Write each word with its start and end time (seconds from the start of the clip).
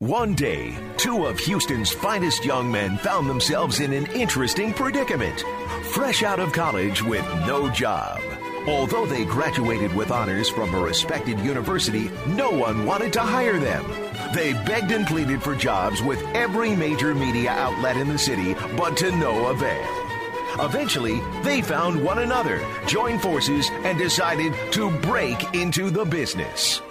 One 0.00 0.36
day, 0.36 0.76
two 0.96 1.26
of 1.26 1.40
Houston's 1.40 1.90
finest 1.90 2.44
young 2.44 2.70
men 2.70 2.98
found 2.98 3.28
themselves 3.28 3.80
in 3.80 3.92
an 3.92 4.06
interesting 4.12 4.72
predicament. 4.72 5.42
Fresh 5.86 6.22
out 6.22 6.38
of 6.38 6.52
college 6.52 7.02
with 7.02 7.26
no 7.48 7.68
job. 7.68 8.20
Although 8.68 9.06
they 9.06 9.24
graduated 9.24 9.92
with 9.96 10.12
honors 10.12 10.48
from 10.48 10.72
a 10.72 10.78
respected 10.78 11.40
university, 11.40 12.12
no 12.28 12.48
one 12.48 12.86
wanted 12.86 13.12
to 13.14 13.20
hire 13.22 13.58
them. 13.58 13.84
They 14.32 14.52
begged 14.52 14.92
and 14.92 15.04
pleaded 15.04 15.42
for 15.42 15.56
jobs 15.56 16.00
with 16.00 16.22
every 16.28 16.76
major 16.76 17.12
media 17.12 17.50
outlet 17.50 17.96
in 17.96 18.06
the 18.06 18.18
city, 18.20 18.54
but 18.76 18.96
to 18.98 19.10
no 19.10 19.46
avail. 19.46 20.64
Eventually, 20.64 21.20
they 21.42 21.60
found 21.60 22.04
one 22.04 22.20
another, 22.20 22.64
joined 22.86 23.20
forces, 23.20 23.68
and 23.82 23.98
decided 23.98 24.54
to 24.74 24.92
break 25.00 25.56
into 25.56 25.90
the 25.90 26.04
business. 26.04 26.82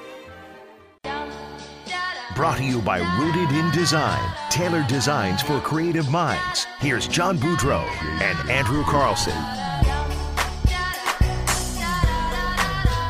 Brought 2.38 2.60
to 2.60 2.64
you 2.64 2.84
by 2.84 3.00
Rooted 3.20 3.50
in 3.50 3.72
Design, 3.72 4.32
tailored 4.52 4.86
designs 4.86 5.42
for 5.42 5.60
creative 5.60 6.12
minds. 6.12 6.68
Here's 6.78 7.08
John 7.08 7.36
Boudreau 7.40 7.82
and 8.22 8.52
Andrew 8.52 8.84
Carlson. 8.84 9.34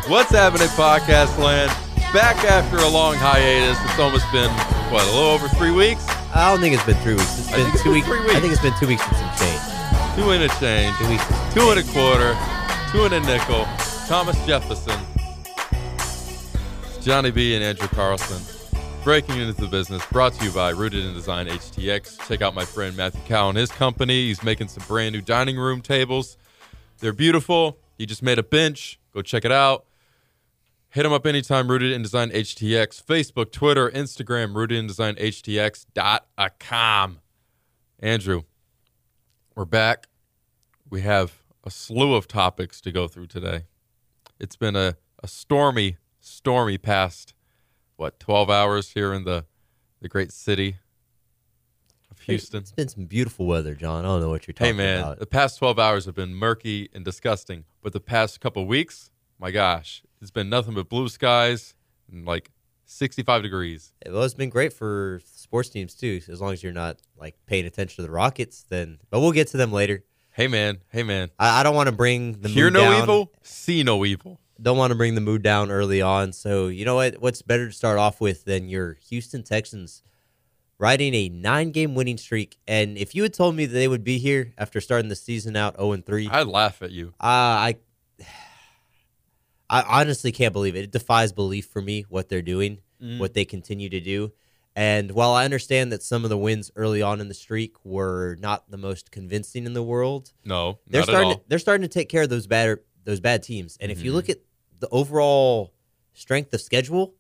What's 0.10 0.32
happening, 0.32 0.70
podcast 0.70 1.38
land? 1.38 1.70
Back 2.14 2.38
after 2.46 2.78
a 2.78 2.88
long 2.88 3.16
hiatus. 3.16 3.78
It's 3.84 4.00
almost 4.00 4.32
been, 4.32 4.50
what, 4.94 5.04
a 5.04 5.12
little 5.12 5.32
over 5.32 5.50
three 5.50 5.72
weeks? 5.72 6.08
I 6.34 6.50
don't 6.50 6.62
think 6.62 6.74
it's 6.74 6.86
been 6.86 6.96
three 7.04 7.16
weeks. 7.16 7.38
It's 7.38 7.52
been 7.52 7.60
think 7.66 7.74
it's 7.74 7.84
two 7.84 7.90
been 7.90 7.96
weeks. 7.96 8.08
three 8.08 8.34
I 8.34 8.40
think 8.40 8.54
it's 8.54 8.62
been 8.62 8.80
two 8.80 8.88
weeks 8.88 9.04
and 9.06 9.18
some 9.18 9.36
change. 9.36 10.16
Two 10.16 10.32
and 10.32 10.44
a 10.44 10.48
change. 10.56 10.98
Two 11.00 11.10
weeks. 11.10 11.30
and 11.30 11.54
Two 11.54 11.70
and 11.72 11.80
a 11.82 11.84
quarter. 11.92 12.32
Two 12.94 13.04
and 13.04 13.14
a 13.14 13.20
nickel. 13.20 13.68
Thomas 14.08 14.40
Jefferson. 14.46 14.98
Johnny 17.02 17.32
B 17.32 17.56
and 17.56 17.64
Andrew 17.66 17.90
Carlson. 17.90 18.57
Breaking 19.08 19.38
into 19.38 19.54
the 19.54 19.68
business, 19.68 20.06
brought 20.08 20.34
to 20.34 20.44
you 20.44 20.52
by 20.52 20.72
Rooted 20.72 21.06
in 21.06 21.14
Design 21.14 21.48
HTX. 21.48 22.28
Check 22.28 22.42
out 22.42 22.54
my 22.54 22.66
friend 22.66 22.98
Matthew 22.98 23.22
Cow 23.22 23.48
and 23.48 23.58
his 23.58 23.72
company. 23.72 24.28
He's 24.28 24.44
making 24.44 24.68
some 24.68 24.84
brand 24.86 25.14
new 25.14 25.22
dining 25.22 25.56
room 25.56 25.80
tables. 25.80 26.36
They're 27.00 27.14
beautiful. 27.14 27.80
He 27.98 28.06
just 28.06 28.22
made 28.22 28.38
a 28.38 28.44
bench. 28.44 29.00
Go 29.14 29.22
check 29.22 29.46
it 29.46 29.52
out. 29.54 29.86
Hit 30.90 31.06
him 31.06 31.14
up 31.14 31.26
anytime, 31.26 31.72
Rooted 31.72 31.94
in 31.94 32.02
Design 32.02 32.32
HTX. 32.32 33.02
Facebook, 33.02 33.54
Twitter, 33.54 33.90
Instagram, 33.92 34.54
Rooted 34.54 34.78
in 34.78 34.88
Design 34.88 35.16
HTX.com. 35.16 37.20
Andrew, 38.02 38.42
we're 39.56 39.64
back. 39.64 40.08
We 40.90 41.00
have 41.04 41.44
a 41.64 41.72
slew 41.72 42.14
of 42.14 42.28
topics 42.28 42.82
to 42.82 42.92
go 42.92 43.08
through 43.08 43.28
today. 43.28 43.68
It's 44.38 44.58
been 44.58 44.76
a, 44.76 44.98
a 45.24 45.30
stormy, 45.30 45.96
stormy 46.20 46.78
past, 46.78 47.34
what, 47.98 48.20
12 48.20 48.50
hours 48.50 48.92
here 48.92 49.14
in 49.14 49.24
the, 49.26 49.46
the 50.02 50.08
great 50.08 50.32
city 50.32 50.78
of 52.10 52.20
Houston. 52.22 52.62
It's 52.62 52.72
been 52.72 52.88
some 52.88 53.06
beautiful 53.06 53.46
weather, 53.46 53.76
John. 53.76 54.06
I 54.06 54.08
don't 54.08 54.22
know 54.22 54.30
what 54.30 54.48
you're 54.48 54.54
talking 54.54 54.76
about. 54.76 54.84
Hey, 54.84 54.96
man, 54.96 55.00
about. 55.02 55.20
the 55.20 55.26
past 55.26 55.58
12 55.60 55.78
hours 55.80 56.06
have 56.06 56.16
been 56.16 56.34
murky 56.34 56.90
and 56.94 57.04
disgusting, 57.04 57.66
but 57.82 57.94
the 57.94 58.00
past 58.00 58.40
couple 58.40 58.66
weeks, 58.66 59.12
my 59.40 59.52
gosh, 59.52 60.04
it's 60.22 60.32
been 60.32 60.50
nothing 60.50 60.74
but 60.74 60.90
blue 60.90 61.10
skies 61.10 61.76
and 62.12 62.26
like 62.26 62.52
65 62.86 63.42
degrees. 63.44 63.94
Well, 64.06 64.24
it's 64.24 64.34
been 64.34 64.50
great 64.50 64.74
for 64.74 65.20
sports 65.26 65.70
teams 65.70 65.94
too, 65.94 66.22
as 66.30 66.40
long 66.40 66.54
as 66.54 66.64
you're 66.64 66.72
not 66.74 66.98
like 67.18 67.36
paying 67.46 67.66
attention 67.66 67.98
to 67.98 68.02
the 68.04 68.12
Rockets. 68.12 68.66
Then, 68.70 69.00
but 69.10 69.20
we'll 69.20 69.32
get 69.34 69.48
to 69.50 69.58
them 69.58 69.72
later. 69.72 70.04
Hey, 70.32 70.48
man, 70.48 70.78
hey, 70.90 71.02
man. 71.02 71.30
I, 71.40 71.62
I 71.62 71.64
don't 71.64 71.76
want 71.76 71.88
to 71.88 71.96
bring 71.96 72.42
the 72.42 72.50
Hear 72.50 72.70
no 72.70 72.82
down. 72.82 73.02
evil, 73.02 73.34
see 73.42 73.82
no 73.84 74.06
evil. 74.06 74.40
Don't 74.62 74.78
want 74.78 74.92
to 74.92 74.96
bring 74.96 75.16
the 75.16 75.22
mood 75.22 75.42
down 75.44 75.70
early 75.72 76.02
on. 76.02 76.34
So 76.34 76.68
you 76.68 76.86
know 76.86 76.96
what? 76.96 77.22
What's 77.22 77.42
better 77.42 77.68
to 77.68 77.74
start 77.74 77.98
off 78.00 78.20
with 78.22 78.46
than 78.46 78.70
your 78.70 78.98
Houston 79.10 79.44
Texans 79.44 80.02
riding 80.80 81.14
a 81.14 81.30
nine-game 81.30 81.96
winning 81.96 82.18
streak? 82.18 82.58
And 82.68 82.98
if 82.98 83.14
you 83.16 83.24
had 83.24 83.34
told 83.34 83.56
me 83.56 83.66
that 83.66 83.74
they 83.74 83.88
would 83.88 84.04
be 84.04 84.18
here 84.18 84.54
after 84.58 84.80
starting 84.82 85.10
the 85.10 85.16
season 85.16 85.56
out 85.56 85.76
0 85.78 85.92
and 85.94 86.06
3, 86.06 86.28
I'd 86.30 86.48
laugh 86.48 86.82
at 86.82 86.92
you. 86.92 87.10
Uh, 87.20 87.72
I 87.72 87.76
I 89.70 89.82
honestly 90.02 90.32
can't 90.32 90.54
believe 90.54 90.76
it. 90.76 90.86
It 90.86 90.92
defies 90.92 91.34
belief 91.34 91.66
for 91.68 91.82
me 91.82 92.06
what 92.10 92.30
they're 92.30 92.42
doing, 92.42 92.80
Mm. 93.02 93.20
what 93.20 93.34
they 93.36 93.46
continue 93.46 93.90
to 93.90 94.00
do. 94.00 94.32
And 94.76 95.12
while 95.12 95.32
I 95.34 95.46
understand 95.46 95.92
that 95.92 96.02
some 96.02 96.24
of 96.24 96.30
the 96.32 96.38
wins 96.38 96.72
early 96.76 97.02
on 97.02 97.20
in 97.22 97.28
the 97.28 97.34
streak 97.36 97.76
were 97.84 98.38
not 98.40 98.70
the 98.72 98.78
most 98.78 99.12
convincing 99.12 99.66
in 99.68 99.74
the 99.74 99.84
world, 99.84 100.34
No, 100.46 100.80
they're 100.88 101.02
not 101.02 101.10
at 101.10 101.14
starting 101.14 101.34
to, 101.36 101.42
they're 101.48 101.60
starting 101.60 101.82
to 101.84 101.88
take 101.94 102.10
care 102.10 102.24
of 102.24 102.30
those 102.30 102.48
bad 102.48 102.80
those 103.04 103.20
bad 103.20 103.42
teams. 103.44 103.78
And 103.80 103.92
if 103.92 104.04
you 104.04 104.12
Mhm. 104.12 104.16
look 104.16 104.30
at 104.30 104.40
the 104.80 104.90
overall 104.90 105.74
strength 106.14 106.54
of 106.54 106.62
schedule, 106.62 107.14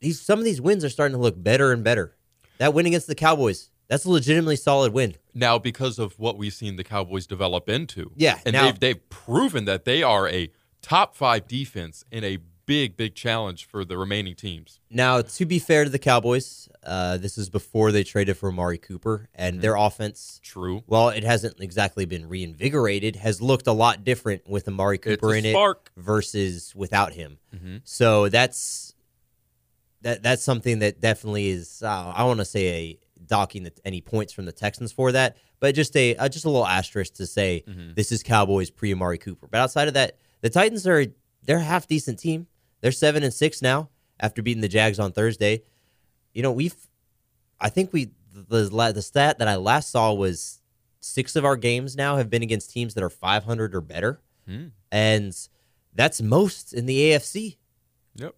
these 0.00 0.20
some 0.20 0.38
of 0.38 0.44
these 0.44 0.60
wins 0.60 0.84
are 0.84 0.88
starting 0.90 1.16
to 1.16 1.20
look 1.22 1.40
better 1.42 1.72
and 1.72 1.82
better. 1.84 2.16
That 2.58 2.74
win 2.74 2.86
against 2.86 3.06
the 3.06 3.14
Cowboys, 3.14 3.70
that's 3.88 4.04
a 4.04 4.10
legitimately 4.10 4.56
solid 4.56 4.92
win. 4.92 5.16
now 5.34 5.58
because 5.58 5.98
of 5.98 6.18
what 6.18 6.36
we've 6.38 6.52
seen 6.52 6.76
the 6.76 6.84
Cowboys 6.84 7.26
develop 7.26 7.68
into. 7.68 8.12
Yeah, 8.16 8.38
and 8.46 8.52
now- 8.52 8.66
they've 8.66 8.80
they've 8.80 9.08
proven 9.10 9.64
that 9.64 9.84
they 9.84 10.02
are 10.02 10.28
a 10.28 10.50
top 10.82 11.16
five 11.16 11.48
defense 11.48 12.04
in 12.10 12.22
a 12.24 12.38
big 12.66 12.96
big 12.96 13.14
challenge 13.14 13.66
for 13.66 13.84
the 13.84 13.96
remaining 13.98 14.34
teams. 14.34 14.80
Now, 14.90 15.20
to 15.22 15.44
be 15.46 15.58
fair 15.58 15.84
to 15.84 15.90
the 15.90 15.98
Cowboys, 15.98 16.68
uh, 16.84 17.16
this 17.18 17.36
is 17.38 17.48
before 17.50 17.92
they 17.92 18.04
traded 18.04 18.36
for 18.36 18.48
Amari 18.48 18.78
Cooper, 18.78 19.28
and 19.34 19.60
their 19.60 19.76
offense, 19.76 20.40
True, 20.42 20.82
Well, 20.86 21.08
it 21.10 21.24
hasn't 21.24 21.60
exactly 21.60 22.04
been 22.04 22.28
reinvigorated, 22.28 23.16
has 23.16 23.40
looked 23.42 23.66
a 23.66 23.72
lot 23.72 24.04
different 24.04 24.48
with 24.48 24.66
Amari 24.68 24.98
Cooper 24.98 25.34
in 25.34 25.44
spark. 25.44 25.90
it 25.96 26.00
versus 26.02 26.74
without 26.74 27.12
him. 27.14 27.38
Mhm. 27.54 27.80
So 27.84 28.28
that's 28.28 28.94
that 30.02 30.22
that's 30.22 30.42
something 30.42 30.80
that 30.80 31.00
definitely 31.00 31.48
is. 31.48 31.82
Uh, 31.82 32.12
I 32.14 32.24
want 32.24 32.38
to 32.40 32.44
say 32.44 32.66
a 32.66 32.98
docking 33.26 33.62
the, 33.64 33.72
any 33.86 34.00
points 34.02 34.32
from 34.34 34.44
the 34.44 34.52
Texans 34.52 34.92
for 34.92 35.12
that, 35.12 35.36
but 35.60 35.74
just 35.74 35.96
a 35.96 36.14
uh, 36.16 36.28
just 36.28 36.44
a 36.44 36.50
little 36.50 36.66
asterisk 36.66 37.14
to 37.14 37.26
say 37.26 37.64
Mhm. 37.66 37.94
this 37.94 38.12
is 38.12 38.22
Cowboys 38.22 38.70
pre 38.70 38.92
Amari 38.92 39.18
Cooper. 39.18 39.46
But 39.50 39.60
outside 39.60 39.88
of 39.88 39.94
that, 39.94 40.18
the 40.42 40.50
Titans 40.50 40.86
are 40.86 41.06
they're 41.42 41.56
a 41.58 41.62
half 41.62 41.86
decent 41.86 42.18
team. 42.18 42.46
They're 42.84 42.92
seven 42.92 43.22
and 43.22 43.32
six 43.32 43.62
now 43.62 43.88
after 44.20 44.42
beating 44.42 44.60
the 44.60 44.68
Jags 44.68 44.98
on 44.98 45.10
Thursday. 45.12 45.62
You 46.34 46.42
know 46.42 46.52
we've 46.52 46.76
I 47.58 47.70
think 47.70 47.94
we 47.94 48.10
the 48.34 48.68
the 48.94 49.00
stat 49.00 49.38
that 49.38 49.48
I 49.48 49.56
last 49.56 49.90
saw 49.90 50.12
was 50.12 50.60
six 51.00 51.34
of 51.34 51.46
our 51.46 51.56
games 51.56 51.96
now 51.96 52.18
have 52.18 52.28
been 52.28 52.42
against 52.42 52.70
teams 52.70 52.92
that 52.92 53.02
are 53.02 53.08
500 53.08 53.74
or 53.74 53.80
better, 53.80 54.20
Hmm. 54.46 54.66
and 54.92 55.34
that's 55.94 56.20
most 56.20 56.74
in 56.74 56.84
the 56.84 56.98
AFC. 57.12 57.56
Yep. 58.16 58.34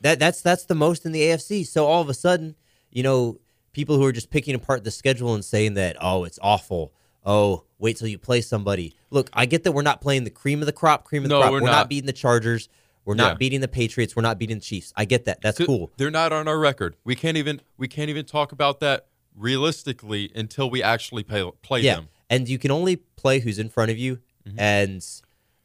That 0.00 0.18
that's 0.18 0.40
that's 0.40 0.64
the 0.64 0.74
most 0.74 1.06
in 1.06 1.12
the 1.12 1.20
AFC. 1.22 1.64
So 1.64 1.86
all 1.86 2.02
of 2.02 2.08
a 2.08 2.14
sudden, 2.14 2.56
you 2.90 3.04
know, 3.04 3.38
people 3.74 3.94
who 3.96 4.04
are 4.06 4.12
just 4.12 4.30
picking 4.30 4.56
apart 4.56 4.82
the 4.82 4.90
schedule 4.90 5.34
and 5.34 5.44
saying 5.44 5.74
that 5.74 5.96
oh 6.00 6.24
it's 6.24 6.40
awful. 6.42 6.92
Oh, 7.24 7.62
wait 7.78 7.96
till 7.96 8.08
you 8.08 8.18
play 8.18 8.40
somebody. 8.40 8.96
Look, 9.10 9.30
I 9.32 9.46
get 9.46 9.62
that 9.62 9.70
we're 9.72 9.82
not 9.82 10.00
playing 10.00 10.24
the 10.24 10.30
cream 10.30 10.60
of 10.60 10.66
the 10.66 10.72
crop, 10.72 11.04
cream 11.04 11.22
of 11.22 11.28
the 11.28 11.36
No, 11.36 11.42
crop. 11.42 11.52
we're 11.52 11.60
not. 11.60 11.70
not. 11.70 11.88
beating 11.88 12.06
the 12.06 12.12
Chargers. 12.12 12.68
We're 13.04 13.14
Yeah. 13.16 13.28
not 13.28 13.38
beating 13.38 13.60
the 13.60 13.68
Patriots. 13.68 14.16
We're 14.16 14.22
not 14.22 14.38
beating 14.38 14.56
the 14.58 14.64
Chiefs. 14.64 14.92
I 14.96 15.04
get 15.04 15.24
that. 15.26 15.40
That's 15.42 15.58
cool. 15.58 15.92
They're 15.96 16.10
not 16.10 16.32
on 16.32 16.48
our 16.48 16.58
record. 16.58 16.96
We 17.04 17.14
can't 17.14 17.36
even 17.36 17.60
we 17.76 17.88
can't 17.88 18.10
even 18.10 18.24
talk 18.24 18.52
about 18.52 18.80
that 18.80 19.06
realistically 19.36 20.30
until 20.34 20.70
we 20.70 20.82
actually 20.82 21.22
play 21.22 21.50
play 21.62 21.80
Yeah, 21.80 21.96
them. 21.96 22.08
and 22.30 22.48
you 22.48 22.58
can 22.58 22.70
only 22.70 22.96
play 22.96 23.40
who's 23.40 23.58
in 23.58 23.68
front 23.68 23.90
of 23.90 23.98
you. 23.98 24.18
Mm-hmm. 24.48 24.58
And 24.60 25.06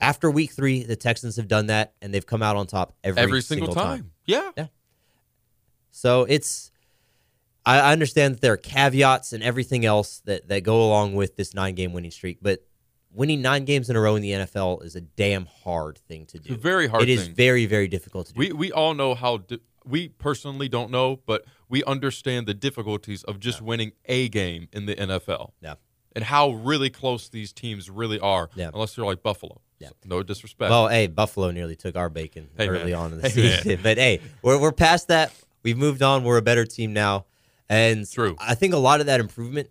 after 0.01 0.31
week 0.31 0.51
three, 0.51 0.83
the 0.83 0.95
Texans 0.95 1.35
have 1.35 1.47
done 1.47 1.67
that, 1.67 1.93
and 2.01 2.13
they've 2.13 2.25
come 2.25 2.41
out 2.41 2.55
on 2.55 2.67
top 2.67 2.93
every, 3.03 3.21
Every 3.21 3.41
single, 3.41 3.73
time. 3.73 4.11
Yeah. 4.25 4.51
So 5.91 6.23
it's, 6.29 6.71
I 7.65 7.79
I 7.79 7.91
understand 7.91 8.35
that 8.35 8.41
there 8.41 8.53
are 8.53 8.57
caveats 8.57 9.33
and 9.33 9.43
everything 9.43 9.85
else 9.85 10.21
that 10.25 10.47
that 10.49 10.63
go 10.63 10.81
along 10.83 11.15
with 11.15 11.35
this 11.35 11.53
nine 11.53 11.75
game 11.75 11.93
winning 11.93 12.11
streak, 12.11 12.39
but 12.41 12.63
winning 13.13 13.41
nine 13.41 13.65
games 13.65 13.89
in 13.89 13.95
a 13.95 13.99
row 14.01 14.15
in 14.15 14.21
the 14.21 14.31
NFL 14.31 14.83
is 14.83 14.95
a 14.95 15.01
damn 15.01 15.45
hard 15.45 15.97
thing 15.97 16.25
to 16.27 16.37
do. 16.39 16.53
It's 16.53 16.59
a 16.59 16.61
very 16.61 16.87
hard 16.87 17.03
It 17.03 17.09
is 17.09 17.25
thing. 17.25 17.35
very 17.35 17.65
very 17.65 17.87
difficult 17.87 18.27
to 18.27 18.33
do. 18.33 18.39
We 18.39 18.51
we 18.51 18.71
all 18.71 18.93
know 18.93 19.15
how 19.15 19.37
di- 19.37 19.59
we 19.85 20.09
personally 20.09 20.69
don't 20.69 20.91
know, 20.91 21.19
but 21.25 21.45
we 21.67 21.83
understand 21.85 22.47
the 22.47 22.53
difficulties 22.53 23.23
of 23.23 23.39
just 23.39 23.61
winning 23.61 23.91
a 24.05 24.29
game 24.29 24.67
in 24.71 24.85
the 24.85 24.95
NFL. 24.95 25.51
Yeah. 25.61 25.75
And 26.15 26.23
how 26.25 26.51
really 26.51 26.89
close 26.89 27.29
these 27.29 27.53
teams 27.53 27.89
really 27.89 28.19
are, 28.19 28.49
Yeah. 28.55 28.71
unless 28.73 28.95
they're 28.95 29.05
like 29.05 29.21
Buffalo. 29.23 29.61
Yeah. 29.79 29.89
No 30.03 30.21
disrespect. 30.23 30.69
Well, 30.69 30.87
hey, 30.89 31.07
Buffalo 31.07 31.51
nearly 31.51 31.75
took 31.75 31.95
our 31.95 32.09
bacon 32.09 32.49
Hey, 32.57 32.67
early 32.67 32.91
man. 32.91 32.93
on 32.99 33.13
in 33.13 33.21
the 33.21 33.29
Hey, 33.29 33.41
man. 33.41 33.61
season. 33.63 33.79
But 33.83 33.97
hey, 33.97 34.19
we're, 34.41 34.59
we're 34.59 34.71
past 34.71 35.07
that. 35.07 35.31
We've 35.63 35.77
moved 35.77 36.01
on. 36.01 36.23
We're 36.23 36.37
a 36.37 36.41
better 36.41 36.65
team 36.65 36.93
now. 36.93 37.25
And 37.69 38.09
True. 38.09 38.35
I 38.39 38.55
think 38.55 38.73
a 38.73 38.77
lot 38.77 38.99
of 38.99 39.05
that 39.05 39.19
improvement, 39.19 39.69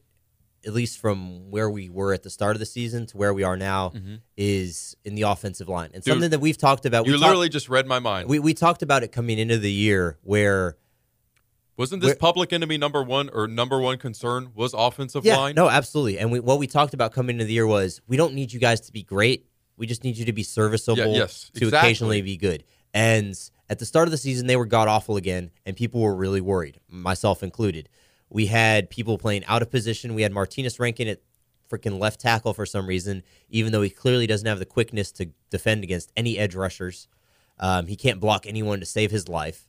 at 0.68 0.74
least 0.74 0.98
from 1.00 1.50
where 1.50 1.68
we 1.68 1.88
were 1.88 2.12
at 2.12 2.22
the 2.22 2.30
start 2.30 2.54
of 2.54 2.60
the 2.60 2.66
season 2.66 3.06
to 3.06 3.16
where 3.16 3.34
we 3.34 3.42
are 3.42 3.56
now, 3.56 3.88
mm-hmm. 3.88 4.16
is 4.36 4.96
in 5.04 5.14
the 5.16 5.22
offensive 5.22 5.68
line. 5.68 5.90
And 5.94 6.04
Dude, 6.04 6.12
something 6.12 6.30
that 6.30 6.40
we've 6.40 6.58
talked 6.58 6.86
about. 6.86 7.06
you 7.06 7.12
we 7.12 7.18
literally 7.18 7.48
just 7.48 7.68
read 7.68 7.86
my 7.86 7.98
mind. 7.98 8.28
we, 8.28 8.38
we 8.38 8.54
talked 8.54 8.82
about 8.82 9.02
it 9.02 9.10
coming 9.10 9.38
into 9.38 9.58
the 9.58 9.72
year 9.72 10.18
where 10.22 10.76
Wasn't 11.76 12.02
this 12.02 12.10
Where- 12.10 12.16
public 12.16 12.52
enemy 12.52 12.76
number 12.76 13.02
one 13.02 13.30
or 13.30 13.48
number 13.48 13.80
one 13.80 13.98
concern 13.98 14.50
was 14.54 14.74
offensive 14.74 15.24
Yeah, 15.24 15.36
line? 15.38 15.54
no, 15.54 15.68
absolutely. 15.68 16.18
And 16.18 16.30
we, 16.30 16.40
what 16.40 16.58
we 16.58 16.66
talked 16.66 16.92
about 16.94 17.12
coming 17.12 17.36
into 17.36 17.44
the 17.46 17.52
year 17.52 17.66
was 17.66 18.00
we 18.06 18.16
don't 18.16 18.34
need 18.34 18.52
you 18.52 18.60
guys 18.60 18.80
to 18.82 18.92
be 18.92 19.02
great. 19.02 19.46
We 19.76 19.86
just 19.86 20.04
need 20.04 20.16
you 20.16 20.26
to 20.26 20.32
be 20.32 20.42
serviceable 20.42 21.12
Yeah, 21.12 21.18
yes, 21.20 21.50
to 21.54 21.64
exactly. 21.64 21.78
occasionally 21.78 22.22
be 22.22 22.36
good. 22.36 22.64
And 22.92 23.34
At 23.70 23.78
the 23.78 23.86
start 23.86 24.08
of 24.08 24.12
the 24.12 24.18
season, 24.18 24.46
they 24.46 24.56
were 24.56 24.66
god 24.66 24.88
awful 24.88 25.16
again, 25.16 25.50
and 25.64 25.76
people 25.76 26.00
were 26.00 26.14
really 26.14 26.40
worried, 26.40 26.80
myself 26.88 27.42
included. 27.42 27.88
We 28.30 28.46
had 28.46 28.90
people 28.90 29.18
playing 29.18 29.44
out 29.46 29.62
of 29.62 29.70
position. 29.70 30.14
We 30.14 30.22
had 30.22 30.32
Martinas 30.32 30.78
Rankin 30.78 31.08
at 31.08 31.20
freaking 31.70 31.98
left 31.98 32.20
tackle 32.20 32.54
for 32.54 32.66
some 32.66 32.86
reason, 32.86 33.22
even 33.50 33.72
though 33.72 33.82
he 33.82 33.90
clearly 33.90 34.26
doesn't 34.26 34.46
have 34.46 34.58
the 34.58 34.66
quickness 34.66 35.12
to 35.12 35.30
defend 35.50 35.84
against 35.84 36.12
any 36.16 36.38
edge 36.38 36.54
rushers. 36.54 37.08
Um, 37.58 37.86
he 37.86 37.96
can't 37.96 38.20
block 38.20 38.46
anyone 38.46 38.80
to 38.80 38.86
save 38.86 39.10
his 39.10 39.28
life. 39.28 39.68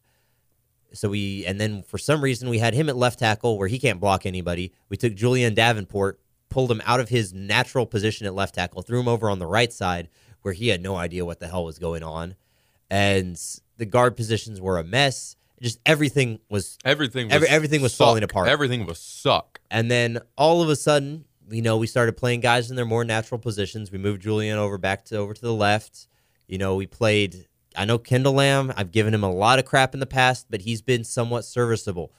So 0.93 1.09
we, 1.09 1.45
and 1.45 1.59
then 1.59 1.83
for 1.83 1.97
some 1.97 2.23
reason, 2.23 2.49
we 2.49 2.59
had 2.59 2.73
him 2.73 2.89
at 2.89 2.95
left 2.95 3.19
tackle 3.19 3.57
where 3.57 3.67
he 3.67 3.79
can't 3.79 3.99
block 3.99 4.25
anybody. 4.25 4.73
We 4.89 4.97
took 4.97 5.13
Julie'n 5.13 5.53
Davenport, 5.53 6.19
pulled 6.49 6.71
him 6.71 6.81
out 6.85 6.99
of 6.99 7.09
his 7.09 7.33
natural 7.33 7.85
position 7.85 8.25
at 8.25 8.33
left 8.33 8.55
tackle, 8.55 8.81
threw 8.81 8.99
him 8.99 9.07
over 9.07 9.29
on 9.29 9.39
the 9.39 9.45
right 9.45 9.71
side 9.71 10.09
where 10.41 10.53
he 10.53 10.69
had 10.69 10.81
no 10.81 10.95
idea 10.95 11.25
what 11.25 11.39
the 11.39 11.47
hell 11.47 11.65
was 11.65 11.79
going 11.79 12.03
on. 12.03 12.35
And 12.89 13.39
the 13.77 13.85
guard 13.85 14.15
positions 14.15 14.59
were 14.59 14.79
a 14.79 14.83
mess. 14.83 15.35
Just 15.61 15.79
everything 15.85 16.39
was 16.49 16.77
Everything 16.85 17.27
was 17.27 17.33
Every- 17.35 17.47
everything 17.49 17.81
was 17.81 17.93
suck. 17.93 18.05
falling 18.05 18.23
apart. 18.23 18.47
Everything 18.47 18.85
was 18.85 18.99
suck. 18.99 19.59
And 19.69 19.91
then 19.91 20.19
all 20.37 20.61
of 20.61 20.69
a 20.69 20.75
sudden, 20.75 21.25
you 21.49 21.61
know, 21.61 21.77
we 21.77 21.87
started 21.87 22.15
playing 22.15 22.39
guys 22.41 22.69
in 22.69 22.75
their 22.75 22.85
more 22.85 23.03
natural 23.03 23.39
positions. 23.39 23.91
We 23.91 23.97
moved 23.97 24.21
Julian 24.21 24.57
over 24.57 24.77
back 24.77 25.03
to 25.05 25.17
over 25.17 25.33
to 25.33 25.41
the 25.41 25.53
left. 25.53 26.07
You 26.47 26.57
know, 26.57 26.75
we 26.75 26.85
played. 26.87 27.47
I 27.75 27.85
know 27.85 27.97
Kendall 27.97 28.33
Lamm. 28.33 28.73
I've 28.77 28.91
given 28.91 29.13
him 29.13 29.23
a 29.23 29.31
lot 29.31 29.59
of 29.59 29.65
crap 29.65 29.93
in 29.93 29.99
the 29.99 30.05
past, 30.05 30.47
but 30.49 30.61
he's 30.61 30.81
been 30.81 31.03
somewhat 31.03 31.45
serviceable. 31.45 32.13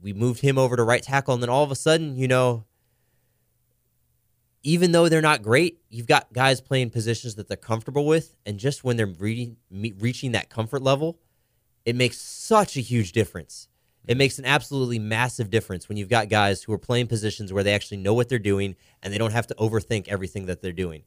We 0.00 0.12
moved 0.12 0.40
him 0.40 0.56
over 0.58 0.76
to 0.76 0.82
right 0.82 1.02
tackle, 1.02 1.34
and 1.34 1.42
then 1.42 1.50
all 1.50 1.64
of 1.64 1.70
a 1.70 1.74
sudden, 1.76 2.16
you 2.16 2.28
know, 2.28 2.64
even 4.62 4.92
though 4.92 5.08
they're 5.08 5.22
not 5.22 5.42
great, 5.42 5.78
you've 5.88 6.06
got 6.06 6.32
guys 6.32 6.60
playing 6.60 6.90
positions 6.90 7.36
that 7.36 7.48
they're 7.48 7.56
comfortable 7.56 8.04
with, 8.06 8.34
and 8.44 8.58
just 8.58 8.82
when 8.84 8.96
they're 8.96 9.06
me- 9.06 9.94
reaching 9.98 10.32
that 10.32 10.50
comfort 10.50 10.82
level, 10.82 11.18
it 11.86 11.96
makes 11.96 12.18
such 12.18 12.76
a 12.76 12.80
huge 12.80 13.12
difference. 13.12 13.68
It 14.06 14.16
makes 14.16 14.38
an 14.38 14.44
absolutely 14.44 14.98
massive 14.98 15.50
difference 15.50 15.88
when 15.88 15.96
you've 15.96 16.08
got 16.08 16.28
guys 16.28 16.62
who 16.62 16.72
are 16.72 16.78
playing 16.78 17.06
positions 17.06 17.52
where 17.52 17.64
they 17.64 17.74
actually 17.74 17.96
know 17.96 18.14
what 18.14 18.28
they're 18.28 18.38
doing 18.38 18.76
and 19.02 19.12
they 19.12 19.18
don't 19.18 19.32
have 19.32 19.46
to 19.48 19.54
overthink 19.54 20.08
everything 20.08 20.46
that 20.46 20.60
they're 20.60 20.72
doing. 20.72 21.02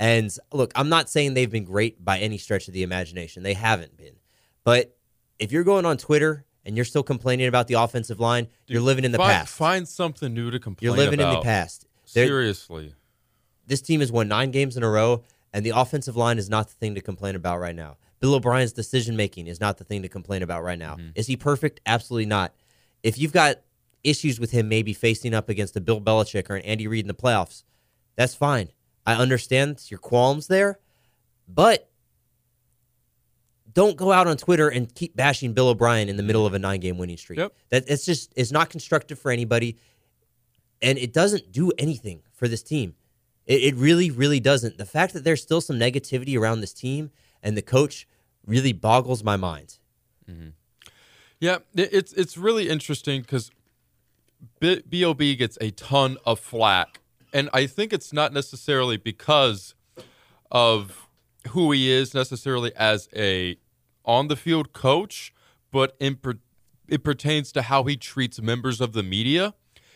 And 0.00 0.34
look, 0.52 0.72
I'm 0.74 0.88
not 0.88 1.08
saying 1.08 1.34
they've 1.34 1.50
been 1.50 1.64
great 1.64 2.04
by 2.04 2.18
any 2.18 2.36
stretch 2.38 2.66
of 2.66 2.74
the 2.74 2.82
imagination. 2.82 3.42
They 3.42 3.54
haven't 3.54 3.96
been. 3.96 4.16
But 4.64 4.96
if 5.38 5.52
you're 5.52 5.64
going 5.64 5.86
on 5.86 5.96
Twitter 5.96 6.44
and 6.64 6.76
you're 6.76 6.84
still 6.84 7.02
complaining 7.02 7.46
about 7.46 7.68
the 7.68 7.74
offensive 7.74 8.20
line, 8.20 8.48
you're 8.66 8.82
living 8.82 9.04
in 9.04 9.12
the 9.12 9.18
find, 9.18 9.30
past. 9.32 9.54
Find 9.54 9.88
something 9.88 10.32
new 10.32 10.50
to 10.50 10.58
complain 10.58 10.88
You're 10.88 10.96
living 10.96 11.20
in 11.20 11.26
the 11.26 11.32
about. 11.32 11.44
past. 11.44 11.86
There- 12.14 12.26
Seriously. 12.26 12.94
this 13.66 13.80
team 13.80 14.00
has 14.00 14.12
won 14.12 14.28
nine 14.28 14.50
games 14.50 14.76
in 14.76 14.82
a 14.82 14.88
row, 14.90 15.24
and 15.52 15.64
the 15.64 15.70
offensive 15.70 16.16
line 16.16 16.38
is 16.38 16.50
not 16.50 16.68
the 16.68 16.74
thing 16.74 16.94
to 16.94 17.00
complain 17.00 17.34
about 17.34 17.60
right 17.60 17.74
now. 17.74 17.96
Bill 18.22 18.36
O'Brien's 18.36 18.72
decision 18.72 19.16
making 19.16 19.48
is 19.48 19.60
not 19.60 19.78
the 19.78 19.84
thing 19.84 20.02
to 20.02 20.08
complain 20.08 20.44
about 20.44 20.62
right 20.62 20.78
now. 20.78 20.94
Mm-hmm. 20.94 21.10
Is 21.16 21.26
he 21.26 21.36
perfect? 21.36 21.80
Absolutely 21.84 22.26
not. 22.26 22.54
If 23.02 23.18
you've 23.18 23.32
got 23.32 23.56
issues 24.04 24.38
with 24.38 24.52
him 24.52 24.68
maybe 24.68 24.92
facing 24.92 25.34
up 25.34 25.48
against 25.48 25.76
a 25.76 25.80
Bill 25.80 26.00
Belichick 26.00 26.48
or 26.48 26.54
an 26.54 26.62
Andy 26.62 26.86
Reid 26.86 27.04
in 27.04 27.08
the 27.08 27.14
playoffs, 27.14 27.64
that's 28.14 28.36
fine. 28.36 28.70
I 29.04 29.14
understand 29.16 29.90
your 29.90 29.98
qualms 29.98 30.46
there, 30.46 30.78
but 31.48 31.90
don't 33.72 33.96
go 33.96 34.12
out 34.12 34.28
on 34.28 34.36
Twitter 34.36 34.68
and 34.68 34.94
keep 34.94 35.16
bashing 35.16 35.52
Bill 35.52 35.70
O'Brien 35.70 36.08
in 36.08 36.16
the 36.16 36.22
middle 36.22 36.46
of 36.46 36.54
a 36.54 36.60
nine 36.60 36.78
game 36.78 36.98
winning 36.98 37.16
streak. 37.16 37.40
Yep. 37.40 37.52
That 37.70 37.84
it's 37.88 38.06
just 38.06 38.32
it's 38.36 38.52
not 38.52 38.70
constructive 38.70 39.18
for 39.18 39.32
anybody, 39.32 39.78
and 40.80 40.96
it 40.96 41.12
doesn't 41.12 41.50
do 41.50 41.72
anything 41.76 42.22
for 42.32 42.46
this 42.46 42.62
team. 42.62 42.94
It, 43.46 43.62
it 43.62 43.74
really, 43.74 44.12
really 44.12 44.38
doesn't. 44.38 44.78
The 44.78 44.86
fact 44.86 45.12
that 45.14 45.24
there's 45.24 45.42
still 45.42 45.60
some 45.60 45.76
negativity 45.76 46.38
around 46.38 46.60
this 46.60 46.72
team 46.72 47.10
and 47.42 47.56
the 47.56 47.62
coach 47.62 48.06
really 48.46 48.72
boggles 48.72 49.22
my 49.22 49.36
mind. 49.36 49.78
Mm-hmm. 50.30 50.50
Yeah, 51.40 51.58
it's 51.74 52.12
it's 52.12 52.36
really 52.36 52.68
interesting 52.68 53.22
because 53.22 53.50
Bob 54.60 55.18
gets 55.18 55.58
a 55.60 55.70
ton 55.72 56.16
of 56.24 56.38
flack, 56.38 57.00
and 57.32 57.50
I 57.52 57.66
think 57.66 57.92
it's 57.92 58.12
not 58.12 58.32
necessarily 58.32 58.96
because 58.96 59.74
of 60.50 61.08
who 61.48 61.72
he 61.72 61.90
is 61.90 62.14
necessarily 62.14 62.72
as 62.76 63.08
a 63.14 63.56
on 64.04 64.28
the 64.28 64.36
field 64.36 64.72
coach, 64.72 65.34
but 65.72 65.96
in 65.98 66.16
per- 66.16 66.38
it 66.88 67.02
pertains 67.02 67.50
to 67.52 67.62
how 67.62 67.84
he 67.84 67.96
treats 67.96 68.40
members 68.40 68.80
of 68.80 68.92
the 68.92 69.02
media, 69.02 69.54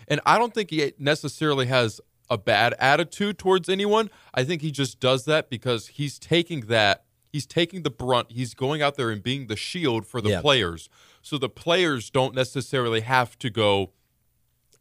and 0.08 0.20
I 0.26 0.38
don't 0.38 0.52
think 0.52 0.70
he 0.70 0.92
necessarily 0.98 1.66
has 1.66 2.00
a 2.28 2.38
bad 2.38 2.74
attitude 2.78 3.38
towards 3.38 3.68
anyone. 3.68 4.10
I 4.34 4.44
think 4.44 4.62
he 4.62 4.70
just 4.70 4.98
does 5.00 5.24
that 5.26 5.48
because 5.48 5.88
he's 5.88 6.18
taking 6.18 6.62
that. 6.62 7.04
He's 7.36 7.44
taking 7.44 7.82
the 7.82 7.90
brunt. 7.90 8.32
He's 8.32 8.54
going 8.54 8.80
out 8.80 8.94
there 8.96 9.10
and 9.10 9.22
being 9.22 9.46
the 9.46 9.56
shield 9.56 10.06
for 10.06 10.22
the 10.22 10.30
Yeah. 10.30 10.40
players. 10.40 10.88
So 11.20 11.36
the 11.36 11.50
players 11.50 12.08
don't 12.08 12.34
necessarily 12.34 13.00
have 13.02 13.38
to 13.40 13.50
go 13.50 13.90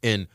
and 0.01 0.27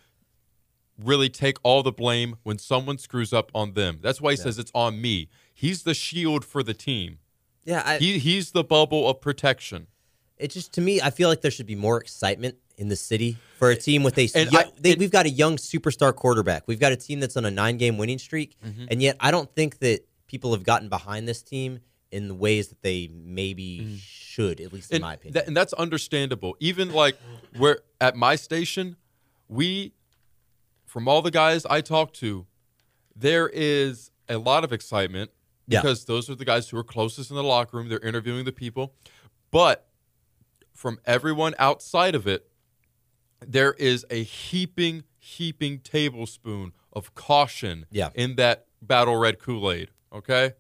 really 1.03 1.31
take 1.31 1.57
all 1.63 1.83
the 1.83 1.93
blame 1.93 2.37
when 2.43 2.59
someone 2.59 2.99
screws 2.99 3.33
up 3.33 3.51
on 3.55 3.73
them. 3.73 4.01
That's 4.03 4.21
why 4.21 4.33
he 4.33 4.37
says 4.37 4.59
it's 4.59 4.71
on 4.75 5.01
me. 5.01 5.31
He's 5.55 5.83
the 5.85 5.95
shield 5.95 6.45
for 6.45 6.63
the 6.63 6.75
team. 6.75 7.21
Yeah, 7.65 7.83
I, 7.87 7.97
He 7.97 8.19
he's 8.19 8.51
the 8.51 8.65
bubble 8.65 9.09
of 9.09 9.23
protection. 9.23 9.87
it 10.37 10.49
just 10.51 10.75
to 10.75 10.83
me, 10.83 11.01
I 11.01 11.09
feel 11.09 11.31
like 11.31 11.41
there 11.41 11.51
should 11.51 11.67
be 11.67 11.75
more 11.75 11.99
excitement 11.99 12.57
in 12.77 12.89
the 12.89 12.97
city 12.97 13.39
for 13.59 13.71
a 13.71 13.77
team 13.77 14.03
with 14.03 14.19
a. 14.19 14.29
And 14.35 14.53
yo- 14.53 14.59
I- 14.61 14.71
they, 14.79 14.95
we've 14.95 15.11
got 15.11 15.25
a 15.25 15.31
young 15.31 15.57
superstar 15.57 16.15
quarterback. 16.15 16.65
We've 16.67 16.81
got 16.81 16.93
a 16.93 16.97
team 16.97 17.19
that's 17.21 17.37
on 17.39 17.47
a 17.47 17.51
nine-game 17.51 17.97
winning 17.97 18.19
streak, 18.19 18.57
mm-hmm. 18.63 18.85
and 18.91 19.01
yet 19.01 19.17
I 19.21 19.31
don't 19.31 19.51
think 19.55 19.79
that 19.79 20.01
people 20.27 20.53
have 20.53 20.65
gotten 20.65 20.89
behind 20.91 21.27
this 21.27 21.43
team 21.43 21.81
in 22.13 22.29
the 22.29 22.35
ways 22.35 22.69
that 22.69 22.83
they 22.83 23.09
maybe 23.13 23.81
mm-hmm. 23.83 23.95
should, 23.97 24.61
at 24.61 24.73
least 24.73 24.91
in 24.91 24.97
and, 24.97 25.03
my 25.03 25.15
opinion. 25.15 25.35
that- 25.35 25.47
and 25.47 25.57
that's 25.57 25.73
understandable. 25.75 26.57
Even 26.61 26.93
like 26.93 27.17
where 27.57 27.81
at 28.01 28.17
my 28.17 28.37
station, 28.37 28.97
we, 29.49 29.93
from 30.87 31.09
all 31.09 31.23
the 31.23 31.31
guys 31.31 31.65
I 31.67 31.81
talk 31.81 32.13
to, 32.15 32.47
there 33.15 33.49
is 33.49 34.11
a 34.29 34.39
lot 34.39 34.65
of 34.65 34.73
excitement 34.73 35.31
Yeah. 35.67 35.81
because 35.83 36.05
those 36.05 36.29
are 36.31 36.35
the 36.35 36.45
guys 36.45 36.69
who 36.69 36.77
are 36.79 36.85
closest 36.85 37.31
in 37.31 37.37
the 37.37 37.43
locker 37.45 37.77
room. 37.77 37.89
They're 37.89 37.99
interviewing 38.01 38.45
the 38.45 38.53
people, 38.53 38.95
but 39.51 39.89
from 40.75 40.99
everyone 41.05 41.55
outside 41.59 42.15
of 42.15 42.27
it, 42.27 42.47
there 43.47 43.73
is 43.75 44.05
a 44.11 44.23
heaping, 44.23 45.05
heaping 45.19 45.79
tablespoon 45.81 46.73
of 46.93 47.15
caution 47.15 47.87
Yeah. 47.91 48.11
in 48.15 48.37
that 48.37 48.67
battle 48.83 49.17
red 49.17 49.39
Kool 49.39 49.71
Aid. 49.71 49.91
Okay, 50.13 50.55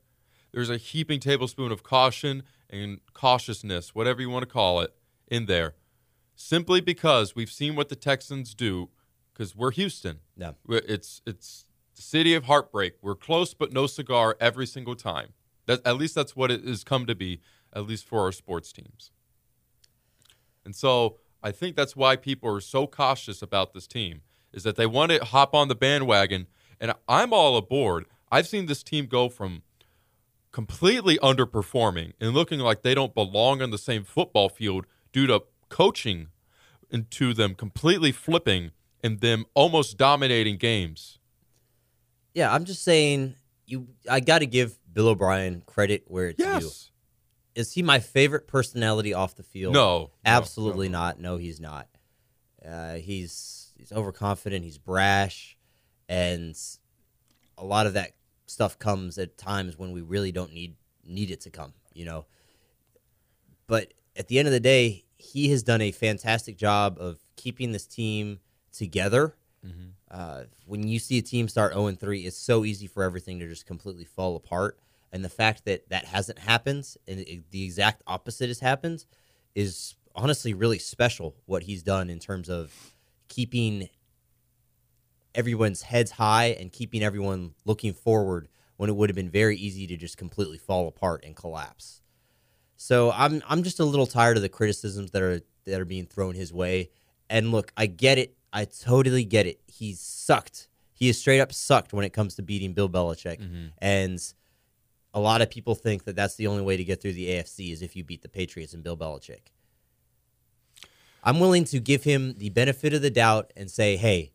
there's 0.52 0.70
a 0.70 0.76
heaping 0.76 1.20
tablespoon 1.20 1.72
of 1.72 1.82
caution 1.82 2.42
and 2.68 3.00
cautiousness, 3.12 3.94
whatever 3.94 4.20
you 4.20 4.30
want 4.30 4.42
to 4.42 4.48
call 4.48 4.80
it, 4.80 4.94
in 5.28 5.46
there, 5.46 5.74
simply 6.34 6.80
because 6.80 7.34
we've 7.36 7.50
seen 7.50 7.76
what 7.76 7.88
the 7.88 7.96
Texans 7.96 8.54
do. 8.54 8.88
Because 9.32 9.56
we're 9.56 9.70
Houston, 9.70 10.18
Yeah. 10.36 10.52
It's 10.68 11.22
it's 11.24 11.64
the 11.96 12.02
city 12.02 12.34
of 12.34 12.44
heartbreak. 12.44 12.94
We're 13.00 13.14
close, 13.14 13.54
but 13.54 13.72
no 13.72 13.86
cigar 13.86 14.36
every 14.38 14.66
single 14.66 14.94
time. 14.94 15.32
That 15.66 15.80
at 15.86 15.96
least 15.96 16.14
that's 16.14 16.36
what 16.36 16.50
it 16.50 16.64
has 16.64 16.84
come 16.84 17.06
to 17.06 17.14
be, 17.14 17.40
at 17.72 17.86
least 17.86 18.04
for 18.04 18.20
our 18.20 18.32
sports 18.32 18.72
teams. 18.72 19.10
And 20.64 20.76
so 20.76 21.16
I 21.42 21.52
think 21.52 21.74
that's 21.74 21.96
why 21.96 22.16
people 22.16 22.50
are 22.54 22.60
so 22.60 22.86
cautious 22.86 23.40
about 23.40 23.72
this 23.72 23.86
team 23.86 24.20
is 24.52 24.62
that 24.64 24.76
they 24.76 24.86
want 24.86 25.12
to 25.12 25.24
hop 25.24 25.54
on 25.54 25.68
the 25.68 25.74
bandwagon. 25.74 26.46
And 26.80 26.92
I'm 27.08 27.32
all 27.32 27.56
aboard. 27.56 28.06
I've 28.30 28.46
seen 28.46 28.66
this 28.66 28.82
team 28.82 29.06
go 29.06 29.28
from 29.28 29.62
completely 30.52 31.16
underperforming 31.18 32.12
and 32.20 32.32
looking 32.32 32.60
like 32.60 32.82
they 32.82 32.94
don't 32.94 33.14
belong 33.14 33.62
on 33.62 33.70
the 33.70 33.78
same 33.78 34.04
football 34.04 34.48
field 34.48 34.86
due 35.12 35.26
to 35.26 35.42
coaching 35.68 36.28
into 36.90 37.32
them 37.32 37.54
completely 37.54 38.10
flipping 38.12 38.72
and 39.02 39.20
them 39.20 39.44
almost 39.54 39.96
dominating 39.96 40.56
games. 40.56 41.18
yeah, 42.34 42.52
I'm 42.52 42.64
just 42.64 42.82
saying 42.82 43.34
you. 43.66 43.88
I 44.08 44.20
got 44.20 44.40
to 44.40 44.46
give 44.46 44.76
Bill 44.92 45.08
O'Brien 45.08 45.62
credit 45.66 46.04
where 46.08 46.28
it's 46.28 46.42
due. 46.42 46.70
Is 47.54 47.72
he 47.72 47.82
my 47.82 47.98
favorite 47.98 48.46
personality 48.46 49.12
off 49.14 49.34
the 49.34 49.42
field? 49.42 49.74
No. 49.74 49.98
no, 49.98 50.10
Absolutely 50.24 50.88
no. 50.88 50.98
not. 50.98 51.20
No, 51.20 51.36
he's 51.36 51.60
not. 51.60 51.88
Uh, 52.64 52.94
he's 52.94 53.72
he's 53.76 53.92
overconfident. 53.92 54.64
He's 54.64 54.78
brash, 54.78 55.56
and 56.08 56.56
a 57.58 57.64
lot 57.64 57.86
of 57.86 57.94
that 57.94 58.12
stuff 58.50 58.78
comes 58.78 59.16
at 59.18 59.38
times 59.38 59.78
when 59.78 59.92
we 59.92 60.00
really 60.00 60.32
don't 60.32 60.52
need 60.52 60.76
need 61.04 61.30
it 61.30 61.40
to 61.42 61.50
come. 61.50 61.72
You 61.94 62.04
know. 62.04 62.26
But 63.66 63.94
at 64.16 64.28
the 64.28 64.38
end 64.38 64.48
of 64.48 64.52
the 64.52 64.60
day, 64.60 65.04
he 65.16 65.50
has 65.50 65.62
done 65.62 65.80
a 65.80 65.92
fantastic 65.92 66.56
job 66.56 66.98
of 66.98 67.18
keeping 67.36 67.72
this 67.72 67.86
team 67.86 68.40
together. 68.72 69.36
Uh, 70.10 70.44
when 70.66 70.88
you 70.88 70.98
see 70.98 71.18
a 71.18 71.22
team 71.22 71.46
start 71.46 71.72
0 71.72 71.86
and 71.86 72.00
3, 72.00 72.26
it's 72.26 72.36
so 72.36 72.64
easy 72.64 72.86
for 72.86 73.02
everything 73.02 73.38
to 73.38 73.46
just 73.46 73.66
completely 73.66 74.04
fall 74.04 74.34
apart. 74.34 74.78
And 75.12 75.24
the 75.24 75.28
fact 75.28 75.64
that 75.66 75.88
that 75.90 76.06
hasn't 76.06 76.38
happened 76.38 76.96
and 77.06 77.20
it- 77.20 77.50
the 77.50 77.64
exact 77.64 78.02
opposite 78.06 78.48
has 78.48 78.60
happened 78.60 79.04
is 79.54 79.94
honestly 80.14 80.54
really 80.54 80.78
special 80.78 81.36
what 81.46 81.64
he's 81.64 81.82
done 81.82 82.10
in 82.10 82.18
terms 82.18 82.48
of 82.48 82.94
keeping 83.28 83.88
everyone's 85.34 85.82
heads 85.82 86.12
high 86.12 86.56
and 86.58 86.72
keeping 86.72 87.02
everyone 87.02 87.54
looking 87.64 87.92
forward 87.92 88.48
when 88.76 88.88
it 88.88 88.96
would 88.96 89.10
have 89.10 89.16
been 89.16 89.30
very 89.30 89.56
easy 89.56 89.86
to 89.86 89.96
just 89.96 90.16
completely 90.16 90.58
fall 90.58 90.88
apart 90.88 91.24
and 91.24 91.36
collapse. 91.36 92.00
So 92.76 93.12
I'm 93.12 93.42
I'm 93.46 93.62
just 93.62 93.78
a 93.78 93.84
little 93.84 94.06
tired 94.06 94.36
of 94.36 94.42
the 94.42 94.48
criticisms 94.48 95.10
that 95.10 95.22
are 95.22 95.40
that 95.66 95.80
are 95.80 95.84
being 95.84 96.06
thrown 96.06 96.34
his 96.34 96.52
way. 96.52 96.90
And 97.28 97.52
look, 97.52 97.72
I 97.76 97.86
get 97.86 98.18
it. 98.18 98.36
I 98.52 98.64
totally 98.64 99.24
get 99.24 99.46
it. 99.46 99.60
He's 99.66 100.00
sucked. 100.00 100.68
He 100.92 101.08
is 101.08 101.18
straight 101.18 101.40
up 101.40 101.52
sucked 101.52 101.92
when 101.92 102.04
it 102.04 102.12
comes 102.12 102.34
to 102.36 102.42
beating 102.42 102.72
Bill 102.72 102.88
Belichick. 102.88 103.40
Mm-hmm. 103.40 103.66
And 103.78 104.20
a 105.14 105.20
lot 105.20 105.42
of 105.42 105.50
people 105.50 105.74
think 105.74 106.04
that 106.04 106.16
that's 106.16 106.36
the 106.36 106.46
only 106.46 106.62
way 106.62 106.76
to 106.76 106.84
get 106.84 107.00
through 107.00 107.12
the 107.12 107.28
AFC 107.28 107.72
is 107.72 107.82
if 107.82 107.96
you 107.96 108.04
beat 108.04 108.22
the 108.22 108.28
Patriots 108.28 108.74
and 108.74 108.82
Bill 108.82 108.96
Belichick. 108.96 109.52
I'm 111.22 111.38
willing 111.38 111.64
to 111.64 111.80
give 111.80 112.04
him 112.04 112.34
the 112.38 112.50
benefit 112.50 112.94
of 112.94 113.02
the 113.02 113.10
doubt 113.10 113.52
and 113.56 113.70
say, 113.70 113.96
hey, 113.96 114.32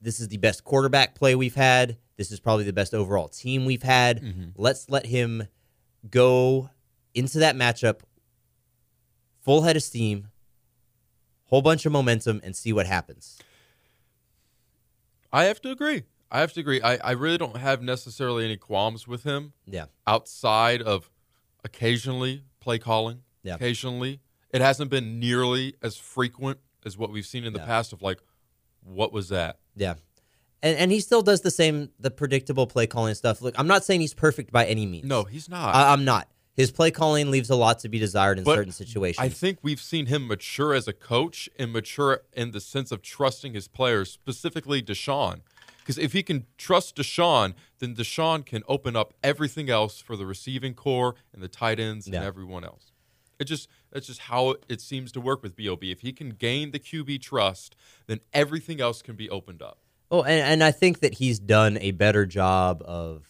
this 0.00 0.20
is 0.20 0.28
the 0.28 0.36
best 0.36 0.64
quarterback 0.64 1.14
play 1.14 1.34
we've 1.34 1.54
had. 1.54 1.96
This 2.16 2.30
is 2.30 2.40
probably 2.40 2.64
the 2.64 2.72
best 2.72 2.94
overall 2.94 3.28
team 3.28 3.64
we've 3.64 3.82
had. 3.82 4.22
Mm-hmm. 4.22 4.44
Let's 4.56 4.88
let 4.90 5.06
him 5.06 5.48
go 6.10 6.70
into 7.14 7.38
that 7.40 7.56
matchup 7.56 8.00
full 9.40 9.62
head 9.62 9.76
of 9.76 9.82
steam, 9.82 10.28
whole 11.44 11.62
bunch 11.62 11.86
of 11.86 11.92
momentum, 11.92 12.40
and 12.44 12.54
see 12.54 12.72
what 12.72 12.86
happens. 12.86 13.38
I 15.32 15.44
have 15.44 15.60
to 15.62 15.70
agree. 15.70 16.04
I 16.30 16.40
have 16.40 16.52
to 16.54 16.60
agree. 16.60 16.80
I, 16.82 16.96
I 16.96 17.10
really 17.12 17.38
don't 17.38 17.56
have 17.56 17.82
necessarily 17.82 18.44
any 18.44 18.56
qualms 18.56 19.06
with 19.08 19.22
him 19.24 19.52
Yeah. 19.66 19.86
outside 20.06 20.82
of 20.82 21.10
occasionally 21.64 22.44
play 22.60 22.78
calling. 22.78 23.22
Yeah. 23.42 23.54
Occasionally. 23.54 24.20
It 24.50 24.60
hasn't 24.60 24.90
been 24.90 25.18
nearly 25.18 25.74
as 25.82 25.96
frequent 25.96 26.58
as 26.84 26.96
what 26.96 27.10
we've 27.10 27.26
seen 27.26 27.44
in 27.44 27.52
the 27.52 27.58
Yeah. 27.60 27.66
past 27.66 27.92
of 27.92 28.02
like, 28.02 28.20
what 28.82 29.12
was 29.12 29.28
that? 29.30 29.58
Yeah. 29.78 29.94
And 30.62 30.76
and 30.76 30.90
he 30.90 31.00
still 31.00 31.22
does 31.22 31.40
the 31.42 31.50
same 31.50 31.90
the 32.00 32.10
predictable 32.10 32.66
play 32.66 32.86
calling 32.86 33.14
stuff. 33.14 33.40
Look, 33.40 33.54
I'm 33.58 33.68
not 33.68 33.84
saying 33.84 34.00
he's 34.00 34.14
perfect 34.14 34.50
by 34.52 34.66
any 34.66 34.86
means. 34.86 35.04
No, 35.06 35.24
he's 35.24 35.48
not. 35.48 35.74
I, 35.74 35.92
I'm 35.92 36.04
not. 36.04 36.28
His 36.54 36.72
play 36.72 36.90
calling 36.90 37.30
leaves 37.30 37.50
a 37.50 37.54
lot 37.54 37.78
to 37.80 37.88
be 37.88 38.00
desired 38.00 38.36
in 38.38 38.42
But 38.44 38.56
certain 38.56 38.72
situations. 38.72 39.24
I 39.24 39.28
think 39.28 39.60
we've 39.62 39.80
seen 39.80 40.06
him 40.06 40.26
mature 40.26 40.74
as 40.74 40.88
a 40.88 40.92
coach 40.92 41.48
and 41.56 41.72
mature 41.72 42.22
in 42.32 42.50
the 42.50 42.60
sense 42.60 42.90
of 42.90 43.00
trusting 43.00 43.54
his 43.54 43.68
players, 43.68 44.10
specifically 44.10 44.82
Deshaun. 44.82 45.42
Because 45.78 45.98
if 45.98 46.12
he 46.12 46.24
can 46.24 46.46
trust 46.58 46.96
Deshaun, 46.96 47.54
then 47.78 47.94
Deshaun 47.94 48.44
can 48.44 48.64
open 48.66 48.96
up 48.96 49.14
everything 49.22 49.70
else 49.70 50.00
for 50.00 50.16
the 50.16 50.26
receiving 50.26 50.74
corps 50.74 51.14
and 51.32 51.40
the 51.40 51.48
tight 51.48 51.78
ends 51.78 52.08
Yeah. 52.08 52.16
and 52.16 52.24
everyone 52.26 52.64
else. 52.64 52.90
It 53.38 53.44
just 53.44 53.68
that's 53.92 54.06
just 54.06 54.20
how 54.20 54.56
it 54.68 54.80
seems 54.80 55.12
to 55.12 55.20
work 55.20 55.42
with 55.42 55.56
Bob. 55.56 55.82
If 55.82 56.00
he 56.00 56.12
can 56.12 56.30
gain 56.30 56.70
the 56.70 56.78
QB 56.78 57.22
trust, 57.22 57.76
then 58.06 58.20
everything 58.32 58.80
else 58.80 59.02
can 59.02 59.16
be 59.16 59.30
opened 59.30 59.62
up. 59.62 59.78
Oh, 60.10 60.22
and, 60.22 60.40
and 60.40 60.64
I 60.64 60.70
think 60.70 61.00
that 61.00 61.14
he's 61.14 61.38
done 61.38 61.78
a 61.80 61.90
better 61.92 62.26
job 62.26 62.82
of 62.84 63.26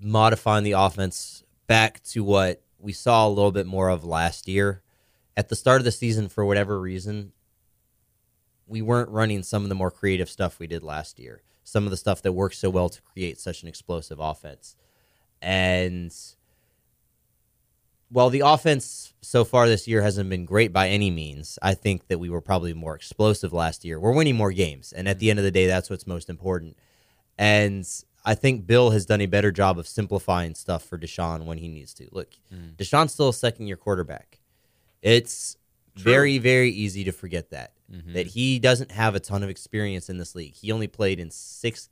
modifying 0.00 0.64
the 0.64 0.72
offense 0.72 1.44
back 1.66 2.02
to 2.04 2.24
what 2.24 2.62
we 2.78 2.92
saw 2.92 3.26
a 3.26 3.30
little 3.30 3.52
bit 3.52 3.66
more 3.66 3.88
of 3.88 4.04
last 4.04 4.48
year. 4.48 4.82
At 5.36 5.48
the 5.48 5.56
start 5.56 5.80
of 5.80 5.84
the 5.84 5.92
season, 5.92 6.28
for 6.28 6.44
whatever 6.44 6.80
reason, 6.80 7.32
we 8.66 8.82
weren't 8.82 9.10
running 9.10 9.42
some 9.42 9.62
of 9.62 9.68
the 9.68 9.74
more 9.74 9.90
creative 9.90 10.30
stuff 10.30 10.58
we 10.58 10.66
did 10.66 10.82
last 10.82 11.18
year. 11.18 11.42
Some 11.64 11.84
of 11.84 11.90
the 11.90 11.96
stuff 11.96 12.22
that 12.22 12.32
worked 12.32 12.56
so 12.56 12.70
well 12.70 12.88
to 12.88 13.02
create 13.02 13.38
such 13.38 13.62
an 13.62 13.68
explosive 13.68 14.18
offense. 14.20 14.76
And 15.42 16.14
while 18.10 18.30
the 18.30 18.40
offense 18.40 19.14
so 19.22 19.44
far 19.44 19.68
this 19.68 19.86
year 19.88 20.02
hasn't 20.02 20.28
been 20.28 20.44
great 20.44 20.72
by 20.72 20.88
any 20.88 21.10
means, 21.10 21.58
I 21.62 21.74
think 21.74 22.08
that 22.08 22.18
we 22.18 22.28
were 22.28 22.40
probably 22.40 22.74
more 22.74 22.94
explosive 22.94 23.52
last 23.52 23.84
year. 23.84 23.98
We're 23.98 24.12
winning 24.12 24.36
more 24.36 24.52
games, 24.52 24.92
and 24.92 25.08
at 25.08 25.18
the 25.18 25.30
end 25.30 25.38
of 25.38 25.44
the 25.44 25.50
day, 25.50 25.66
that's 25.66 25.88
what's 25.90 26.06
most 26.06 26.28
important. 26.28 26.76
And 27.38 27.86
I 28.24 28.34
think 28.34 28.66
Bill 28.66 28.90
has 28.90 29.06
done 29.06 29.20
a 29.20 29.26
better 29.26 29.50
job 29.52 29.78
of 29.78 29.88
simplifying 29.88 30.54
stuff 30.54 30.84
for 30.84 30.98
Deshaun 30.98 31.44
when 31.44 31.58
he 31.58 31.68
needs 31.68 31.94
to. 31.94 32.08
Look, 32.12 32.32
mm. 32.52 32.76
Deshaun's 32.76 33.12
still 33.12 33.30
a 33.30 33.34
second 33.34 33.66
year 33.66 33.76
quarterback. 33.76 34.40
It's 35.02 35.56
very, 35.96 36.38
very 36.38 36.70
easy 36.70 37.04
to 37.04 37.12
forget 37.12 37.50
that 37.50 37.72
mm-hmm. 37.92 38.12
that 38.12 38.28
he 38.28 38.58
doesn't 38.58 38.90
have 38.90 39.14
a 39.14 39.20
ton 39.20 39.42
of 39.42 39.50
experience 39.50 40.08
in 40.08 40.18
this 40.18 40.34
league. 40.34 40.54
He 40.54 40.72
only 40.72 40.86
played 40.86 41.20
in 41.20 41.30
six 41.30 41.88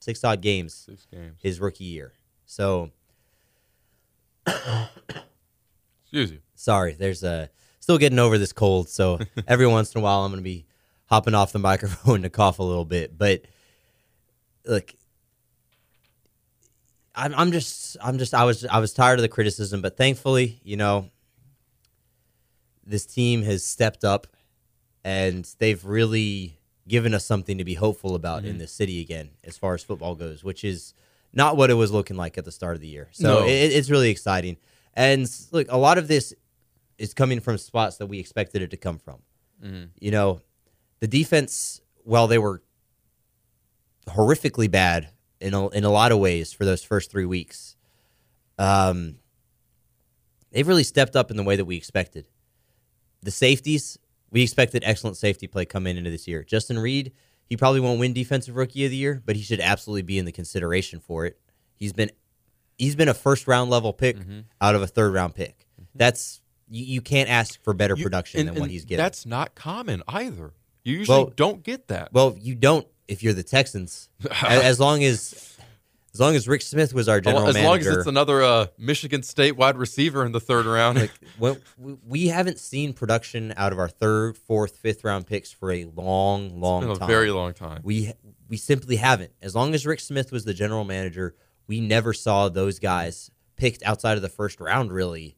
six 0.00 0.22
odd 0.24 0.40
games 0.40 0.74
Six 0.74 1.06
games. 1.12 1.34
his 1.38 1.60
rookie 1.60 1.84
year. 1.84 2.12
So 2.44 2.90
Excuse 6.06 6.32
you. 6.32 6.38
sorry, 6.54 6.94
there's 6.94 7.22
a 7.22 7.50
still 7.80 7.98
getting 7.98 8.18
over 8.18 8.36
this 8.36 8.52
cold. 8.52 8.88
So 8.88 9.20
every 9.46 9.66
once 9.66 9.94
in 9.94 10.00
a 10.00 10.02
while, 10.02 10.24
I'm 10.24 10.32
going 10.32 10.40
to 10.40 10.44
be 10.44 10.66
hopping 11.06 11.34
off 11.34 11.52
the 11.52 11.60
microphone 11.60 12.22
to 12.22 12.30
cough 12.30 12.58
a 12.58 12.62
little 12.62 12.84
bit. 12.84 13.16
But 13.16 13.42
look, 14.64 14.92
I'm, 17.14 17.32
I'm 17.34 17.52
just, 17.52 17.96
I'm 18.02 18.18
just, 18.18 18.34
I 18.34 18.44
was, 18.44 18.66
I 18.66 18.78
was 18.78 18.92
tired 18.92 19.18
of 19.18 19.22
the 19.22 19.28
criticism. 19.28 19.82
But 19.82 19.96
thankfully, 19.96 20.60
you 20.64 20.76
know, 20.76 21.10
this 22.84 23.06
team 23.06 23.42
has 23.42 23.64
stepped 23.64 24.04
up, 24.04 24.26
and 25.04 25.48
they've 25.58 25.84
really 25.84 26.58
given 26.88 27.14
us 27.14 27.24
something 27.24 27.58
to 27.58 27.64
be 27.64 27.74
hopeful 27.74 28.14
about 28.14 28.44
in 28.44 28.50
mm-hmm. 28.50 28.58
this 28.58 28.72
city 28.72 29.00
again, 29.00 29.30
as 29.44 29.56
far 29.56 29.74
as 29.74 29.82
football 29.82 30.14
goes, 30.14 30.42
which 30.42 30.64
is 30.64 30.94
not 31.32 31.56
what 31.56 31.70
it 31.70 31.74
was 31.74 31.92
looking 31.92 32.16
like 32.16 32.38
at 32.38 32.44
the 32.44 32.52
start 32.52 32.74
of 32.74 32.80
the 32.80 32.88
year. 32.88 33.08
So 33.12 33.40
No. 33.40 33.46
it, 33.46 33.50
it's 33.72 33.90
really 33.90 34.10
exciting. 34.10 34.56
And 34.96 35.30
look, 35.52 35.66
a 35.70 35.76
lot 35.76 35.98
of 35.98 36.08
this 36.08 36.34
is 36.98 37.12
coming 37.12 37.40
from 37.40 37.58
spots 37.58 37.98
that 37.98 38.06
we 38.06 38.18
expected 38.18 38.62
it 38.62 38.70
to 38.70 38.76
come 38.78 38.98
from. 38.98 39.18
You 40.00 40.10
know, 40.10 40.40
the 41.00 41.06
defense, 41.06 41.80
while 42.04 42.26
they 42.26 42.38
were 42.38 42.62
horrifically 44.08 44.70
bad 44.70 45.10
in 45.40 45.52
a, 45.52 45.68
in 45.68 45.84
a 45.84 45.90
lot 45.90 46.12
of 46.12 46.18
ways 46.18 46.52
for 46.52 46.64
those 46.64 46.82
first 46.82 47.10
three 47.10 47.26
weeks, 47.26 47.76
um, 48.58 49.16
they've 50.50 50.66
really 50.66 50.84
stepped 50.84 51.14
up 51.14 51.30
in 51.30 51.36
the 51.36 51.42
way 51.42 51.56
that 51.56 51.66
we 51.66 51.76
expected. 51.76 52.26
The 53.22 53.30
safeties, 53.30 53.98
we 54.30 54.42
expected 54.42 54.82
excellent 54.86 55.18
safety 55.18 55.46
play 55.46 55.66
coming 55.66 55.96
into 55.98 56.10
this 56.10 56.26
year. 56.26 56.42
Justin 56.42 56.78
Reid, 56.78 57.12
he 57.48 57.56
probably 57.56 57.80
won't 57.80 58.00
win 58.00 58.12
defensive 58.14 58.56
rookie 58.56 58.84
of 58.84 58.90
the 58.90 58.96
year, 58.96 59.22
but 59.24 59.36
he 59.36 59.42
should 59.42 59.60
absolutely 59.60 60.02
be 60.02 60.18
in 60.18 60.24
the 60.24 60.32
consideration 60.32 61.00
for 61.00 61.26
it. 61.26 61.38
He's 61.74 61.92
been 61.92 62.10
he's 62.78 62.94
been 62.96 63.08
a 63.08 63.14
first 63.14 63.46
round 63.46 63.70
level 63.70 63.92
pick 63.92 64.16
out 64.60 64.74
of 64.74 64.82
a 64.82 64.86
third 64.86 65.12
round 65.12 65.34
pick. 65.34 65.66
That's 65.94 66.40
you, 66.68 66.84
you 66.84 67.00
can't 67.00 67.28
ask 67.30 67.62
for 67.62 67.72
better 67.74 67.94
You- 67.96 68.02
production 68.04 68.40
and- 68.40 68.48
than 68.50 68.60
what 68.60 68.70
he's 68.70 68.84
getting. 68.84 69.02
That's 69.02 69.24
not 69.26 69.54
common 69.54 70.02
either. 70.08 70.52
You 70.84 70.98
usually 70.98 71.18
Well- 71.24 71.32
don't 71.36 71.62
get 71.62 71.88
that. 71.88 72.12
well, 72.12 72.36
you 72.38 72.54
don't 72.54 72.86
if 73.08 73.22
you're 73.22 73.32
the 73.32 73.42
Texans. 73.42 74.08
As 74.42 74.80
long 74.80 75.02
as 75.04 75.52
as 76.14 76.20
long 76.20 76.34
as 76.34 76.48
Rick 76.48 76.62
Smith 76.62 76.94
was 76.94 77.08
our 77.10 77.20
general 77.20 77.46
as 77.48 77.54
manager. 77.54 77.60
As 77.60 77.84
long 77.84 77.90
as 77.92 77.96
it's 77.98 78.06
another 78.06 78.42
uh, 78.42 78.66
Michigan 78.78 79.22
State 79.22 79.52
wide 79.56 79.76
receiver 79.76 80.24
in 80.24 80.32
the 80.32 80.40
third 80.40 80.64
round. 80.64 80.98
like 80.98 81.10
when, 81.38 81.60
we- 82.06 82.28
haven't 82.28 82.58
seen 82.58 82.94
production 82.94 83.52
out 83.56 83.70
of 83.72 83.78
our 83.78 83.88
third, 83.88 84.36
fourth, 84.38 84.76
fifth 84.78 85.04
round 85.04 85.26
picks 85.26 85.52
for 85.52 85.70
a 85.70 85.84
long, 85.84 86.58
long 86.58 86.90
a 86.90 86.96
time. 86.96 87.06
very 87.08 87.30
long 87.30 87.52
time. 87.52 87.80
We 87.84 88.12
we 88.48 88.56
simply 88.56 88.96
haven't. 88.96 89.32
As 89.42 89.54
long 89.54 89.74
as 89.74 89.86
Rick 89.86 90.00
Smith 90.00 90.32
was 90.32 90.44
the 90.44 90.54
general 90.54 90.84
manager, 90.84 91.34
we 91.66 91.80
never 91.80 92.12
saw 92.12 92.48
those 92.48 92.78
guys 92.78 93.30
picked 93.56 93.82
outside 93.84 94.16
of 94.16 94.22
the 94.22 94.28
first 94.28 94.60
round 94.60 94.92
really 94.92 95.36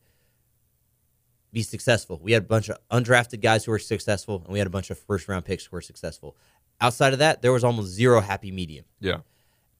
be 1.53 1.63
successful. 1.63 2.21
We 2.23 2.33
had 2.33 2.43
a 2.43 2.47
bunch 2.47 2.69
of 2.69 2.77
undrafted 2.91 3.41
guys 3.41 3.65
who 3.65 3.71
were 3.71 3.79
successful, 3.79 4.43
and 4.45 4.53
we 4.53 4.59
had 4.59 4.67
a 4.67 4.71
bunch 4.71 4.91
of 4.91 4.99
first 4.99 5.29
round 5.29 5.45
picks 5.45 5.65
who 5.65 5.77
were 5.77 5.81
successful. 5.81 6.37
Outside 6.81 7.13
of 7.13 7.19
that, 7.21 7.43
there 7.43 7.53
was 7.53 7.65
almost 7.65 7.89
zero 7.89 8.21
happy 8.21 8.51
medium. 8.51 8.85
yeah. 9.01 9.19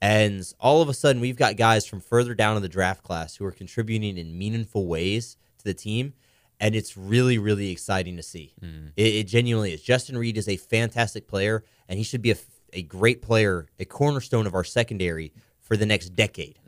And 0.01 0.45
all 0.61 0.81
of 0.81 0.89
a 0.89 0.95
sudden, 0.95 1.21
we've 1.21 1.37
got 1.37 1.57
guys 1.57 1.85
from 1.85 2.01
further 2.01 2.33
down 2.33 2.57
in 2.57 2.63
the 2.63 2.69
draft 2.69 3.03
class 3.03 3.35
who 3.35 3.45
are 3.45 3.51
contributing 3.51 4.17
in 4.17 4.39
meaningful 4.39 4.87
ways 4.87 5.37
to 5.59 5.65
the 5.65 5.75
team. 5.75 6.15
And 6.61 6.77
it's 6.77 6.97
really, 6.97 7.37
really 7.37 7.71
exciting 7.71 8.17
to 8.17 8.23
see. 8.23 8.55
Mm-hmm. 8.63 8.89
It, 8.97 9.15
it 9.15 9.25
genuinely 9.25 9.73
is. 9.73 9.83
Justin 9.83 10.17
Reid 10.17 10.37
is 10.37 10.49
a 10.49 10.57
fantastic 10.57 11.27
player, 11.27 11.65
and 11.89 11.99
he 11.99 12.05
should 12.05 12.23
be 12.23 12.31
a, 12.31 12.37
a 12.73 12.83
great 12.83 13.23
player, 13.23 13.67
a 13.81 13.85
cornerstone 13.85 14.47
of 14.47 14.55
our 14.55 14.63
secondary 14.63 15.33
for 15.69 15.77
the 15.77 15.87
next 15.87 16.17
decade. 16.17 16.59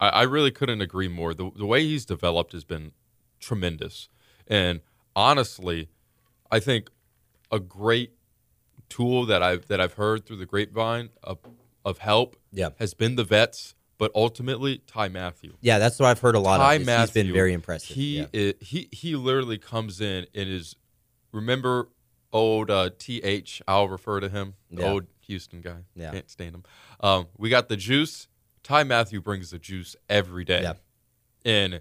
I, 0.00 0.08
I 0.08 0.22
really 0.22 0.50
couldn't 0.50 0.80
agree 0.80 1.08
more. 1.08 1.32
The, 1.32 1.50
the 1.56 1.64
way 1.64 1.84
he's 1.84 2.04
developed 2.04 2.52
has 2.52 2.64
been 2.64 2.92
tremendous. 3.40 4.08
And 4.48 4.80
honestly, 5.14 5.88
I 6.50 6.58
think 6.60 6.90
a 7.52 7.60
great 7.60 8.12
tool 8.88 9.24
that 9.26 9.42
I've 9.42 9.68
that 9.68 9.80
I've 9.80 9.94
heard 9.94 10.26
through 10.26 10.36
the 10.38 10.46
grapevine 10.46 11.10
of, 11.22 11.38
of 11.84 11.98
help 11.98 12.36
Yeah. 12.52 12.70
has 12.78 12.94
been 12.94 13.14
the 13.16 13.24
vets, 13.24 13.74
but 13.98 14.10
ultimately 14.14 14.78
Ty 14.86 15.08
Mathieu. 15.08 15.52
Yeah, 15.60 15.78
that's 15.78 15.98
what 15.98 16.08
I've 16.08 16.20
heard 16.20 16.34
a 16.34 16.40
lot 16.40 16.58
Ty 16.58 16.74
of. 16.74 16.80
is 16.82 16.86
Mathieu, 16.86 17.00
He's 17.02 17.10
been 17.26 17.32
very 17.32 17.52
impressive. 17.52 17.94
He 17.96 18.18
yeah. 18.18 18.26
i- 18.34 18.54
he 18.60 18.88
he 18.92 19.14
literally 19.14 19.58
comes 19.58 20.00
in 20.00 20.26
and 20.34 20.48
is 20.48 20.74
remember 21.32 21.90
old 22.32 22.70
uh, 22.70 22.90
th 22.98 23.62
I'll 23.68 23.88
refer 23.88 24.20
to 24.20 24.28
him 24.28 24.54
Yeah. 24.70 24.86
old 24.90 25.06
Houston 25.28 25.60
guy. 25.60 25.76
Yeah. 25.94 26.10
Can't 26.12 26.30
stand 26.30 26.54
him. 26.54 26.64
Um, 27.00 27.28
we 27.36 27.50
got 27.50 27.68
the 27.68 27.76
juice. 27.76 28.26
Ty 28.64 28.84
Mathieu 28.84 29.20
brings 29.20 29.50
the 29.50 29.58
juice 29.58 29.94
every 30.08 30.44
day, 30.44 30.62
Yeah. 30.62 30.72
and 31.44 31.80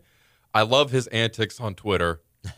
I 0.54 0.62
love 0.62 0.92
his 0.92 1.08
antics 1.08 1.60
on 1.60 1.74
Twitter. 1.76 2.22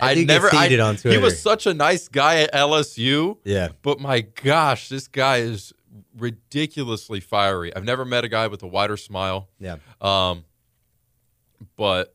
I 0.00 0.14
do 0.14 0.24
get 0.26 0.52
heated 0.52 0.80
on 0.80 0.96
Twitter. 0.96 1.16
He 1.16 1.22
was 1.22 1.40
such 1.40 1.66
a 1.66 1.72
nice 1.74 2.08
guy 2.08 2.40
at 2.42 2.52
LSU. 2.52 3.38
Yeah. 3.44 3.68
But 3.82 4.00
my 4.00 4.22
gosh, 4.22 4.88
this 4.88 5.06
guy 5.08 5.38
is 5.38 5.72
ridiculously 6.18 7.20
fiery. 7.20 7.74
I've 7.74 7.84
never 7.84 8.04
met 8.04 8.24
a 8.24 8.28
guy 8.28 8.48
with 8.48 8.62
a 8.62 8.66
wider 8.66 8.96
smile. 8.96 9.48
Yeah. 9.60 9.76
Um, 10.00 10.44
but 11.76 12.14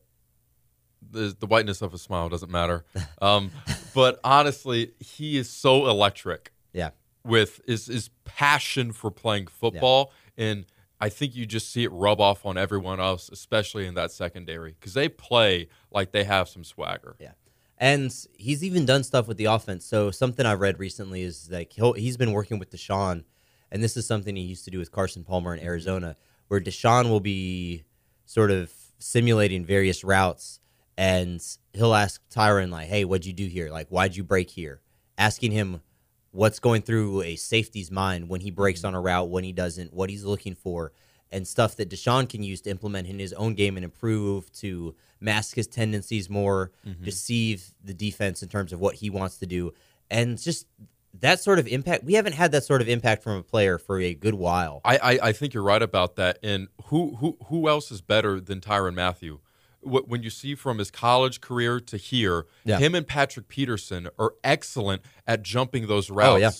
the 1.09 1.35
the 1.39 1.47
whiteness 1.47 1.81
of 1.81 1.91
his 1.93 2.01
smile 2.01 2.29
doesn't 2.29 2.51
matter. 2.51 2.83
Um, 3.21 3.51
but 3.93 4.19
honestly, 4.23 4.93
he 4.99 5.37
is 5.37 5.47
so 5.49 5.87
electric. 5.87 6.51
With 7.23 7.61
his 7.67 7.85
his 7.85 8.09
passion 8.25 8.93
for 8.93 9.11
playing 9.11 9.47
football, 9.47 10.11
and 10.37 10.65
I 11.01 11.09
think 11.09 11.35
you 11.35 11.47
just 11.47 11.71
see 11.71 11.83
it 11.83 11.91
rub 11.91 12.21
off 12.21 12.45
on 12.45 12.59
everyone 12.59 12.99
else, 12.99 13.27
especially 13.31 13.87
in 13.87 13.95
that 13.95 14.11
secondary, 14.11 14.75
because 14.79 14.93
they 14.93 15.09
play 15.09 15.67
like 15.91 16.11
they 16.11 16.23
have 16.23 16.47
some 16.47 16.63
swagger. 16.63 17.15
Yeah. 17.19 17.31
And 17.79 18.13
he's 18.37 18.63
even 18.63 18.85
done 18.85 19.03
stuff 19.03 19.27
with 19.27 19.37
the 19.37 19.45
offense. 19.45 19.83
So 19.83 20.11
something 20.11 20.45
I 20.45 20.53
read 20.53 20.77
recently 20.77 21.23
is 21.23 21.49
like 21.51 21.73
he'll, 21.73 21.93
he's 21.93 22.17
been 22.17 22.31
working 22.31 22.59
with 22.59 22.69
Deshaun, 22.69 23.23
and 23.71 23.83
this 23.83 23.97
is 23.97 24.05
something 24.05 24.35
he 24.35 24.43
used 24.43 24.63
to 24.65 24.71
do 24.71 24.77
with 24.77 24.91
Carson 24.91 25.23
Palmer 25.23 25.53
in 25.53 25.59
mm-hmm. 25.59 25.69
Arizona, 25.69 26.15
where 26.47 26.61
Deshaun 26.61 27.09
will 27.09 27.19
be 27.19 27.83
sort 28.25 28.51
of 28.51 28.71
simulating 28.99 29.65
various 29.65 30.03
routes, 30.03 30.59
and 30.95 31.41
he'll 31.73 31.95
ask 31.95 32.21
Tyrann 32.29 32.69
like, 32.69 32.87
"Hey, 32.87 33.05
what'd 33.05 33.25
you 33.25 33.33
do 33.33 33.47
here? 33.47 33.71
Like, 33.71 33.87
why'd 33.89 34.15
you 34.15 34.23
break 34.23 34.51
here?" 34.51 34.81
Asking 35.17 35.51
him 35.51 35.81
what's 36.31 36.59
going 36.59 36.81
through 36.81 37.21
a 37.21 37.35
safety's 37.35 37.91
mind 37.91 38.29
when 38.29 38.41
he 38.41 38.51
breaks 38.51 38.79
mm-hmm. 38.79 38.87
on 38.87 38.95
a 38.95 39.01
route, 39.01 39.29
when 39.29 39.43
he 39.43 39.51
doesn't, 39.51 39.93
what 39.93 40.09
he's 40.09 40.23
looking 40.23 40.55
for, 40.55 40.91
and 41.31 41.47
stuff 41.47 41.75
that 41.77 41.89
Deshaun 41.89 42.27
can 42.27 42.43
use 42.43 42.61
to 42.61 42.69
implement 42.69 43.07
in 43.07 43.19
his 43.19 43.33
own 43.33 43.53
game 43.53 43.77
and 43.77 43.83
improve 43.83 44.51
to 44.53 44.95
mask 45.19 45.55
his 45.55 45.67
tendencies 45.67 46.29
more, 46.29 46.71
mm-hmm. 46.85 47.03
deceive 47.03 47.73
the 47.83 47.93
defense 47.93 48.41
in 48.43 48.49
terms 48.49 48.73
of 48.73 48.79
what 48.79 48.95
he 48.95 49.09
wants 49.09 49.37
to 49.37 49.45
do, 49.45 49.73
and 50.09 50.41
just 50.41 50.67
that 51.19 51.39
sort 51.41 51.59
of 51.59 51.67
impact. 51.67 52.03
We 52.03 52.13
haven't 52.13 52.33
had 52.33 52.51
that 52.53 52.63
sort 52.63 52.81
of 52.81 52.87
impact 52.87 53.23
from 53.23 53.37
a 53.37 53.43
player 53.43 53.77
for 53.77 53.99
a 53.99 54.13
good 54.13 54.33
while. 54.33 54.81
I, 54.83 54.97
I, 54.97 55.19
I 55.23 55.31
think 55.33 55.53
you're 55.53 55.63
right 55.63 55.81
about 55.81 56.15
that. 56.15 56.39
And 56.41 56.69
who 56.85 57.15
who 57.17 57.37
who 57.47 57.67
else 57.67 57.91
is 57.91 58.01
better 58.01 58.39
than 58.39 58.61
Tyrann 58.61 58.95
Mathieu? 58.95 59.39
Wh- 59.81 60.07
When 60.07 60.23
you 60.23 60.29
see 60.29 60.55
from 60.55 60.77
his 60.77 60.91
college 60.91 61.41
career 61.41 61.79
to 61.79 61.97
here, 61.97 62.45
Yeah. 62.65 62.77
him 62.77 62.95
and 62.95 63.05
Patrick 63.07 63.47
Peterson 63.47 64.07
are 64.19 64.33
excellent 64.43 65.01
at 65.27 65.43
jumping 65.43 65.87
those 65.87 66.09
routes. 66.09 66.29
Oh, 66.33 66.35
yeah. 66.37 66.51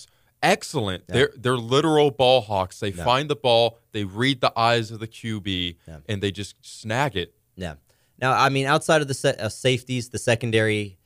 Excellent. 0.43 1.07
They're 1.07 1.31
they're 1.37 1.57
literal 1.57 2.09
ball 2.09 2.41
hawks. 2.41 2.79
They 2.79 2.89
Yeah. 2.91 3.03
find 3.03 3.29
the 3.29 3.35
ball, 3.35 3.77
they 3.91 4.03
read 4.05 4.41
the 4.41 4.51
eyes 4.57 4.89
of 4.89 4.99
the 4.99 5.07
QB, 5.07 5.77
Yeah. 5.87 5.97
and 6.09 6.21
they 6.23 6.31
just 6.31 6.55
snag 6.61 7.15
it. 7.15 7.35
Yeah. 7.55 7.75
Now, 8.19 8.33
I 8.33 8.49
mean, 8.49 8.65
outside 8.65 9.01
of 9.01 9.07
the 9.07 9.13
se- 9.13 9.37
uh, 9.39 9.49
safeties, 9.49 10.09
the 10.09 10.17
secondary 10.19 10.97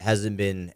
hasn't 0.00 0.36
been 0.38 0.72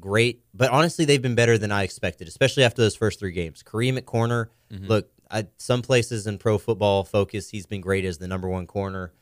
great, 0.00 0.42
but 0.54 0.70
honestly, 0.70 1.04
they've 1.04 1.22
been 1.22 1.34
better 1.34 1.56
than 1.58 1.72
I 1.72 1.82
expected, 1.84 2.28
especially 2.28 2.64
after 2.64 2.82
those 2.82 2.94
first 2.94 3.18
three 3.18 3.32
games. 3.32 3.62
Kareem 3.62 3.96
at 3.96 4.06
corner. 4.06 4.50
Look, 4.70 5.10
I, 5.30 5.46
some 5.56 5.80
places 5.82 6.26
in 6.26 6.38
pro 6.38 6.58
football 6.58 7.02
focus, 7.04 7.50
he's 7.50 7.66
been 7.66 7.80
great 7.80 8.04
as 8.04 8.18
the 8.18 8.28
number 8.28 8.48
one 8.48 8.66
corner. 8.66 9.12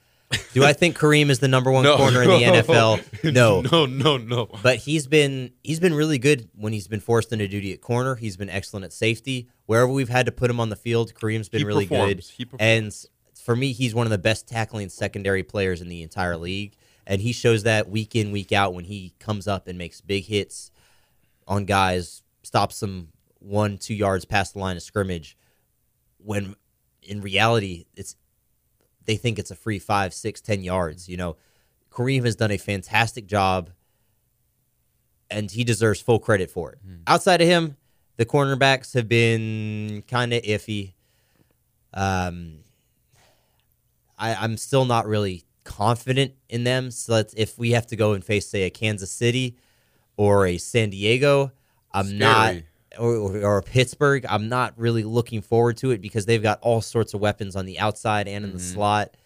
Do 0.53 0.65
I 0.65 0.73
think 0.73 0.97
Kareem 0.99 1.31
is 1.31 1.39
the 1.39 1.49
number 1.49 1.71
one 1.71 1.85
corner 1.85 2.23
in 2.23 2.29
the 2.29 2.43
NFL? 2.63 3.03
No. 3.33 3.61
no, 3.73 3.87
no, 3.87 4.17
no. 4.17 4.47
But 4.63 4.79
he's 4.79 5.07
been 5.07 5.53
he's 5.63 5.81
been 5.81 5.95
really 5.95 6.19
good 6.19 6.49
when 6.55 6.73
he's 6.73 6.89
been 6.89 7.01
forced 7.01 7.33
into 7.33 7.47
duty 7.49 7.73
at 7.73 7.81
corner. 7.81 8.15
He's 8.17 8.37
been 8.37 8.51
excellent 8.51 8.85
at 8.85 8.93
safety. 8.93 9.49
Wherever 9.67 9.91
we've 9.91 10.09
had 10.09 10.27
to 10.27 10.33
put 10.33 10.51
him 10.51 10.59
on 10.61 10.69
the 10.69 10.77
field, 10.77 11.13
Kareem's 11.15 11.49
been 11.49 11.61
He 11.61 11.65
really 11.65 11.87
good. 11.87 11.97
performs. 11.99 12.31
He 12.31 12.45
performs. 12.45 12.61
And 12.61 13.39
for 13.41 13.55
me, 13.57 13.73
he's 13.73 13.95
one 13.95 14.07
of 14.07 14.11
the 14.11 14.19
best 14.19 14.49
tackling 14.49 14.89
secondary 14.89 15.43
players 15.43 15.81
in 15.81 15.89
the 15.89 16.03
entire 16.03 16.37
league. 16.37 16.75
And 17.07 17.21
he 17.21 17.33
shows 17.33 17.63
that 17.63 17.89
week 17.89 18.17
in, 18.17 18.33
week 18.33 18.51
out 18.53 18.75
when 18.75 18.85
he 18.85 19.15
comes 19.21 19.47
up 19.47 19.69
and 19.69 19.79
makes 19.79 20.01
big 20.01 20.25
hits 20.25 20.71
on 21.47 21.65
guys, 21.65 22.23
stops 22.43 22.81
them 22.81 23.09
one, 23.39 23.79
two 23.79 23.95
yards 23.95 24.25
past 24.25 24.55
the 24.55 24.59
line 24.59 24.77
of 24.77 24.83
scrimmage. 24.83 25.37
When 26.19 26.57
in 27.03 27.21
reality, 27.21 27.85
it's 27.95 28.17
they 29.07 29.17
think 29.17 29.39
it's 29.39 29.51
a 29.51 29.57
free 29.57 29.79
five, 29.79 30.13
six, 30.13 30.41
ten 30.41 30.63
yards. 30.63 31.09
You 31.09 31.17
know, 31.17 31.37
Kareem 31.91 32.25
has 32.25 32.37
done 32.37 32.51
a 32.51 32.59
fantastic 32.59 33.27
job, 33.27 33.71
and 35.31 35.51
he 35.51 35.65
deserves 35.65 36.01
full 36.01 36.19
credit 36.19 36.51
for 36.51 36.73
it. 36.73 36.79
Outside 37.07 37.41
of 37.41 37.49
him, 37.49 37.77
the 38.17 38.27
cornerbacks 38.27 38.95
have 38.95 39.09
been 39.09 40.03
kind 40.09 40.33
of 40.33 40.43
iffy. 40.43 40.93
Um, 41.95 42.59
I, 44.19 44.35
I'm 44.35 44.57
still 44.57 44.85
not 44.85 45.07
really 45.07 45.45
confident 45.65 46.35
in 46.49 46.65
them. 46.65 46.91
So 46.91 47.13
let's, 47.13 47.35
if 47.35 47.59
we 47.59 47.73
have 47.73 47.87
to 47.89 47.97
go 47.97 48.13
and 48.13 48.25
face, 48.25 48.47
say, 48.49 48.63
a 48.63 48.71
Kansas 48.71 49.11
City 49.11 49.57
or 50.17 50.47
a 50.47 50.59
San 50.59 50.91
Diego, 50.91 51.53
I'm 51.93 52.19
not, 52.19 52.49
Scary. 52.49 52.59
or, 52.59 52.65
or, 52.99 53.43
or 53.43 53.63
Pittsburgh, 53.63 54.25
I'm 54.29 54.49
not 54.49 54.75
really 54.77 55.05
looking 55.05 55.43
forward 55.43 55.77
to 55.79 55.91
it 55.91 56.01
because 56.01 56.27
they've 56.27 56.43
got 56.43 56.61
all 56.61 56.81
sorts 56.81 57.15
of 57.15 57.21
weapons 57.21 57.57
on 57.57 57.67
the 57.67 57.79
outside 57.79 58.29
and 58.29 58.45
in 58.45 58.53
the 58.53 58.59
mm-hmm. 58.59 58.75
slot. 58.75 59.17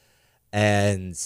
And 0.53 1.17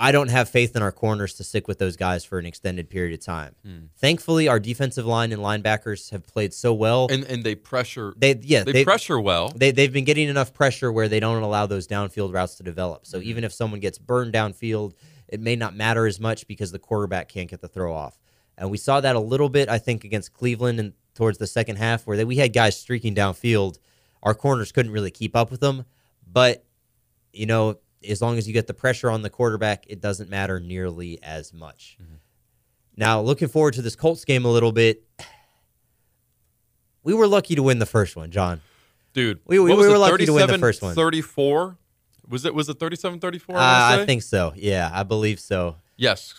I 0.00 0.12
don't 0.12 0.30
have 0.30 0.48
faith 0.48 0.74
in 0.74 0.82
our 0.82 0.92
corners 0.92 1.34
to 1.34 1.44
stick 1.44 1.68
with 1.68 1.78
those 1.78 1.96
guys 1.96 2.24
for 2.24 2.38
an 2.38 2.46
extended 2.46 2.88
period 2.88 3.12
of 3.12 3.24
time. 3.24 3.54
Hmm. 3.62 3.78
Thankfully, 3.98 4.48
our 4.48 4.58
defensive 4.58 5.04
line 5.04 5.30
and 5.30 5.42
linebackers 5.42 6.10
have 6.10 6.26
played 6.26 6.54
so 6.54 6.72
well. 6.72 7.08
And 7.10 7.22
and 7.24 7.44
they 7.44 7.54
pressure 7.54 8.14
they, 8.16 8.38
yeah, 8.40 8.64
they, 8.64 8.72
they, 8.72 8.84
pressure 8.84 9.20
well. 9.20 9.52
they 9.54 9.72
they've 9.72 9.92
been 9.92 10.06
getting 10.06 10.30
enough 10.30 10.54
pressure 10.54 10.90
where 10.90 11.06
they 11.06 11.20
don't 11.20 11.42
allow 11.42 11.66
those 11.66 11.86
downfield 11.86 12.32
routes 12.32 12.54
to 12.56 12.62
develop. 12.62 13.04
So 13.04 13.18
mm-hmm. 13.18 13.28
even 13.28 13.44
if 13.44 13.52
someone 13.52 13.80
gets 13.80 13.98
burned 13.98 14.32
downfield, 14.32 14.94
it 15.28 15.38
may 15.38 15.54
not 15.54 15.76
matter 15.76 16.06
as 16.06 16.18
much 16.18 16.46
because 16.46 16.72
the 16.72 16.78
quarterback 16.78 17.28
can't 17.28 17.50
get 17.50 17.60
the 17.60 17.68
throw 17.68 17.94
off. 17.94 18.18
And 18.60 18.70
we 18.70 18.76
saw 18.78 19.00
that 19.00 19.16
a 19.16 19.20
little 19.20 19.48
bit, 19.48 19.68
I 19.68 19.78
think, 19.78 20.04
against 20.04 20.32
Cleveland 20.34 20.78
and 20.78 20.92
towards 21.14 21.38
the 21.38 21.46
second 21.48 21.76
half, 21.76 22.06
where 22.06 22.16
they, 22.16 22.24
we 22.24 22.36
had 22.36 22.52
guys 22.52 22.78
streaking 22.78 23.14
downfield. 23.14 23.78
Our 24.22 24.34
corners 24.34 24.70
couldn't 24.70 24.92
really 24.92 25.10
keep 25.10 25.34
up 25.34 25.50
with 25.50 25.60
them, 25.60 25.84
but 26.30 26.64
you 27.32 27.46
know, 27.46 27.78
as 28.08 28.20
long 28.22 28.36
as 28.38 28.46
you 28.46 28.52
get 28.52 28.66
the 28.66 28.74
pressure 28.74 29.10
on 29.10 29.22
the 29.22 29.30
quarterback, 29.30 29.84
it 29.88 30.00
doesn't 30.00 30.28
matter 30.30 30.60
nearly 30.60 31.22
as 31.22 31.52
much. 31.52 31.96
Now, 32.96 33.20
looking 33.22 33.48
forward 33.48 33.74
to 33.74 33.82
this 33.82 33.96
Colts 33.96 34.24
game 34.24 34.44
a 34.44 34.48
little 34.50 34.72
bit. 34.72 35.04
We 37.02 37.14
were 37.14 37.26
lucky 37.26 37.54
to 37.54 37.62
win 37.62 37.78
the 37.78 37.86
first 37.86 38.14
one, 38.16 38.30
John. 38.30 38.60
Dude, 39.14 39.40
We- 39.46 39.58
we 39.58 39.72
was 39.74 39.88
were 39.88 39.98
lucky 39.98 40.26
to 40.26 40.32
win 40.32 40.42
the 40.42 40.58
37, 40.58 40.60
first 40.60 40.82
one. 40.82 40.94
34? 40.94 41.78
Was 42.28 42.44
it 42.44 42.54
was 42.54 42.68
it 42.68 42.78
37 42.78 43.18
34? 43.20 43.56
Uh, 43.56 43.60
I 43.60 44.04
think 44.06 44.22
so. 44.22 44.52
Yeah, 44.54 44.90
I 44.92 45.02
believe 45.02 45.40
so. 45.40 45.76
Yes. 45.96 46.34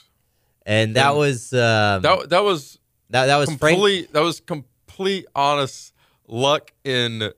And 0.66 0.96
that 0.96 1.10
And 1.10 1.18
was 1.18 1.54
um, 1.54 2.02
That 2.04 2.30
that 2.30 2.44
was 2.44 2.78
that, 3.10 3.26
that 3.28 3.38
was 3.38 3.48
Frank. 3.56 3.76
complete 3.78 4.14
that 4.14 4.22
was 4.22 4.40
complete 4.42 5.26
honest 5.36 5.94
luck 6.28 6.72
in 6.84 7.32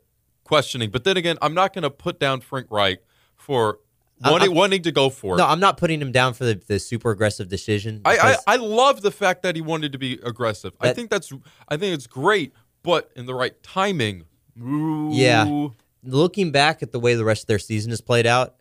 questioning. 0.44 0.90
But 0.92 1.04
then 1.04 1.18
again, 1.18 1.38
I'm 1.42 1.54
not 1.54 1.74
going 1.74 1.84
to 1.84 1.90
put 1.90 2.20
down 2.20 2.42
Frank 2.42 2.68
Reich 2.70 3.00
for 3.36 3.80
wanting, 4.24 4.50
I'm- 4.50 4.56
wanting 4.58 4.82
to 4.84 4.92
go 4.92 5.10
for 5.10 5.36
it. 5.36 5.38
No, 5.38 5.46
I'm 5.48 5.60
not 5.60 5.78
putting 5.78 6.02
him 6.02 6.12
down 6.12 6.34
for 6.34 6.44
the, 6.46 6.62
the 6.68 6.80
super 6.80 7.12
aggressive 7.12 7.48
decision. 7.50 8.02
I, 8.06 8.18
I 8.18 8.54
I 8.54 8.56
love 8.58 9.02
the 9.02 9.12
fact 9.12 9.44
that 9.44 9.56
he 9.56 9.62
wanted 9.62 9.94
to 9.94 9.98
be 9.98 10.20
aggressive. 10.24 10.74
I 10.80 10.94
think 10.94 11.10
that's 11.10 11.32
I 11.70 11.78
think 11.78 11.96
it's 11.96 12.08
great, 12.08 12.54
but 12.84 13.10
in 13.16 13.26
the 13.26 13.34
right 13.34 13.62
timing. 13.64 14.26
ooh, 14.62 15.10
Yeah. 15.12 15.70
looking 16.04 16.52
back 16.52 16.84
at 16.84 16.92
the 16.92 17.00
way 17.00 17.16
the 17.16 17.26
rest 17.26 17.44
of 17.44 17.48
their 17.48 17.60
season 17.60 17.90
has 17.92 18.02
played 18.02 18.28
out, 18.28 18.56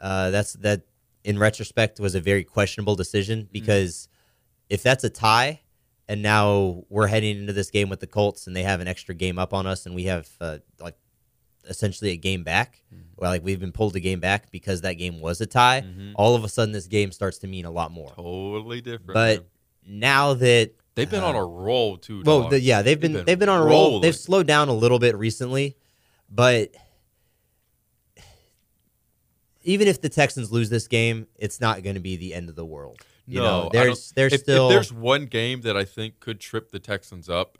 uh, 0.00 0.30
that's 0.30 0.54
that 0.54 0.82
in 1.28 1.38
retrospect 1.38 2.00
was 2.00 2.14
a 2.14 2.20
very 2.20 2.44
questionable 2.44 2.96
decision 2.96 3.38
Mm-hmm. 3.40 3.52
because 3.52 4.08
if 4.68 4.82
that's 4.82 5.04
a 5.04 5.10
tie 5.10 5.60
and 6.08 6.22
now 6.22 6.84
we're 6.88 7.06
heading 7.06 7.38
into 7.40 7.52
this 7.52 7.70
game 7.70 7.88
with 7.90 8.00
the 8.00 8.06
Colts 8.06 8.46
and 8.46 8.56
they 8.56 8.62
have 8.62 8.80
an 8.80 8.88
extra 8.88 9.14
game 9.14 9.38
up 9.38 9.52
on 9.52 9.66
us 9.66 9.84
and 9.86 9.94
we 9.94 10.04
have 10.04 10.26
uh, 10.40 10.58
like 10.80 10.96
essentially 11.68 12.10
a 12.12 12.16
game 12.16 12.42
back, 12.44 12.82
Mm-hmm. 12.94 13.02
well, 13.16 13.30
like 13.30 13.44
we've 13.44 13.60
been 13.60 13.72
pulled 13.72 13.94
a 13.96 14.00
game 14.00 14.20
back 14.20 14.50
because 14.50 14.80
that 14.82 14.94
game 14.94 15.20
was 15.20 15.40
a 15.42 15.46
tie. 15.46 15.82
Mm-hmm. 15.82 16.12
All 16.14 16.34
of 16.34 16.44
a 16.44 16.48
sudden, 16.48 16.72
this 16.72 16.86
game 16.86 17.12
starts 17.12 17.38
to 17.38 17.46
mean 17.46 17.64
a 17.66 17.70
lot 17.70 17.90
more. 17.92 18.10
Totally 18.16 18.80
different. 18.80 19.12
But 19.14 19.36
man. 19.86 20.00
now 20.00 20.34
that 20.34 20.72
they've 20.94 21.10
been 21.10 21.22
on 21.22 21.34
a 21.36 21.44
roll 21.44 21.98
too. 21.98 22.22
well, 22.24 22.48
the, 22.48 22.58
yeah, 22.60 22.80
they've 22.82 22.98
been 22.98 23.12
they've 23.24 23.38
been, 23.38 23.50
on 23.50 23.60
a 23.60 23.64
roll. 23.64 23.84
rolling. 23.88 24.02
They've 24.02 24.16
slowed 24.16 24.46
down 24.46 24.68
a 24.68 24.72
little 24.84 24.98
bit 24.98 25.14
recently, 25.16 25.76
but 26.30 26.74
even 29.62 29.88
if 29.88 30.00
the 30.00 30.08
Texans 30.08 30.50
lose 30.52 30.70
this 30.70 30.88
game, 30.88 31.26
it's 31.36 31.60
not 31.60 31.82
going 31.82 31.94
to 31.94 32.00
be 32.00 32.16
the 32.16 32.34
end 32.34 32.48
of 32.48 32.56
the 32.56 32.64
world. 32.64 33.00
You 33.26 33.40
no, 33.40 33.64
know, 33.64 33.70
there's 33.72 34.12
there's 34.12 34.32
if, 34.32 34.40
still 34.40 34.68
if 34.70 34.74
there's 34.74 34.92
one 34.92 35.26
game 35.26 35.60
that 35.62 35.76
I 35.76 35.84
think 35.84 36.18
could 36.20 36.40
trip 36.40 36.70
the 36.70 36.78
Texans 36.78 37.28
up 37.28 37.58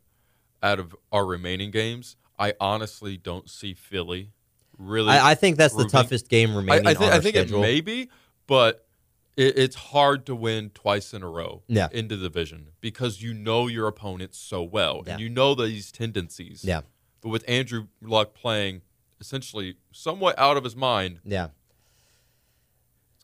out 0.63 0.79
of 0.79 0.97
our 1.13 1.27
remaining 1.27 1.71
games, 1.71 2.17
I 2.39 2.55
honestly 2.61 3.17
don't 3.17 3.51
see 3.51 3.75
Philly 3.75 4.33
really. 4.79 5.11
I, 5.11 5.33
I 5.33 5.35
think 5.35 5.57
that's 5.59 5.75
the 5.75 5.85
toughest 5.89 6.29
game 6.29 6.55
remaining 6.57 6.87
I 6.87 6.93
I 6.93 7.11
our 7.15 7.21
think 7.21 7.35
schedule. 7.35 7.59
it 7.59 7.63
may 7.63 7.81
be, 7.83 8.09
but 8.47 8.87
it, 9.37 9.59
it's 9.59 9.77
hard 9.77 10.25
to 10.27 10.35
win 10.35 10.71
twice 10.71 11.13
in 11.13 11.23
a 11.23 11.29
row 11.29 11.63
Yeah. 11.69 11.89
in 11.93 12.09
the 12.09 12.17
division 12.17 12.69
because 12.81 13.21
you 13.23 13.35
know 13.35 13.67
your 13.67 13.87
opponent 13.89 14.35
so 14.35 14.63
well 14.63 15.03
Yeah. 15.07 15.13
and 15.15 15.21
you 15.21 15.29
know 15.29 15.55
these 15.55 15.93
tendencies. 15.93 16.65
Yeah, 16.65 16.81
But 17.21 17.29
with 17.29 17.45
Andrew 17.49 17.89
Luck 18.01 18.33
playing 18.35 18.83
essentially 19.21 19.75
somewhat 19.93 20.39
out 20.39 20.57
of 20.57 20.65
his 20.65 20.77
mind, 20.77 21.21
yeah, 21.25 21.49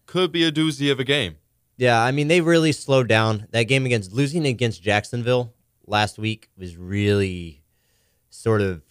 could 0.07 0.33
be 0.33 0.45
a 0.45 0.53
doozy 0.53 0.91
of 0.91 1.01
a 1.01 1.05
game. 1.05 1.37
yeah. 1.77 2.03
I 2.03 2.13
mean, 2.13 2.29
they 2.29 2.41
really 2.41 2.73
slowed 2.73 3.09
down 3.09 3.47
that 3.51 3.65
game 3.65 3.87
against 3.87 4.13
losing 4.13 4.47
against 4.47 4.83
Jacksonville 4.83 5.55
last 5.87 6.19
week 6.19 6.49
was 6.57 6.77
really 6.77 7.63
sort 8.31 8.61
of 8.61 8.83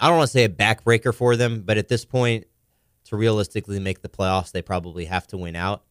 I 0.00 0.08
don't 0.08 0.18
want 0.18 0.28
to 0.28 0.32
say 0.32 0.44
a 0.44 0.48
backbreaker 0.48 1.12
for 1.12 1.34
them, 1.36 1.62
but 1.62 1.76
at 1.76 1.88
this 1.88 2.04
point, 2.04 2.46
to 3.06 3.16
realistically 3.16 3.80
make 3.80 4.02
the 4.02 4.08
playoffs, 4.08 4.52
they 4.52 4.62
probably 4.62 5.06
have 5.06 5.26
to 5.28 5.36
win 5.36 5.56
out. 5.56 5.82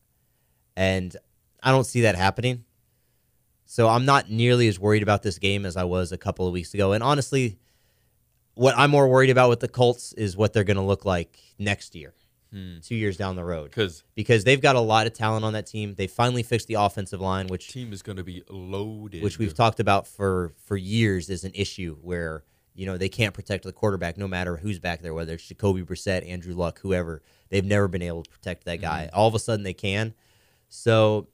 And 0.75 1.15
I 1.62 1.71
don't 1.71 1.84
see 1.84 2.01
that 2.01 2.15
happening. 2.15 2.63
So 3.65 3.89
I'm 3.89 4.06
not 4.06 4.30
nearly 4.30 4.67
as 4.69 4.80
worried 4.80 5.03
about 5.03 5.23
this 5.23 5.39
game 5.39 5.65
as 5.65 5.75
I 5.75 5.84
was 5.84 6.12
a 6.12 6.17
couple 6.17 6.47
of 6.47 6.53
weeks 6.53 6.73
ago. 6.73 6.93
And 6.93 7.03
honestly, 7.03 7.58
what 8.53 8.75
I'm 8.77 8.91
more 8.91 9.10
worried 9.10 9.30
about 9.30 9.49
with 9.49 9.60
the 9.60 9.67
Colts 9.67 10.13
is 10.13 10.38
what 10.38 10.53
they're 10.53 10.63
going 10.63 10.77
to 10.77 10.84
look 10.84 11.03
like 11.03 11.38
next 11.60 11.95
year, 11.95 12.13
Hmm. 12.51 12.79
two 12.81 12.95
years 12.95 13.17
down 13.17 13.36
the 13.36 13.43
road. 13.43 13.65
Because 13.65 14.03
Because 14.15 14.43
they've 14.43 14.62
got 14.62 14.75
a 14.75 14.79
lot 14.79 15.07
of 15.07 15.13
talent 15.13 15.43
on 15.43 15.53
that 15.53 15.67
team. 15.67 15.95
They 15.95 16.07
finally 16.07 16.43
fixed 16.43 16.67
the 16.67 16.75
offensive 16.75 17.19
line, 17.19 17.47
which 17.47 17.69
team 17.69 17.91
is 17.91 18.01
going 18.01 18.17
to 18.17 18.23
be 18.23 18.43
loaded. 18.49 19.21
which 19.23 19.38
we've 19.38 19.53
talked 19.53 19.79
about 19.79 20.07
for 20.07 20.53
for 20.65 20.77
years 20.77 21.29
is 21.29 21.43
an 21.43 21.51
issue 21.53 21.97
where 22.01 22.43
you 22.73 22.86
know 22.86 22.97
they 22.97 23.10
can't 23.10 23.33
protect 23.33 23.63
the 23.63 23.73
quarterback 23.73 24.17
no 24.17 24.27
matter 24.27 24.57
who's 24.57 24.79
back 24.79 25.01
there, 25.01 25.13
whether 25.13 25.33
it's 25.33 25.45
Jacoby 25.47 25.83
Brissett, 25.83 26.27
Andrew 26.27 26.53
Luck, 26.53 26.79
whoever. 26.79 27.21
They've 27.49 27.65
never 27.65 27.88
been 27.88 28.01
able 28.01 28.23
to 28.23 28.29
protect 28.29 28.65
that 28.65 28.81
guy. 28.81 29.07
Mm-hmm. 29.07 29.19
All 29.19 29.27
of 29.27 29.36
a 29.36 29.39
sudden 29.39 29.63
they 29.63 29.73
can. 29.73 30.13
So 30.69 31.27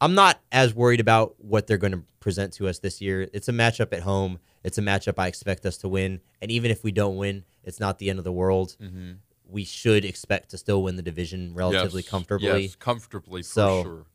I'm 0.00 0.14
not 0.14 0.40
as 0.52 0.74
worried 0.74 1.00
about 1.00 1.34
what 1.38 1.66
they're 1.66 1.78
going 1.78 1.92
to 1.92 2.02
present 2.20 2.52
to 2.54 2.68
us 2.68 2.78
this 2.78 3.00
year. 3.00 3.28
It's 3.32 3.48
a 3.48 3.52
matchup 3.52 3.92
at 3.92 4.02
home. 4.02 4.38
It's 4.62 4.78
a 4.78 4.82
matchup 4.82 5.14
I 5.18 5.28
expect 5.28 5.64
us 5.64 5.76
to 5.78 5.88
win, 5.88 6.20
and 6.42 6.50
even 6.50 6.72
if 6.72 6.82
we 6.82 6.90
don't 6.90 7.16
win, 7.16 7.44
it's 7.62 7.78
not 7.78 7.98
the 7.98 8.10
end 8.10 8.18
of 8.18 8.24
the 8.24 8.32
world. 8.32 8.76
Mm-hmm. 8.82 9.12
We 9.48 9.64
should 9.64 10.04
expect 10.04 10.50
to 10.50 10.58
still 10.58 10.82
win 10.82 10.96
the 10.96 11.02
division 11.02 11.54
relatively 11.54 12.02
Yes, 12.02 12.10
comfortably. 12.10 12.62
Yes, 12.62 12.74
comfortably 12.76 13.42
for 13.42 13.48
So- 13.48 13.82
sure. 13.82 14.06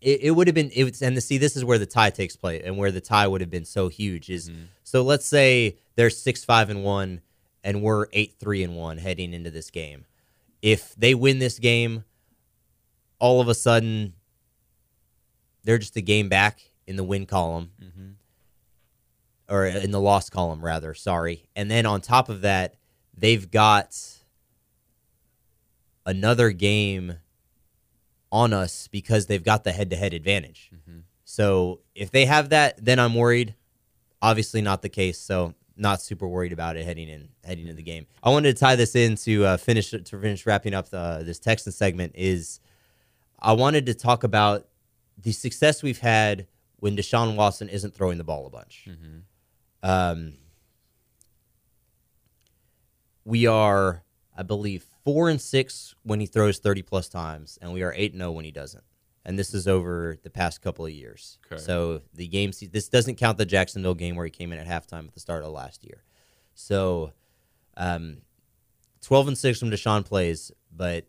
it, 0.00 0.20
it 0.22 0.30
would 0.32 0.46
have 0.48 0.54
been 0.54 0.70
it 0.74 0.84
was, 0.84 1.02
and 1.02 1.16
the, 1.16 1.20
see 1.20 1.38
this 1.38 1.56
is 1.56 1.64
where 1.64 1.78
the 1.78 1.86
tie 1.86 2.10
takes 2.10 2.36
place 2.36 2.62
and 2.64 2.76
where 2.76 2.90
the 2.90 3.00
tie 3.00 3.26
would 3.26 3.40
have 3.40 3.50
been 3.50 3.64
so 3.64 3.88
huge 3.88 4.30
is 4.30 4.48
mm-hmm. 4.48 4.62
so 4.82 5.02
let's 5.02 5.26
say 5.26 5.76
they're 5.96 6.10
six 6.10 6.44
five 6.44 6.70
and 6.70 6.82
one 6.84 7.20
and 7.62 7.82
we're 7.82 8.06
eight 8.12 8.34
three 8.38 8.62
and 8.62 8.76
one 8.76 8.98
heading 8.98 9.34
into 9.34 9.50
this 9.50 9.70
game. 9.70 10.04
If 10.62 10.94
they 10.94 11.14
win 11.14 11.38
this 11.38 11.58
game 11.58 12.04
all 13.18 13.40
of 13.40 13.48
a 13.48 13.54
sudden 13.54 14.14
they're 15.64 15.78
just 15.78 15.96
a 15.96 16.00
game 16.00 16.28
back 16.28 16.60
in 16.86 16.96
the 16.96 17.04
win 17.04 17.26
column. 17.26 17.70
Mm-hmm. 17.82 18.08
Or 19.48 19.66
in 19.66 19.90
the 19.90 20.00
loss 20.00 20.30
column 20.30 20.64
rather 20.64 20.94
sorry. 20.94 21.48
And 21.56 21.70
then 21.70 21.84
on 21.84 22.00
top 22.00 22.28
of 22.28 22.42
that 22.42 22.76
they've 23.16 23.50
got 23.50 23.98
another 26.10 26.50
game 26.50 27.18
on 28.30 28.52
us 28.52 28.88
because 28.88 29.26
they've 29.26 29.44
got 29.44 29.64
the 29.64 29.72
head-to-head 29.72 30.12
advantage. 30.14 30.70
So 31.24 31.80
if 31.94 32.10
they 32.10 32.24
have 32.26 32.48
that, 32.50 32.84
then 32.84 32.98
I'm 32.98 33.14
worried. 33.14 33.54
Obviously, 34.20 34.60
not 34.60 34.82
the 34.82 34.88
case. 34.88 35.18
So 35.18 35.54
not 35.76 36.02
super 36.02 36.28
worried 36.28 36.52
about 36.52 36.76
it 36.76 36.84
heading 36.84 37.08
in 37.08 37.28
heading 37.44 37.64
into 37.64 37.76
the 37.76 37.82
game. 37.82 38.06
I 38.22 38.30
wanted 38.30 38.54
to 38.54 38.60
tie 38.60 38.76
this 38.76 38.94
in 38.94 39.16
to 39.16 39.44
uh, 39.44 39.56
finish 39.56 39.90
to 39.90 40.02
finish 40.04 40.44
wrapping 40.44 40.74
up 40.74 40.90
the, 40.90 41.22
this 41.24 41.38
Texan 41.38 41.72
segment. 41.72 42.12
Is 42.16 42.60
I 43.38 43.52
wanted 43.52 43.86
to 43.86 43.94
talk 43.94 44.24
about 44.24 44.66
the 45.16 45.32
success 45.32 45.82
we've 45.82 46.00
had 46.00 46.46
when 46.80 46.96
Deshaun 46.96 47.36
Watson 47.36 47.68
isn't 47.68 47.94
throwing 47.94 48.18
the 48.18 48.24
ball 48.24 48.46
a 48.46 48.50
bunch. 48.50 48.88
Um, 49.82 50.34
we 53.24 53.46
are, 53.46 54.02
I 54.36 54.42
believe, 54.42 54.84
four 55.12 55.28
and 55.28 55.40
six 55.40 55.94
when 56.02 56.20
he 56.20 56.26
throws 56.26 56.58
thirty 56.58 56.82
plus 56.82 57.08
times, 57.08 57.58
and 57.60 57.72
we 57.72 57.82
are 57.82 57.92
eight 57.96 58.12
and 58.12 58.20
zero 58.20 58.32
when 58.32 58.44
he 58.44 58.50
doesn't. 58.50 58.84
And 59.24 59.38
this 59.38 59.52
is 59.52 59.68
over 59.68 60.16
the 60.22 60.30
past 60.30 60.62
couple 60.62 60.86
of 60.86 60.92
years. 60.92 61.38
Okay. 61.52 61.60
So 61.60 62.00
the 62.14 62.26
game, 62.26 62.52
this 62.72 62.88
doesn't 62.88 63.16
count 63.16 63.36
the 63.38 63.44
Jacksonville 63.44 63.94
game 63.94 64.16
where 64.16 64.24
he 64.24 64.30
came 64.30 64.50
in 64.52 64.58
at 64.58 64.66
halftime 64.66 65.06
at 65.08 65.14
the 65.14 65.20
start 65.20 65.44
of 65.44 65.52
last 65.52 65.84
year. 65.84 66.02
So, 66.54 67.12
um, 67.76 68.18
twelve 69.02 69.28
and 69.28 69.36
six 69.36 69.60
when 69.62 69.70
Deshaun 69.70 70.04
plays, 70.04 70.50
but 70.74 71.04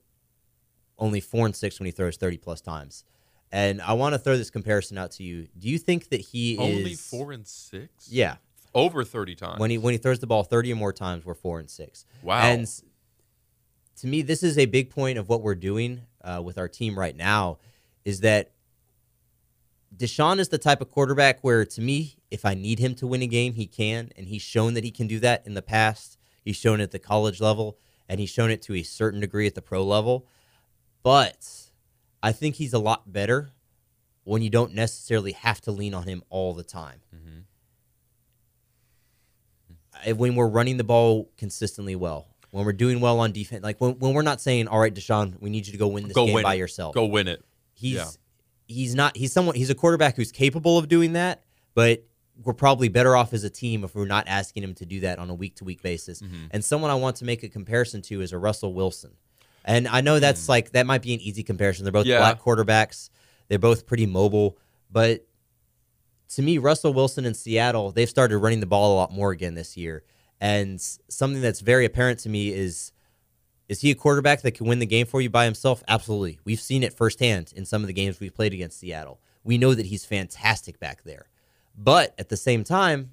only 0.99 1.19
four 1.19 1.45
and 1.45 1.55
six 1.55 1.79
when 1.79 1.85
he 1.85 1.91
throws 1.91 2.17
thirty 2.17 2.37
plus 2.37 2.61
times. 2.61 3.03
And 3.51 3.81
I 3.81 3.93
want 3.93 4.13
to 4.13 4.19
throw 4.19 4.37
this 4.37 4.49
comparison 4.49 4.97
out 4.97 5.11
to 5.13 5.23
you. 5.23 5.47
Do 5.59 5.67
you 5.69 5.77
think 5.77 6.09
that 6.09 6.21
he 6.21 6.53
is 6.53 6.59
Only 6.59 6.91
is 6.93 7.01
four 7.09 7.31
and 7.33 7.45
six. 7.47 8.09
Yeah, 8.09 8.35
over 8.73 9.03
thirty 9.03 9.35
times. 9.35 9.59
when 9.59 9.69
he 9.71 9.77
when 9.77 9.93
he 9.93 9.97
throws 9.97 10.19
the 10.19 10.27
ball 10.27 10.43
30 10.43 10.73
or 10.73 10.75
more 10.75 10.93
times 10.93 11.25
we're 11.25 11.33
four 11.33 11.59
and 11.59 11.69
six 11.69 12.05
Wow. 12.23 12.41
and 12.43 12.67
to 14.01 14.07
me 14.07 14.21
this 14.21 14.41
is 14.43 14.57
a 14.57 14.65
big 14.65 14.89
point 14.89 15.17
of 15.17 15.29
what 15.29 15.41
we're 15.41 15.55
doing 15.55 16.01
uh, 16.23 16.41
with 16.43 16.57
our 16.57 16.67
team 16.67 16.97
right 16.97 17.15
now 17.15 17.59
is 18.03 18.21
that 18.21 18.51
deshaun 19.95 20.39
is 20.39 20.49
the 20.49 20.57
type 20.57 20.81
of 20.81 20.89
quarterback 20.89 21.39
where 21.41 21.63
to 21.65 21.81
me 21.81 22.15
if 22.31 22.43
i 22.45 22.55
need 22.55 22.79
him 22.79 22.95
to 22.95 23.05
win 23.05 23.21
a 23.21 23.27
game 23.27 23.53
he 23.53 23.67
can 23.67 24.09
and 24.17 24.27
he's 24.27 24.41
shown 24.41 24.73
that 24.73 24.83
he 24.83 24.89
can 24.89 25.05
do 25.05 25.19
that 25.19 25.45
in 25.45 25.53
the 25.53 25.61
past. 25.61 26.17
He's 26.43 26.55
shown 26.55 26.79
it 26.79 26.83
at 26.85 26.91
the 26.91 26.99
college 26.99 27.39
level 27.39 27.77
and 28.09 28.19
he's 28.19 28.29
shown 28.31 28.49
it 28.49 28.61
to 28.63 28.73
a 28.73 28.83
certain 28.83 29.19
degree 29.19 29.45
at 29.45 29.53
the 29.53 29.61
pro 29.61 29.83
level. 29.83 30.25
But 31.03 31.47
i 32.23 32.31
think 32.31 32.55
he's 32.55 32.73
a 32.73 32.79
lot 32.79 33.11
better 33.11 33.51
when 34.23 34.41
you 34.41 34.49
don't 34.49 34.73
necessarily 34.73 35.33
have 35.33 35.61
to 35.61 35.71
lean 35.71 35.93
on 35.93 36.03
him 36.07 36.23
all 36.29 36.53
the 36.53 36.63
time. 36.63 37.01
Uh, 40.07 40.15
when 40.15 40.35
we're 40.35 40.47
running 40.47 40.77
the 40.77 40.83
ball 40.83 41.31
consistently 41.37 41.95
well, 41.95 42.30
when 42.51 42.65
we're 42.65 42.73
doing 42.73 42.99
well 43.01 43.19
on 43.19 43.31
defense, 43.31 43.63
like 43.63 43.79
when, 43.81 43.97
when 43.99 44.13
we're 44.13 44.21
not 44.21 44.39
saying, 44.41 44.67
"All 44.67 44.79
right, 44.79 44.93
Deshaun, 44.93 45.39
we 45.41 45.49
need 45.49 45.65
you 45.65 45.71
to 45.73 45.77
go 45.79 45.87
win 45.87 46.03
this 46.05 46.13
Go 46.13 46.25
game 46.25 46.35
win 46.35 46.43
by 46.43 46.55
it. 46.55 46.59
yourself." 46.59 46.93
Go 46.93 47.05
win 47.05 47.27
it. 47.27 47.43
He's 47.73 47.95
Yeah. 47.95 48.07
he's 48.67 48.93
not. 48.95 49.17
He's 49.17 49.31
someone. 49.33 49.55
He's 49.55 49.69
a 49.69 49.75
quarterback 49.75 50.15
who's 50.15 50.31
capable 50.31 50.77
of 50.77 50.87
doing 50.87 51.13
that, 51.13 51.41
but 51.73 52.03
we're 52.43 52.53
probably 52.53 52.87
better 52.89 53.15
off 53.15 53.33
as 53.33 53.43
a 53.43 53.49
team 53.49 53.83
if 53.83 53.93
we're 53.95 54.05
not 54.05 54.27
asking 54.27 54.63
him 54.63 54.73
to 54.75 54.85
do 54.85 55.01
that 55.01 55.19
on 55.19 55.29
a 55.29 55.33
week 55.33 55.55
to 55.55 55.63
week 55.63 55.81
basis. 55.81 56.21
Mm-hmm. 56.21 56.45
And 56.51 56.63
someone 56.65 56.89
I 56.89 56.95
want 56.95 57.17
to 57.17 57.25
make 57.25 57.43
a 57.43 57.49
comparison 57.49 58.01
to 58.03 58.21
is 58.21 58.31
a 58.31 58.37
Russell 58.37 58.73
Wilson. 58.73 59.11
And 59.63 59.87
I 59.87 60.01
know 60.01 60.19
that's 60.19 60.49
like 60.49 60.71
that 60.71 60.85
might 60.87 61.01
be 61.03 61.13
an 61.13 61.19
easy 61.21 61.43
comparison. 61.43 61.85
They're 61.85 61.91
both. 61.91 62.05
Yeah. 62.05 62.19
black 62.19 62.41
quarterbacks. 62.41 63.09
They're 63.47 63.59
both 63.59 63.85
pretty 63.85 64.05
mobile, 64.05 64.57
but 64.89 65.27
to 66.35 66.41
me, 66.41 66.57
Russell 66.57 66.93
Wilson 66.93 67.25
in 67.25 67.33
Seattle, 67.33 67.91
they've 67.91 68.09
started 68.09 68.37
running 68.37 68.61
the 68.61 68.65
ball 68.65 68.93
a 68.93 68.95
lot 68.95 69.11
more 69.11 69.31
again 69.31 69.53
this 69.55 69.75
year. 69.75 70.03
And 70.41 70.81
something 70.81 71.39
that's 71.39 71.59
very 71.61 71.85
apparent 71.85 72.19
to 72.21 72.29
me 72.29 72.51
is 72.51 72.91
is 73.69 73.79
he 73.79 73.91
a 73.91 73.95
quarterback 73.95 74.41
that 74.41 74.51
can 74.51 74.65
win 74.65 74.79
the 74.79 74.85
game 74.85 75.05
for 75.05 75.21
you 75.21 75.29
by 75.29 75.45
himself? 75.45 75.81
Absolutely. 75.87 76.39
We've 76.43 76.59
seen 76.59 76.83
it 76.83 76.91
firsthand 76.93 77.53
in 77.55 77.63
some 77.63 77.81
of 77.81 77.87
the 77.87 77.93
games 77.93 78.19
we've 78.19 78.33
played 78.33 78.53
against 78.53 78.79
Seattle. 78.79 79.21
We 79.45 79.57
know 79.57 79.73
that 79.73 79.85
he's 79.85 80.03
fantastic 80.03 80.77
back 80.77 81.03
there. 81.03 81.29
But 81.77 82.13
at 82.17 82.27
the 82.27 82.35
same 82.35 82.65
time, 82.65 83.11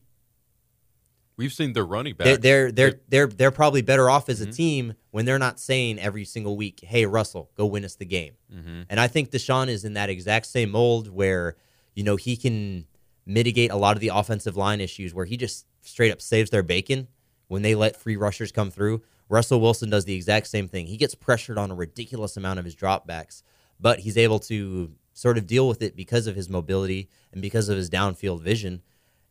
We've 1.37 1.53
seen 1.53 1.73
their 1.73 1.85
running 1.85 2.15
back. 2.15 2.25
they're 2.25 2.37
they're 2.37 2.73
they're 2.73 3.01
they're, 3.09 3.27
they're 3.29 3.51
probably 3.53 3.83
better 3.83 4.11
off 4.11 4.29
as 4.29 4.41
a 4.41 4.45
mm-hmm. 4.45 4.53
team 4.53 4.95
when 5.13 5.25
they're 5.25 5.39
not 5.39 5.61
saying 5.61 6.01
every 6.01 6.25
single 6.25 6.57
week, 6.57 6.81
"Hey 6.83 7.07
Russell, 7.07 7.49
go 7.57 7.65
win 7.65 7.85
us 7.85 7.95
the 7.95 8.05
game." 8.05 8.33
Mm-hmm. 8.53 8.83
And 8.91 8.99
I 8.99 9.07
think 9.07 9.31
Deshaun 9.31 9.69
is 9.69 9.85
in 9.85 9.93
that 9.93 10.11
exact 10.11 10.47
same 10.47 10.71
mold 10.71 11.09
where 11.09 11.55
you 11.95 12.03
know 12.03 12.17
he 12.17 12.37
can 12.37 12.87
mitigate 13.25 13.71
a 13.71 13.77
lot 13.77 13.97
of 13.97 14.01
the 14.01 14.09
offensive 14.09 14.57
line 14.57 14.81
issues 14.81 15.15
where 15.15 15.27
he 15.27 15.37
just 15.37 15.67
straight 15.83 16.11
up 16.11 16.21
saves 16.21 16.51
their 16.51 16.65
bacon 16.65 17.07
when 17.49 17.63
they 17.63 17.75
let 17.75 17.97
free 17.97 18.17
rushers 18.17 18.53
come 18.53 18.71
through. 18.71 19.03
Russell 19.29 19.61
Wilson 19.61 19.91
does 19.91 20.05
the 20.05 20.15
exact 20.15 20.47
same 20.47 20.69
thing. 20.69 20.87
He 20.87 20.97
gets 20.97 21.15
pressured 21.15 21.59
on 21.59 21.71
a 21.71 21.75
ridiculous 21.75 22.37
amount 22.37 22.59
of 22.59 22.65
his 22.65 22.77
dropbacks, 22.77 23.43
but 23.81 24.01
he's 24.01 24.17
able 24.17 24.39
to 24.41 24.93
sort 25.13 25.37
of 25.37 25.47
deal 25.47 25.67
with 25.69 25.83
it 25.83 25.97
because 25.97 26.27
of 26.27 26.37
his 26.37 26.49
mobility 26.49 27.09
and 27.33 27.43
because 27.43 27.69
of 27.69 27.77
his 27.77 27.91
downfield 27.91 28.41
vision. 28.41 28.83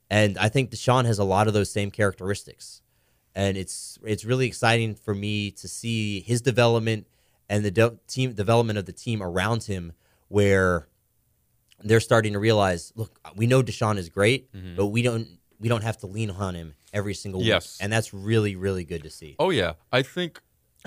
And 0.10 0.38
I 0.38 0.50
think 0.50 0.70
Deshaun 0.70 1.06
has 1.06 1.20
a 1.20 1.24
lot 1.24 1.48
of 1.48 1.54
those 1.54 1.72
same 1.72 1.92
characteristics. 1.92 2.82
And 3.34 3.56
it's 3.56 4.00
it's 4.04 4.26
really 4.26 4.48
exciting 4.48 4.96
for 4.96 5.14
me 5.14 5.52
to 5.52 5.68
see 5.68 6.22
his 6.22 6.42
development 6.42 7.08
and 7.50 7.64
the 7.64 7.72
de- 7.72 7.98
team 8.08 8.34
development 8.34 8.80
of 8.80 8.86
the 8.86 8.92
team 8.92 9.22
around 9.22 9.64
him 9.64 9.94
where 10.28 10.88
they're 11.84 12.00
starting 12.00 12.34
to 12.34 12.40
realize, 12.40 12.92
look, 12.96 13.20
we 13.36 13.46
know 13.46 13.62
Deshaun 13.62 13.98
is 13.98 14.10
great, 14.10 14.52
mm-hmm. 14.54 14.76
but 14.76 14.88
we 14.88 15.04
don't 15.04 15.28
we 15.60 15.70
don't 15.70 15.84
have 15.84 15.98
to 15.98 16.08
lean 16.08 16.32
on 16.32 16.56
him 16.56 16.74
every 16.98 17.14
single 17.14 17.40
week. 17.42 17.48
Yes. 17.50 17.78
And 17.80 17.94
that's 17.94 18.14
really, 18.14 18.56
really 18.56 18.84
good 18.84 19.04
to 19.04 19.10
see. 19.10 19.36
Oh 19.40 19.52
yeah, 19.52 19.74
I 19.92 20.02
think 20.02 20.40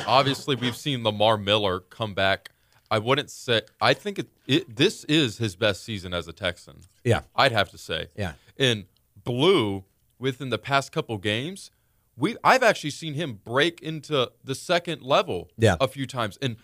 obviously 0.06 0.56
we've 0.56 0.76
seen 0.76 1.02
Lamar 1.04 1.36
Miller 1.36 1.80
come 1.80 2.14
back. 2.14 2.50
I 2.90 2.98
wouldn't 2.98 3.30
say 3.30 3.62
I 3.80 3.94
think 3.94 4.18
it, 4.18 4.28
it 4.46 4.76
this 4.76 5.04
is 5.04 5.38
his 5.38 5.54
best 5.56 5.84
season 5.84 6.12
as 6.12 6.26
a 6.28 6.32
Texan. 6.32 6.80
Yeah. 7.04 7.20
I'd 7.36 7.52
have 7.52 7.70
to 7.70 7.78
say. 7.78 8.08
Yeah. 8.16 8.32
In 8.56 8.86
blue, 9.24 9.84
within 10.18 10.50
the 10.50 10.58
past 10.58 10.90
couple 10.90 11.16
games, 11.18 11.70
we 12.16 12.36
I've 12.42 12.62
actually 12.64 12.90
seen 12.90 13.14
him 13.14 13.40
break 13.44 13.80
into 13.80 14.30
the 14.42 14.54
second 14.54 15.02
level 15.02 15.48
Yeah. 15.56 15.76
a 15.80 15.86
few 15.88 16.06
times. 16.06 16.36
And 16.42 16.56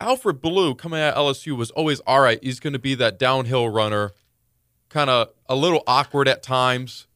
Alfred 0.00 0.40
Blue 0.40 0.74
coming 0.74 1.00
out 1.00 1.14
of 1.14 1.34
LSU 1.36 1.56
was 1.56 1.70
always 1.72 2.00
all 2.00 2.20
right. 2.20 2.38
He's 2.42 2.60
going 2.60 2.72
to 2.72 2.78
be 2.78 2.94
that 2.96 3.18
downhill 3.18 3.68
runner, 3.68 4.12
kind 4.88 5.10
of 5.10 5.28
a 5.48 5.54
little 5.54 5.82
awkward 5.86 6.26
at 6.28 6.42
times. 6.42 7.06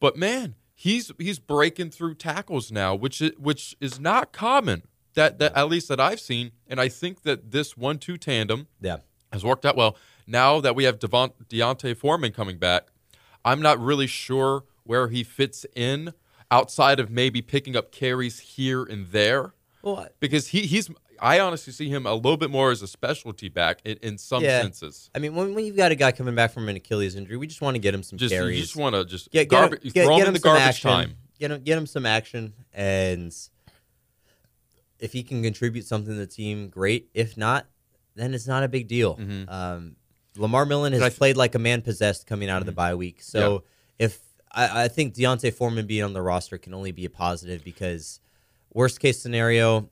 But 0.00 0.16
man, 0.16 0.54
he's 0.74 1.12
he's 1.18 1.38
breaking 1.38 1.90
through 1.90 2.14
tackles 2.14 2.72
now, 2.72 2.94
which 2.94 3.20
is, 3.20 3.32
which 3.38 3.76
is 3.80 4.00
not 4.00 4.32
common. 4.32 4.82
That 5.14 5.38
that 5.38 5.56
at 5.56 5.68
least 5.68 5.88
that 5.88 6.00
I've 6.00 6.20
seen, 6.20 6.52
and 6.68 6.80
I 6.80 6.88
think 6.88 7.22
that 7.22 7.50
this 7.50 7.76
one-two 7.76 8.16
tandem 8.16 8.68
Yeah. 8.80 8.98
has 9.32 9.44
worked 9.44 9.66
out 9.66 9.76
well. 9.76 9.96
Now 10.26 10.60
that 10.60 10.74
we 10.76 10.84
have 10.84 10.98
Devon, 11.00 11.30
D'Onta 11.48 11.96
Foreman 11.96 12.32
coming 12.32 12.58
back, 12.58 12.84
I'm 13.44 13.60
not 13.60 13.78
really 13.80 14.06
sure 14.06 14.64
where 14.84 15.08
he 15.08 15.24
fits 15.24 15.66
in 15.74 16.14
outside 16.50 17.00
of 17.00 17.10
maybe 17.10 17.42
picking 17.42 17.76
up 17.76 17.90
carries 17.92 18.38
here 18.40 18.84
and 18.84 19.08
there. 19.08 19.54
Well, 19.82 20.08
Because 20.20 20.48
he, 20.48 20.62
he's, 20.62 20.90
I 21.20 21.40
honestly 21.40 21.72
see 21.72 21.88
him 21.88 22.06
a 22.06 22.14
little 22.14 22.36
bit 22.36 22.50
more 22.50 22.70
as 22.70 22.82
a 22.82 22.88
specialty 22.88 23.48
back 23.48 23.80
in, 23.84 23.98
in 24.02 24.18
some 24.18 24.42
Yeah. 24.42 24.62
senses. 24.62 25.10
I 25.14 25.18
mean, 25.18 25.34
when, 25.34 25.54
when 25.54 25.64
you've 25.64 25.76
got 25.76 25.92
a 25.92 25.94
guy 25.94 26.12
coming 26.12 26.34
back 26.34 26.52
from 26.52 26.68
an 26.68 26.76
Achilles 26.76 27.14
injury, 27.14 27.36
we 27.36 27.46
just 27.46 27.60
want 27.60 27.74
to 27.74 27.78
get 27.78 27.94
him 27.94 28.02
some 28.02 28.18
Just 28.18 28.34
you 28.34 28.52
just 28.54 28.76
want 28.76 28.94
to 28.94 29.04
just 29.04 29.30
get, 29.30 29.48
get, 29.48 29.48
garbage, 29.50 29.82
him, 29.84 29.90
get, 29.92 30.04
throw 30.06 30.16
get 30.16 30.22
him 30.22 30.28
in 30.28 30.34
the 30.34 30.40
some 30.40 30.48
garbage 30.52 30.62
action. 30.68 30.90
time. 30.90 31.16
Get 31.38 31.50
him, 31.50 31.62
get 31.62 31.78
him 31.78 31.86
some 31.86 32.04
action, 32.06 32.52
and 32.74 33.34
if 34.98 35.12
he 35.12 35.22
can 35.22 35.42
contribute 35.42 35.86
something 35.86 36.12
to 36.12 36.18
the 36.18 36.26
team, 36.26 36.68
great. 36.68 37.08
If 37.14 37.36
not, 37.36 37.66
then 38.14 38.34
it's 38.34 38.46
not 38.46 38.62
a 38.62 38.68
big 38.68 38.88
deal. 38.88 39.18
Um, 39.48 39.96
Lamar 40.36 40.66
Miller 40.66 40.90
has 40.90 41.00
th- 41.00 41.16
played 41.16 41.36
like 41.36 41.54
a 41.54 41.58
man 41.58 41.80
possessed 41.82 42.26
coming 42.26 42.48
out 42.50 42.60
of 42.60 42.66
the 42.66 42.72
bye 42.72 42.94
week. 42.94 43.22
So 43.22 43.64
if 43.98 44.18
I, 44.52 44.84
I 44.84 44.88
think 44.88 45.14
D'Onta 45.14 45.52
Foreman 45.52 45.86
being 45.86 46.04
on 46.04 46.12
the 46.12 46.22
roster 46.22 46.58
can 46.58 46.74
only 46.74 46.92
be 46.92 47.04
a 47.04 47.10
positive 47.10 47.64
because 47.64 48.20
worst 48.72 49.00
case 49.00 49.20
scenario, 49.20 49.88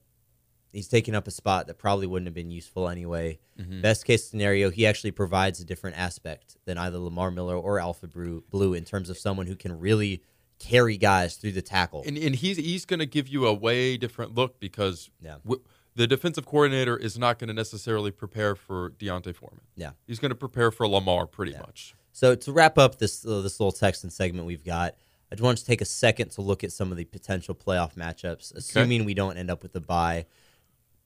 he's 0.72 0.88
taking 0.88 1.14
up 1.14 1.26
a 1.26 1.30
spot 1.30 1.66
that 1.66 1.78
probably 1.78 2.06
wouldn't 2.06 2.26
have 2.26 2.34
been 2.34 2.50
useful 2.50 2.88
anyway. 2.88 3.38
Mm-hmm. 3.58 3.80
Best 3.80 4.04
case 4.04 4.28
scenario, 4.28 4.70
he 4.70 4.86
actually 4.86 5.10
provides 5.10 5.60
a 5.60 5.64
different 5.64 5.96
aspect 5.98 6.56
than 6.64 6.78
either 6.78 6.98
Lamar 6.98 7.30
Miller 7.30 7.56
or 7.56 7.78
Alfred 7.80 8.12
Blue, 8.50 8.74
in 8.74 8.84
terms 8.84 9.10
of 9.10 9.18
someone 9.18 9.46
who 9.46 9.56
can 9.56 9.78
really 9.78 10.22
carry 10.58 10.96
guys 10.96 11.36
through 11.36 11.52
the 11.52 11.62
tackle. 11.62 12.02
And, 12.06 12.18
and 12.18 12.34
he's 12.34 12.56
he's 12.56 12.84
going 12.84 12.98
to 13.00 13.06
give 13.06 13.28
you 13.28 13.46
a 13.46 13.54
way 13.54 13.96
different 13.96 14.34
look 14.34 14.58
because 14.58 15.08
Yeah. 15.22 15.36
w- 15.44 15.62
the 15.94 16.06
defensive 16.06 16.46
coordinator 16.46 16.96
is 16.96 17.18
not 17.18 17.38
going 17.38 17.48
to 17.48 17.54
necessarily 17.54 18.10
prepare 18.12 18.54
for 18.54 18.90
D'Onta 18.98 19.34
Foreman. 19.34 19.60
yeah. 19.76 19.90
He's 20.06 20.18
going 20.18 20.30
to 20.30 20.34
prepare 20.36 20.70
for 20.70 20.86
Lamar 20.88 21.26
pretty 21.26 21.52
much. 21.52 21.94
So 22.12 22.34
to 22.34 22.52
wrap 22.52 22.76
up 22.78 22.98
this 22.98 23.24
uh, 23.24 23.40
this 23.42 23.58
little 23.60 23.72
Texan 23.72 24.10
segment 24.10 24.46
we've 24.46 24.64
got, 24.64 24.94
I 25.30 25.34
just 25.36 25.42
want 25.44 25.58
to 25.58 25.64
take 25.64 25.80
a 25.80 25.84
second 25.84 26.30
to 26.32 26.42
look 26.42 26.64
at 26.64 26.72
some 26.72 26.90
of 26.90 26.96
the 26.98 27.04
potential 27.04 27.54
playoff 27.54 27.94
matchups, 27.94 28.52
assuming 28.56 29.04
we 29.04 29.14
don't 29.14 29.36
end 29.36 29.50
up 29.50 29.62
with 29.62 29.72
the 29.72 29.80
bye. 29.80 30.26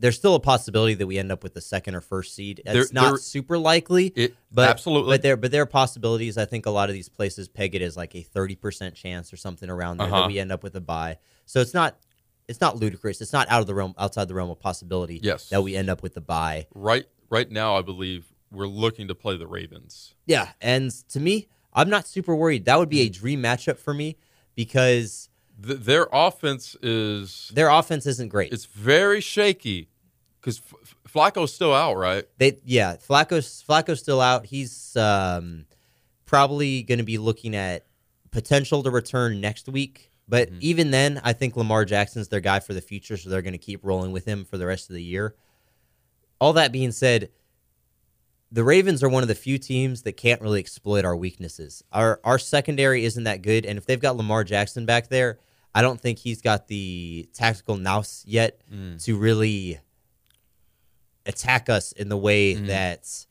There's 0.02 0.16
still 0.16 0.34
a 0.34 0.40
possibility 0.40 0.94
that 0.94 1.06
we 1.06 1.16
end 1.16 1.30
up 1.32 1.42
with 1.42 1.54
the 1.54 1.60
second 1.60 1.94
or 1.94 2.00
first 2.02 2.34
seed. 2.34 2.60
It's 2.66 2.72
There- 2.74 2.86
not 2.92 3.08
there- 3.10 3.16
super 3.18 3.56
likely, 3.56 4.08
It 4.16 4.34
but 4.52 4.68
absolutely. 4.68 5.14
But 5.14 5.22
there, 5.22 5.36
but 5.36 5.50
there 5.52 5.62
are 5.62 5.66
possibilities. 5.66 6.36
I 6.36 6.44
think 6.44 6.66
a 6.66 6.70
lot 6.70 6.90
of 6.90 6.94
these 6.94 7.08
places 7.08 7.48
peg 7.48 7.74
it 7.74 7.82
as 7.82 7.96
like 7.96 8.14
a 8.14 8.22
thirty 8.22 8.56
percent 8.56 8.94
chance 8.96 9.32
or 9.32 9.36
something 9.36 9.70
around 9.70 9.96
there 9.98 10.08
Uh-huh. 10.08 10.20
that 10.22 10.26
we 10.26 10.38
end 10.38 10.52
up 10.52 10.62
with 10.62 10.74
a 10.76 10.80
bye. 10.80 11.18
So 11.46 11.60
it's 11.60 11.72
not 11.72 11.96
it's 12.48 12.60
not 12.60 12.76
ludicrous. 12.76 13.20
It's 13.20 13.32
not 13.32 13.48
out 13.48 13.60
of 13.60 13.66
the 13.68 13.74
realm 13.74 13.94
outside 13.96 14.26
the 14.28 14.34
realm 14.34 14.50
of 14.50 14.58
possibility. 14.58 15.20
Yes. 15.22 15.48
that 15.50 15.62
we 15.62 15.76
end 15.76 15.88
up 15.88 16.02
with 16.02 16.14
the 16.14 16.20
bye. 16.20 16.66
right 16.74 17.06
right 17.30 17.50
now, 17.50 17.76
I 17.76 17.82
believe 17.82 18.26
we're 18.50 18.66
looking 18.66 19.08
to 19.08 19.14
play 19.14 19.36
the 19.38 19.46
Ravens. 19.46 20.14
Yeah, 20.26 20.50
and 20.60 20.90
to 21.10 21.20
me, 21.20 21.48
I'm 21.72 21.88
not 21.88 22.06
super 22.06 22.34
worried. 22.36 22.64
That 22.66 22.78
would 22.78 22.90
be 22.90 23.00
a 23.02 23.08
Mm. 23.08 23.12
dream 23.14 23.42
matchup 23.42 23.78
for 23.78 23.94
me 23.94 24.16
because 24.54 25.28
Th- 25.64 25.78
their 25.78 26.08
offense 26.12 26.76
is 26.82 27.50
their 27.54 27.68
offense 27.70 28.04
isn't 28.06 28.28
great. 28.28 28.52
it's 28.52 28.64
very 28.66 29.20
shaky 29.20 29.88
because 30.42 30.60
F- 30.84 30.94
Flacco's 31.08 31.54
still 31.54 31.72
out, 31.72 31.94
right? 31.96 32.24
They 32.38 32.58
yeah, 32.64 32.96
Flacco's 32.96 33.64
Flacco's 33.66 34.00
still 34.00 34.20
out. 34.20 34.44
He's 34.44 34.96
um, 34.96 35.64
probably 36.26 36.82
going 36.82 36.98
to 36.98 37.04
be 37.04 37.16
looking 37.18 37.54
at 37.56 37.86
potential 38.32 38.82
to 38.82 38.90
return 38.90 39.40
next 39.40 39.68
week. 39.68 40.10
But 40.28 40.48
Mm-hmm. 40.48 40.58
even 40.62 40.90
then, 40.90 41.20
I 41.24 41.32
think 41.32 41.56
Lamar 41.56 41.84
Jackson's 41.84 42.28
their 42.28 42.40
guy 42.40 42.60
for 42.60 42.74
the 42.74 42.80
future, 42.80 43.16
so 43.16 43.28
they're 43.30 43.42
going 43.42 43.52
to 43.52 43.58
keep 43.58 43.80
rolling 43.84 44.12
with 44.12 44.24
him 44.24 44.44
for 44.44 44.56
the 44.58 44.66
rest 44.66 44.88
of 44.90 44.94
the 44.94 45.02
year. 45.02 45.34
All 46.40 46.52
that 46.54 46.72
being 46.72 46.92
said, 46.92 47.30
the 48.50 48.64
Ravens 48.64 49.02
are 49.02 49.08
one 49.08 49.22
of 49.22 49.28
the 49.28 49.34
few 49.34 49.58
teams 49.58 50.02
that 50.02 50.12
can't 50.16 50.40
really 50.40 50.60
exploit 50.60 51.04
our 51.04 51.16
weaknesses. 51.16 51.82
Our 51.92 52.20
our 52.24 52.38
secondary 52.38 53.04
isn't 53.04 53.24
that 53.24 53.42
good, 53.42 53.64
and 53.66 53.78
if 53.78 53.86
they've 53.86 54.00
got 54.00 54.16
Lamar 54.16 54.44
Jackson 54.44 54.86
back 54.86 55.08
there, 55.08 55.38
I 55.74 55.82
don't 55.82 56.00
think 56.00 56.18
he's 56.18 56.42
got 56.42 56.68
the 56.68 57.28
tactical 57.32 57.76
nous 57.76 58.24
yet 58.26 58.60
Mm. 58.72 59.02
to 59.04 59.16
really 59.16 59.80
attack 61.26 61.68
us 61.68 61.92
in 61.92 62.08
the 62.08 62.16
way 62.16 62.54
Mhm. 62.54 62.66
that, 62.66 63.26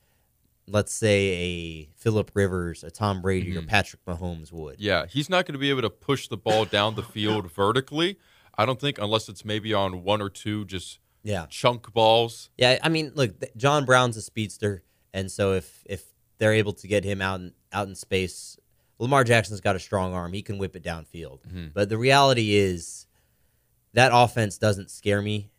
let's 0.68 0.94
say, 0.94 1.28
a 1.30 1.86
Philip 1.98 2.32
Rivers, 2.34 2.84
a 2.84 2.92
Tom 2.92 3.22
Brady, 3.22 3.56
or 3.58 3.62
Mhm. 3.62 3.68
Patrick 3.68 4.04
Mahomes 4.06 4.52
would. 4.52 4.80
Yeah, 4.80 5.06
he's 5.08 5.30
not 5.30 5.46
going 5.46 5.54
to 5.54 5.60
be 5.60 5.70
able 5.70 5.82
to 5.82 5.90
push 5.90 6.28
the 6.28 6.38
ball 6.38 6.66
down 6.66 6.96
the 6.96 7.04
field 7.04 7.52
vertically. 7.56 8.18
I 8.58 8.66
don't 8.66 8.80
think 8.80 8.98
unless 8.98 9.28
it's 9.30 9.44
maybe 9.46 9.74
on 9.74 10.04
one 10.04 10.22
or 10.22 10.30
two 10.30 10.66
just 10.66 11.00
Yeah, 11.24 11.46
chunk 11.50 11.94
balls. 11.94 12.50
yeah. 12.58 12.80
I 12.84 12.90
mean, 12.90 13.12
look, 13.16 13.36
John 13.58 13.86
Brown's 13.86 14.18
a 14.18 14.22
speedster, 14.22 14.84
and 15.14 15.32
so 15.32 15.54
if 15.54 15.84
if 15.86 16.06
they're 16.38 16.54
able 16.54 16.74
to 16.74 16.88
get 16.88 17.04
him 17.04 17.22
out 17.22 17.40
in, 17.40 17.54
out 17.72 17.88
in 17.88 17.96
space, 17.96 18.58
Lamar 19.00 19.24
Jackson's 19.24 19.62
got 19.62 19.76
a 19.76 19.80
strong 19.80 20.14
arm; 20.14 20.34
he 20.34 20.42
can 20.42 20.58
whip 20.58 20.76
it 20.76 20.84
downfield. 20.84 21.40
Mhm. 21.48 21.74
But 21.74 21.90
the 21.90 21.98
reality 21.98 22.56
is, 22.56 23.08
that 23.94 24.12
offense 24.14 24.58
doesn't 24.58 24.90
scare 24.92 25.22
me 25.22 25.52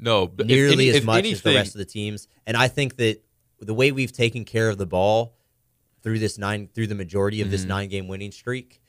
No, 0.00 0.26
but 0.26 0.46
if 0.46 0.48
nearly 0.56 0.88
as 0.88 0.96
if 0.96 1.04
much 1.04 1.24
as 1.26 1.42
the 1.42 1.54
rest 1.54 1.74
of 1.74 1.78
the 1.78 1.84
teams. 1.84 2.26
And 2.46 2.56
I 2.56 2.68
think 2.68 2.96
that 2.96 3.22
the 3.60 3.74
way 3.74 3.92
we've 3.92 4.12
taken 4.12 4.44
care 4.44 4.68
of 4.70 4.78
the 4.78 4.86
ball 4.86 5.36
through 6.02 6.18
this 6.18 6.38
nine 6.38 6.68
through 6.74 6.86
the 6.86 6.94
majority 6.94 7.42
of 7.42 7.50
this 7.50 7.64
Mhm. 7.64 7.68
nine 7.68 7.88
game 7.90 8.08
winning 8.08 8.32
streak, 8.32 8.80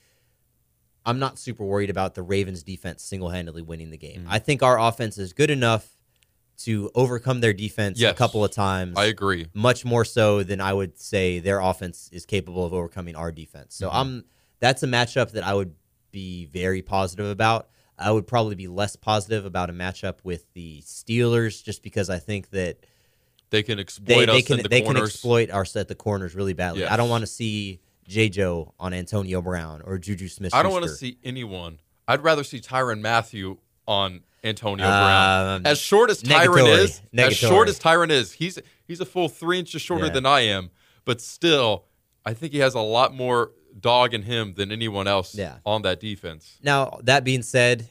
I'm 1.05 1.19
not 1.19 1.37
super 1.39 1.65
worried 1.65 1.89
about 1.89 2.15
the 2.15 2.21
Ravens 2.23 2.63
defense 2.63 3.03
single 3.03 3.29
handedly 3.29 3.61
winning 3.61 3.89
the 3.89 3.97
game. 3.97 4.21
Mhm. 4.23 4.27
I 4.29 4.39
think 4.39 4.63
our 4.63 4.79
offense 4.79 5.17
is 5.17 5.33
good 5.33 5.49
enough 5.49 5.97
to 6.59 6.91
overcome 6.93 7.41
their 7.41 7.53
defense 7.53 7.99
a 8.01 8.13
couple 8.13 8.45
of 8.45 8.51
times. 8.51 8.95
I 8.95 9.05
agree. 9.05 9.47
much 9.53 9.83
more 9.83 10.05
so 10.05 10.43
than 10.43 10.61
I 10.61 10.73
would 10.73 10.99
say 10.99 11.39
their 11.39 11.59
offense 11.59 12.07
is 12.13 12.25
capable 12.25 12.65
of 12.65 12.71
overcoming 12.73 13.15
our 13.15 13.31
defense. 13.31 13.73
So 13.75 13.89
Mhm. 13.89 13.93
I'm 13.95 14.25
that's 14.59 14.83
a 14.83 14.87
matchup 14.87 15.31
that 15.31 15.43
I 15.43 15.55
would 15.55 15.73
be 16.11 16.45
very 16.45 16.83
positive 16.83 17.25
about. 17.25 17.67
I 18.01 18.11
would 18.11 18.27
probably 18.27 18.55
be 18.55 18.67
less 18.67 18.95
positive 18.95 19.45
about 19.45 19.69
a 19.69 19.73
matchup 19.73 20.15
with 20.23 20.51
the 20.53 20.81
Steelers 20.81 21.63
just 21.63 21.83
because 21.83 22.09
I 22.09 22.19
think 22.19 22.49
that 22.51 22.77
They 23.51 23.63
can 23.63 23.79
exploit 23.79 24.07
they, 24.07 24.23
us 24.27 24.35
they 24.35 24.41
can 24.41 24.57
in 24.59 24.63
the 24.63 24.69
they 24.69 24.81
can 24.81 24.97
exploit 24.97 25.49
our 25.51 25.65
set 25.65 25.87
the 25.87 25.95
corners 25.95 26.35
really 26.35 26.53
badly. 26.53 26.85
I 26.85 26.97
don't 26.97 27.09
want 27.09 27.21
to 27.21 27.27
see 27.27 27.79
J. 28.07 28.29
Joe 28.29 28.73
on 28.79 28.93
Antonio 28.93 29.41
Brown 29.41 29.81
or 29.85 29.97
Juju 29.97 30.27
Smith. 30.27 30.53
I 30.53 30.63
don't 30.63 30.71
want 30.73 30.83
to 30.85 30.89
see 30.89 31.17
anyone. 31.23 31.79
I'd 32.07 32.23
rather 32.23 32.43
see 32.43 32.59
Tyrann 32.59 32.99
Mathieu 33.01 33.57
on 33.87 34.21
Antonio 34.43 34.85
Um, 34.85 34.91
Brown. 34.91 35.65
As 35.65 35.79
short 35.79 36.09
as 36.09 36.21
Tyrann 36.23 36.47
negatory. 36.47 36.77
is, 36.79 37.01
as 37.17 37.37
short 37.37 37.69
as 37.69 37.79
Tyrann 37.79 38.09
is, 38.09 38.33
he's 38.33 38.57
he's 38.87 38.99
a 38.99 39.05
full 39.05 39.29
three 39.29 39.59
inches 39.59 39.81
shorter 39.81 40.05
Yeah. 40.07 40.11
than 40.11 40.25
I 40.25 40.41
am. 40.41 40.71
But 41.05 41.21
still, 41.21 41.85
I 42.25 42.33
think 42.33 42.53
he 42.53 42.59
has 42.59 42.73
a 42.73 42.79
lot 42.79 43.13
more 43.13 43.51
dog 43.79 44.13
in 44.13 44.23
him 44.23 44.53
than 44.55 44.71
anyone 44.71 45.07
else 45.07 45.33
Yeah. 45.35 45.57
on 45.65 45.81
that 45.83 45.99
defense. 45.99 46.57
Now 46.61 46.99
that 47.03 47.23
being 47.23 47.41
said, 47.43 47.89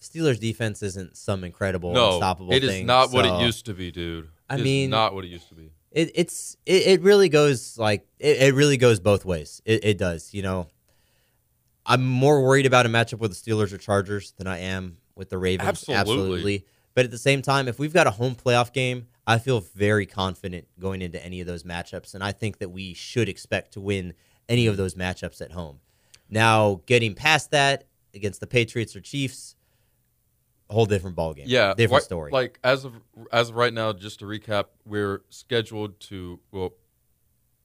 Steelers 0.00 0.40
defense 0.40 0.82
isn't 0.82 1.16
some 1.16 1.44
incredible 1.44 1.92
No, 1.92 2.12
unstoppable 2.14 2.52
it 2.52 2.64
is 2.64 2.70
thing, 2.70 2.86
not 2.86 3.12
what 3.12 3.26
it 3.26 3.40
used 3.42 3.66
to 3.66 3.74
be, 3.74 3.90
dude. 3.90 4.28
I 4.48 4.54
It 4.54 4.60
is 4.60 4.64
mean- 4.64 4.90
not 4.90 5.14
what 5.14 5.24
it 5.24 5.28
used 5.28 5.48
to 5.50 5.54
be. 5.54 5.70
it, 5.92 6.10
it's 6.14 6.56
it, 6.66 6.86
it 6.86 7.00
really 7.02 7.28
goes 7.28 7.76
like 7.78 8.06
it, 8.18 8.40
it 8.42 8.54
really 8.54 8.76
goes 8.78 8.98
both 9.00 9.24
ways. 9.24 9.60
It, 9.64 9.84
it 9.84 9.98
does, 9.98 10.32
you 10.34 10.42
know. 10.42 10.68
I'm 11.86 12.06
more 12.06 12.42
worried 12.44 12.66
about 12.66 12.86
a 12.86 12.88
matchup 12.88 13.18
with 13.18 13.30
the 13.32 13.50
Steelers 13.50 13.72
or 13.72 13.78
Chargers 13.78 14.32
than 14.36 14.46
I 14.46 14.58
am 14.58 14.98
with 15.16 15.30
the 15.30 15.38
Ravens. 15.38 15.84
Absolutely. 15.88 16.64
But 16.94 17.04
at 17.04 17.10
the 17.10 17.18
same 17.18 17.40
time, 17.42 17.68
if 17.68 17.78
we've 17.78 17.92
got 17.92 18.06
a 18.06 18.10
home 18.10 18.34
playoff 18.34 18.72
game, 18.72 19.06
I 19.26 19.38
feel 19.38 19.60
very 19.60 20.06
confident 20.06 20.66
going 20.78 21.02
into 21.02 21.24
any 21.24 21.40
of 21.40 21.46
those 21.46 21.62
matchups, 21.62 22.14
and 22.14 22.22
I 22.22 22.32
think 22.32 22.58
that 22.58 22.68
we 22.70 22.94
should 22.94 23.28
expect 23.28 23.72
to 23.74 23.80
win 23.80 24.14
any 24.50 24.66
of 24.66 24.76
those 24.76 24.94
matchups 24.94 25.40
at 25.40 25.52
home. 25.52 25.78
Now, 26.28 26.82
getting 26.86 27.14
past 27.14 27.52
that 27.52 27.84
against 28.14 28.40
the 28.40 28.46
Patriots 28.46 28.94
or 28.94 29.00
Chiefs, 29.00 29.54
a 30.68 30.74
whole 30.74 30.86
different 30.86 31.16
ballgame. 31.16 31.44
Yeah, 31.46 31.72
different 31.74 32.02
right- 32.02 32.02
story. 32.02 32.30
Like 32.32 32.58
as 32.62 32.84
of 32.84 32.94
as 33.32 33.48
of 33.48 33.56
right 33.56 33.72
now, 33.72 33.92
just 33.92 34.18
to 34.18 34.26
recap, 34.26 34.66
we're 34.84 35.22
scheduled 35.30 35.98
to 36.00 36.38
well, 36.52 36.74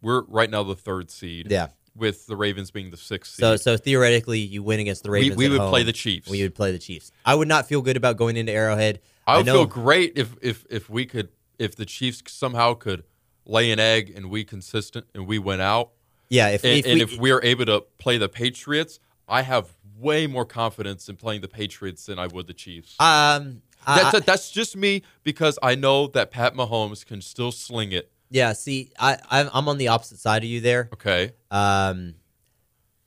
we're 0.02 0.22
right 0.24 0.50
now 0.50 0.64
the 0.64 0.76
third 0.76 1.12
seed. 1.12 1.52
yeah. 1.52 1.68
with 1.96 2.28
the 2.28 2.36
Ravens 2.36 2.72
being 2.72 2.92
the 2.92 2.98
sixth 2.98 3.36
seed. 3.36 3.44
So, 3.44 3.56
so 3.56 3.78
theoretically, 3.78 4.40
you 4.40 4.64
win 4.64 4.80
against 4.80 5.04
the 5.04 5.12
Ravens. 5.12 5.38
we 5.38 5.46
at 5.46 5.52
would 5.52 5.62
home. 5.62 5.70
play 5.70 5.84
the 5.84 5.94
Chiefs. 5.94 6.30
We 6.30 6.42
would 6.44 6.56
play 6.56 6.72
the 6.72 6.80
Chiefs. 6.80 7.12
I 7.26 7.36
would 7.36 7.48
not 7.48 7.68
feel 7.68 7.82
good 7.82 7.98
about 7.98 8.18
going 8.18 8.38
into 8.38 8.52
Arrowhead. 8.52 9.00
I 9.28 9.38
would 9.38 9.46
know- 9.46 9.54
feel 9.54 9.66
great 9.66 10.14
if 10.16 10.36
if 10.42 10.66
if 10.70 10.90
we 10.90 11.06
could 11.06 11.30
if 11.60 11.76
the 11.76 11.86
Chiefs 11.86 12.22
somehow 12.32 12.74
could 12.74 13.04
lay 13.46 13.72
an 13.72 13.80
egg 13.80 14.12
and 14.16 14.30
we 14.32 14.44
consistent 14.44 15.06
and 15.14 15.28
we 15.28 15.38
went 15.40 15.62
out 15.62 15.92
Yeah, 16.30 16.50
if, 16.50 16.64
and, 16.64 16.74
if 16.80 16.86
and 16.86 16.96
we, 16.96 17.02
if 17.02 17.18
we 17.20 17.32
are 17.32 17.42
able 17.44 17.66
to 17.68 17.82
play 17.98 18.18
the 18.18 18.30
Patriots, 18.30 19.00
I 19.28 19.42
have 19.44 19.70
way 19.98 20.28
more 20.28 20.46
confidence 20.46 21.08
in 21.10 21.16
playing 21.16 21.42
the 21.42 21.48
Patriots 21.48 22.06
than 22.08 22.20
I 22.20 22.28
would 22.28 22.48
the 22.48 22.54
Chiefs. 22.54 22.96
um, 23.00 23.62
I- 23.88 24.12
that's 24.12 24.26
that's 24.26 24.52
just 24.52 24.76
me 24.76 25.04
because 25.24 25.60
I 25.62 25.76
know 25.76 26.08
that 26.08 26.32
Pat 26.32 26.56
Mahomes 26.56 27.06
can 27.06 27.22
still 27.22 27.52
sling 27.52 27.92
it. 27.92 28.12
yeah. 28.30 28.54
See, 28.54 28.92
I, 29.00 29.18
I'm 29.30 29.68
on 29.70 29.78
the 29.78 29.90
opposite 29.90 30.18
side 30.20 30.44
of 30.44 30.50
you 30.50 30.60
there. 30.62 30.90
Okay, 30.94 31.32
Um, 31.52 32.16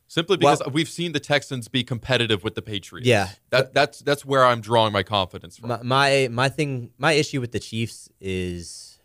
simply 0.06 0.38
Well- 0.40 0.56
because 0.56 0.72
we've 0.72 0.88
seen 0.88 1.12
the 1.12 1.20
Texans 1.20 1.66
be 1.68 1.82
competitive 1.82 2.44
with 2.44 2.54
the 2.54 2.62
Patriots. 2.62 3.08
Yeah. 3.08 3.30
that 3.50 3.74
that's 3.74 3.98
that's 4.00 4.24
where 4.24 4.44
I'm 4.44 4.60
drawing 4.60 4.92
my 4.92 5.02
confidence 5.02 5.56
from. 5.58 5.68
my, 5.70 5.82
my 5.82 6.28
my 6.30 6.48
thing, 6.48 6.90
my 6.96 7.12
issue 7.12 7.40
with 7.40 7.50
the 7.52 7.60
Chiefs 7.60 8.08
is 8.20 9.00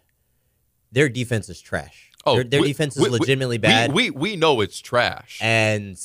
their 0.91 1.09
defense 1.09 1.49
is 1.49 1.59
trash. 1.59 2.11
Their, 2.25 2.43
their 2.43 2.61
we- 2.61 2.67
defense 2.67 2.95
is 2.97 3.03
we- 3.03 3.09
legitimately 3.09 3.55
we- 3.57 3.61
bad, 3.61 3.91
We, 3.93 4.09
we 4.09 4.35
know 4.35 4.61
it's 4.61 4.79
trash. 4.79 5.39
and 5.41 5.99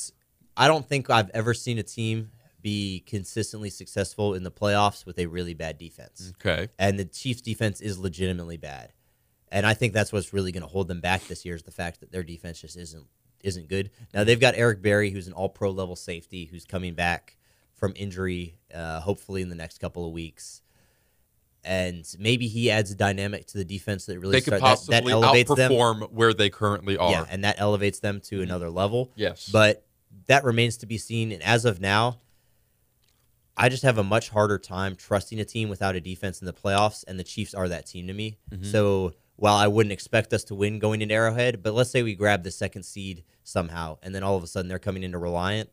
I 0.57 0.67
don't 0.67 0.85
think 0.87 1.09
I've 1.09 1.29
ever 1.31 1.53
seen 1.53 1.77
a 1.79 1.83
team 1.83 2.31
be 2.61 3.01
consistently 3.05 3.69
successful 3.69 4.33
in 4.33 4.43
the 4.43 4.51
playoffs 4.51 5.05
with 5.05 5.17
a 5.17 5.25
really 5.27 5.53
bad 5.53 5.77
defense. 5.77 6.33
Okay. 6.45 6.67
And 6.77 6.99
the 6.99 7.05
Chiefs' 7.05 7.41
defense 7.41 7.79
is 7.79 7.97
legitimately 7.97 8.57
bad. 8.57 8.91
And 9.51 9.65
I 9.65 9.73
think 9.73 9.93
that's 9.93 10.11
what's 10.11 10.33
really 10.33 10.51
going 10.51 10.63
to 10.63 10.67
hold 10.67 10.87
them 10.89 10.99
back 10.99 11.25
this 11.27 11.45
year 11.45 11.55
is 11.55 11.63
the 11.63 11.71
fact 11.71 12.01
that 12.01 12.11
their 12.11 12.23
defense 12.23 12.59
just 12.61 12.75
isn't 12.77 13.05
isn't 13.41 13.69
good. 13.69 13.89
Now 14.13 14.25
they've 14.25 14.39
got 14.39 14.55
Eric 14.57 14.81
Berry, 14.81 15.11
who's 15.11 15.27
an 15.27 15.33
All 15.33 15.47
Pro 15.47 15.71
level 15.71 15.95
safety, 15.95 16.43
who's 16.45 16.65
coming 16.65 16.93
back 16.93 17.37
from 17.73 17.93
injury, 17.95 18.57
uh, 18.75 18.99
hopefully 18.99 19.41
in 19.41 19.47
the 19.47 19.55
next 19.55 19.77
couple 19.79 20.05
of 20.05 20.11
weeks. 20.11 20.61
And 21.63 22.05
maybe 22.17 22.47
he 22.47 22.71
adds 22.71 22.91
a 22.91 22.95
dynamic 22.95 23.45
to 23.47 23.57
the 23.57 23.65
defense 23.65 24.05
that 24.05 24.19
really 24.19 24.33
They 24.33 24.41
could 24.41 24.57
start, 24.57 24.61
that, 24.61 24.87
that 24.87 25.03
possibly 25.03 25.11
elevates 25.11 25.53
them. 25.53 25.71
outperform 25.71 26.11
where 26.11 26.33
they 26.33 26.49
currently 26.49 26.97
are. 26.97 27.11
Yeah, 27.11 27.25
and 27.29 27.43
that 27.43 27.59
elevates 27.59 27.99
them 27.99 28.21
to 28.21 28.41
another 28.41 28.69
level. 28.69 29.11
Yes. 29.15 29.49
But 29.49 29.85
that 30.27 30.43
remains 30.43 30.77
to 30.77 30.85
be 30.85 30.97
seen. 30.97 31.31
And 31.31 31.43
as 31.43 31.65
of 31.65 31.81
now, 31.81 32.19
I 33.57 33.67
just 33.67 33.83
have 33.83 33.97
a 33.97 34.03
much 34.03 34.29
harder 34.29 34.57
time 34.57 34.95
trusting 34.95 35.37
a 35.39 35.45
team 35.45 35.67
without 35.67 35.95
a 35.95 36.01
defense 36.01 36.39
in 36.39 36.45
the 36.45 36.53
playoffs, 36.53 37.03
and 37.05 37.19
the 37.19 37.25
Chiefs 37.25 37.53
are 37.53 37.67
that 37.67 37.85
team 37.85 38.07
to 38.07 38.13
me. 38.13 38.37
Mm-hmm. 38.49 38.63
So 38.63 39.13
while 39.35 39.55
I 39.55 39.67
wouldn't 39.67 39.91
expect 39.91 40.31
us 40.31 40.45
to 40.45 40.55
win 40.55 40.79
going 40.79 41.01
into 41.01 41.13
Arrowhead, 41.13 41.61
but 41.61 41.73
let's 41.73 41.89
say 41.89 42.01
we 42.01 42.15
grab 42.15 42.43
the 42.43 42.51
second 42.51 42.83
seed 42.83 43.23
somehow, 43.43 43.97
and 44.01 44.15
then 44.15 44.23
all 44.23 44.37
of 44.37 44.43
a 44.43 44.47
sudden 44.47 44.69
they're 44.69 44.79
coming 44.79 45.03
into 45.03 45.17
Reliant, 45.17 45.69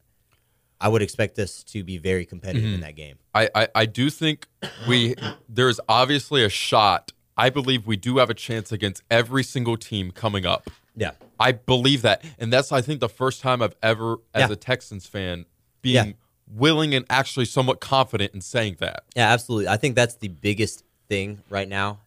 I 0.81 0.89
would 0.89 1.03
expect 1.03 1.39
us 1.39 1.63
to 1.65 1.83
be 1.85 1.99
very 1.99 2.27
competitive 2.27 2.65
Mm-hmm. 2.65 2.75
in 2.75 2.81
that 2.83 2.97
game. 2.97 3.17
I, 3.35 3.49
I, 3.55 3.69
I 3.75 3.87
do 3.87 4.11
think 4.11 4.47
we 4.89 5.15
there's 5.49 5.81
obviously 5.89 6.45
a 6.45 6.49
shot. 6.49 7.13
I 7.37 7.51
believe 7.51 7.87
we 7.87 7.97
do 7.97 8.19
have 8.19 8.31
a 8.31 8.35
chance 8.35 8.73
against 8.73 9.03
every 9.11 9.43
single 9.43 9.77
team 9.77 10.11
coming 10.11 10.47
up. 10.47 10.71
Yeah. 10.95 11.13
I 11.39 11.53
believe 11.53 12.03
that. 12.03 12.25
And 12.39 12.53
that's 12.53 12.73
I 12.73 12.81
think 12.81 13.01
the 13.01 13.09
first 13.09 13.41
time 13.43 13.61
I've 13.63 13.75
ever 13.83 14.17
as 14.35 14.49
Yeah. 14.49 14.53
a 14.53 14.57
Texans 14.57 15.07
fan 15.07 15.45
being 15.83 15.95
Yeah. 16.09 16.13
willing 16.55 16.95
and 16.95 17.05
actually 17.11 17.45
somewhat 17.47 17.81
confident 17.81 18.35
in 18.35 18.41
saying 18.41 18.77
that. 18.81 19.05
Yeah, 19.15 19.31
absolutely. 19.33 19.69
I 19.69 19.77
think 19.77 19.95
that's 19.97 20.15
the 20.17 20.29
biggest 20.29 20.85
thing 21.09 21.43
right 21.51 21.69
now 21.69 22.01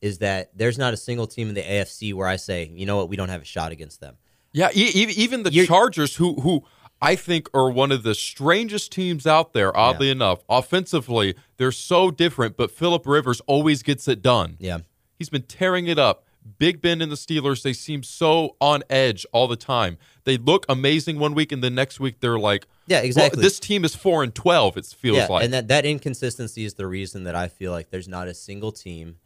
is 0.00 0.18
that 0.18 0.50
there's 0.56 0.78
not 0.78 0.92
a 0.92 0.96
single 0.96 1.26
team 1.28 1.48
in 1.48 1.54
the 1.54 1.62
AFC 1.62 2.12
where 2.12 2.26
I 2.26 2.34
say, 2.36 2.70
you 2.74 2.86
know 2.86 2.96
what, 2.96 3.08
we 3.08 3.14
don't 3.16 3.28
have 3.28 3.42
a 3.42 3.44
shot 3.44 3.70
against 3.72 4.00
them. 4.00 4.16
Yeah, 4.52 4.68
e- 4.74 4.90
even 4.94 5.44
the 5.44 5.52
You're- 5.52 5.66
Chargers, 5.66 6.16
who 6.16 6.34
who 6.40 6.64
I 7.02 7.16
think 7.16 7.50
are 7.52 7.68
one 7.68 7.90
of 7.90 8.04
the 8.04 8.14
strangest 8.14 8.92
teams 8.92 9.26
out 9.26 9.52
there. 9.52 9.76
Oddly 9.76 10.08
enough, 10.08 10.44
offensively 10.48 11.34
they're 11.56 11.72
so 11.72 12.12
different, 12.12 12.56
but 12.56 12.70
Philip 12.70 13.06
Rivers 13.06 13.40
always 13.46 13.82
gets 13.82 14.06
it 14.06 14.22
done. 14.22 14.56
Yeah. 14.60 14.78
He's 15.18 15.28
been 15.28 15.42
tearing 15.42 15.88
it 15.88 15.98
up. 15.98 16.24
Big 16.58 16.80
Ben 16.80 17.00
and 17.00 17.10
the 17.10 17.16
Steelers, 17.16 17.62
they 17.62 17.72
seem 17.72 18.02
so 18.02 18.56
on 18.60 18.82
edge 18.90 19.24
all 19.32 19.46
the 19.46 19.56
time. 19.56 19.98
They 20.24 20.36
look 20.36 20.64
amazing 20.68 21.18
one 21.18 21.34
week, 21.34 21.52
and 21.52 21.62
the 21.62 21.70
next 21.70 22.00
week 22.00 22.20
they're 22.20 22.38
like, 22.38 22.66
Yeah, 22.86 22.98
well, 22.98 23.04
exactly. 23.06 23.42
this 23.42 23.60
team 23.60 23.84
is 23.84 23.94
four 23.94 24.22
and 24.22 24.34
twelve. 24.34 24.76
It 24.76 24.86
feels 24.86 25.16
yeah, 25.18 25.26
like. 25.26 25.44
and 25.44 25.52
that, 25.52 25.68
that 25.68 25.84
inconsistency 25.84 26.64
is 26.64 26.74
the 26.74 26.86
reason 26.86 27.24
that 27.24 27.34
I 27.34 27.48
feel 27.48 27.70
like 27.72 27.90
there's 27.90 28.08
not 28.08 28.26
a 28.28 28.34
single 28.34 28.72
team 28.72 29.16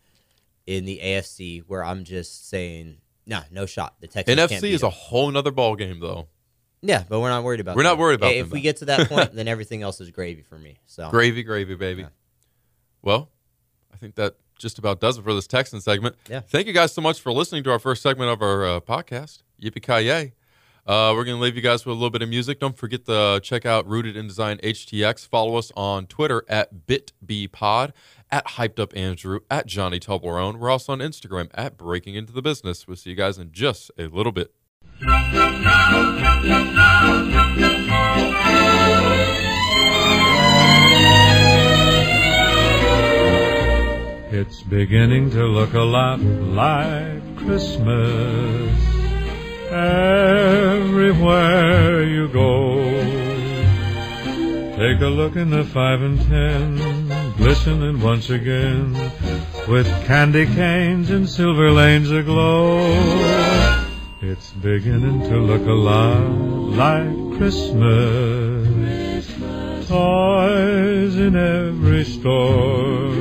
in 0.67 0.85
the 0.85 1.01
AFC 1.03 1.63
where 1.67 1.85
I'm 1.85 2.05
just 2.05 2.49
saying, 2.49 2.99
nah, 3.27 3.43
no 3.51 3.67
shot. 3.67 3.95
The 4.01 4.09
Texans 4.09 4.39
NFC 4.39 4.71
is 4.71 4.83
a 4.83 4.91
whole 4.91 5.31
nother 5.31 5.51
ball 5.51 5.77
game, 5.77 6.01
though. 6.01 6.29
Yeah, 6.83 7.05
but 7.09 7.21
we're 7.21 7.31
not 7.31 7.45
worried 7.45 7.61
about. 7.61 7.73
It. 7.73 7.77
We're 7.77 7.83
not 7.85 7.99
worried 7.99 8.17
about 8.17 8.33
it. 8.33 8.39
If 8.39 8.47
them, 8.47 8.53
we 8.53 8.61
get 8.61 8.77
to 8.79 8.85
that 8.87 9.09
point, 9.09 9.35
then 9.35 9.49
everything 9.49 9.83
else 9.83 10.01
is 10.01 10.11
gravy 10.11 10.43
for 10.43 10.59
me. 10.59 10.79
So 10.87 11.11
Gravy, 11.11 11.43
gravy, 11.43 11.75
baby. 11.75 12.03
Yeah. 12.03 12.09
Well, 13.03 13.31
I 13.93 13.97
think 13.97 14.15
that 14.17 14.37
just 14.59 14.79
about 14.79 15.01
does 15.01 15.19
it 15.19 15.23
for 15.23 15.35
this 15.35 15.47
Texan 15.47 15.81
segment. 15.81 16.17
Yeah. 16.29 16.41
Thank 16.41 16.67
you 16.67 16.73
guys 16.73 16.93
so 16.93 17.03
much 17.03 17.21
for 17.21 17.33
listening 17.33 17.63
to 17.65 17.71
our 17.71 17.79
first 17.79 18.03
segment 18.03 18.31
of 18.31 18.43
our 18.43 18.67
uh, 18.67 18.81
podcast. 18.81 19.43
Yippee 19.63 19.83
ki 19.83 20.07
yay! 20.07 20.35
Uh, 20.87 21.13
we're 21.17 21.25
going 21.25 21.37
to 21.37 21.43
leave 21.43 21.57
you 21.57 21.63
guys 21.63 21.85
with 21.85 21.93
a 21.93 21.97
little 21.97 22.11
bit 22.11 22.23
of 22.23 22.29
music. 22.29 22.61
Don't 22.61 22.77
forget 22.77 23.07
to 23.07 23.41
check 23.43 23.67
out 23.67 23.89
Rooted 23.89 24.17
in 24.17 24.29
Design 24.29 24.59
HTX. 24.59 25.27
Follow 25.27 25.57
us 25.57 25.73
on 25.77 26.07
Twitter 26.07 26.45
at 26.49 26.87
BitBPod, 26.87 27.91
at 28.31 28.47
Hyped 28.47 28.79
Up 28.79 28.97
Andrew, 28.97 29.41
at 29.51 29.67
Johnny 29.67 29.99
Toblerone. 29.99 30.59
We're 30.59 30.71
also 30.71 30.93
on 30.93 31.01
Instagram 31.01 31.51
at 31.55 31.77
Breaking 31.77 32.15
Into 32.15 32.33
the 32.33 32.43
Business. 32.43 32.87
We'll 32.87 32.97
see 32.97 33.11
you 33.11 33.17
guys 33.17 33.37
in 33.37 33.51
just 33.51 33.91
a 33.99 34.07
little 34.07 34.33
bit. 34.33 34.55
It's 44.39 44.63
beginning 44.63 45.31
to 45.31 45.45
look 45.45 45.73
a 45.75 45.81
lot 45.81 46.21
like 46.21 47.37
Christmas 47.37 48.71
everywhere 50.97 52.05
you 52.05 52.29
go. 52.29 52.77
Take 54.77 55.01
a 55.01 55.07
look 55.07 55.37
in 55.37 55.51
the 55.51 55.65
five 55.65 56.03
and 56.03 56.21
ten, 56.29 56.77
glistening 57.39 58.01
once 58.01 58.29
again, 58.31 58.93
with 59.67 59.87
candy 60.07 60.47
canes 60.47 61.11
and 61.11 61.29
silver 61.29 61.71
lanes 61.73 62.11
aglow. 62.11 63.66
It's 64.29 64.51
beginning 64.51 65.21
to 65.21 65.37
look 65.39 65.65
a 65.69 65.73
lot 65.73 66.19
like 66.83 67.39
Christmas. 67.39 68.67
Toys 69.87 71.15
in 71.15 71.37
every 71.37 72.03
store. 72.03 73.15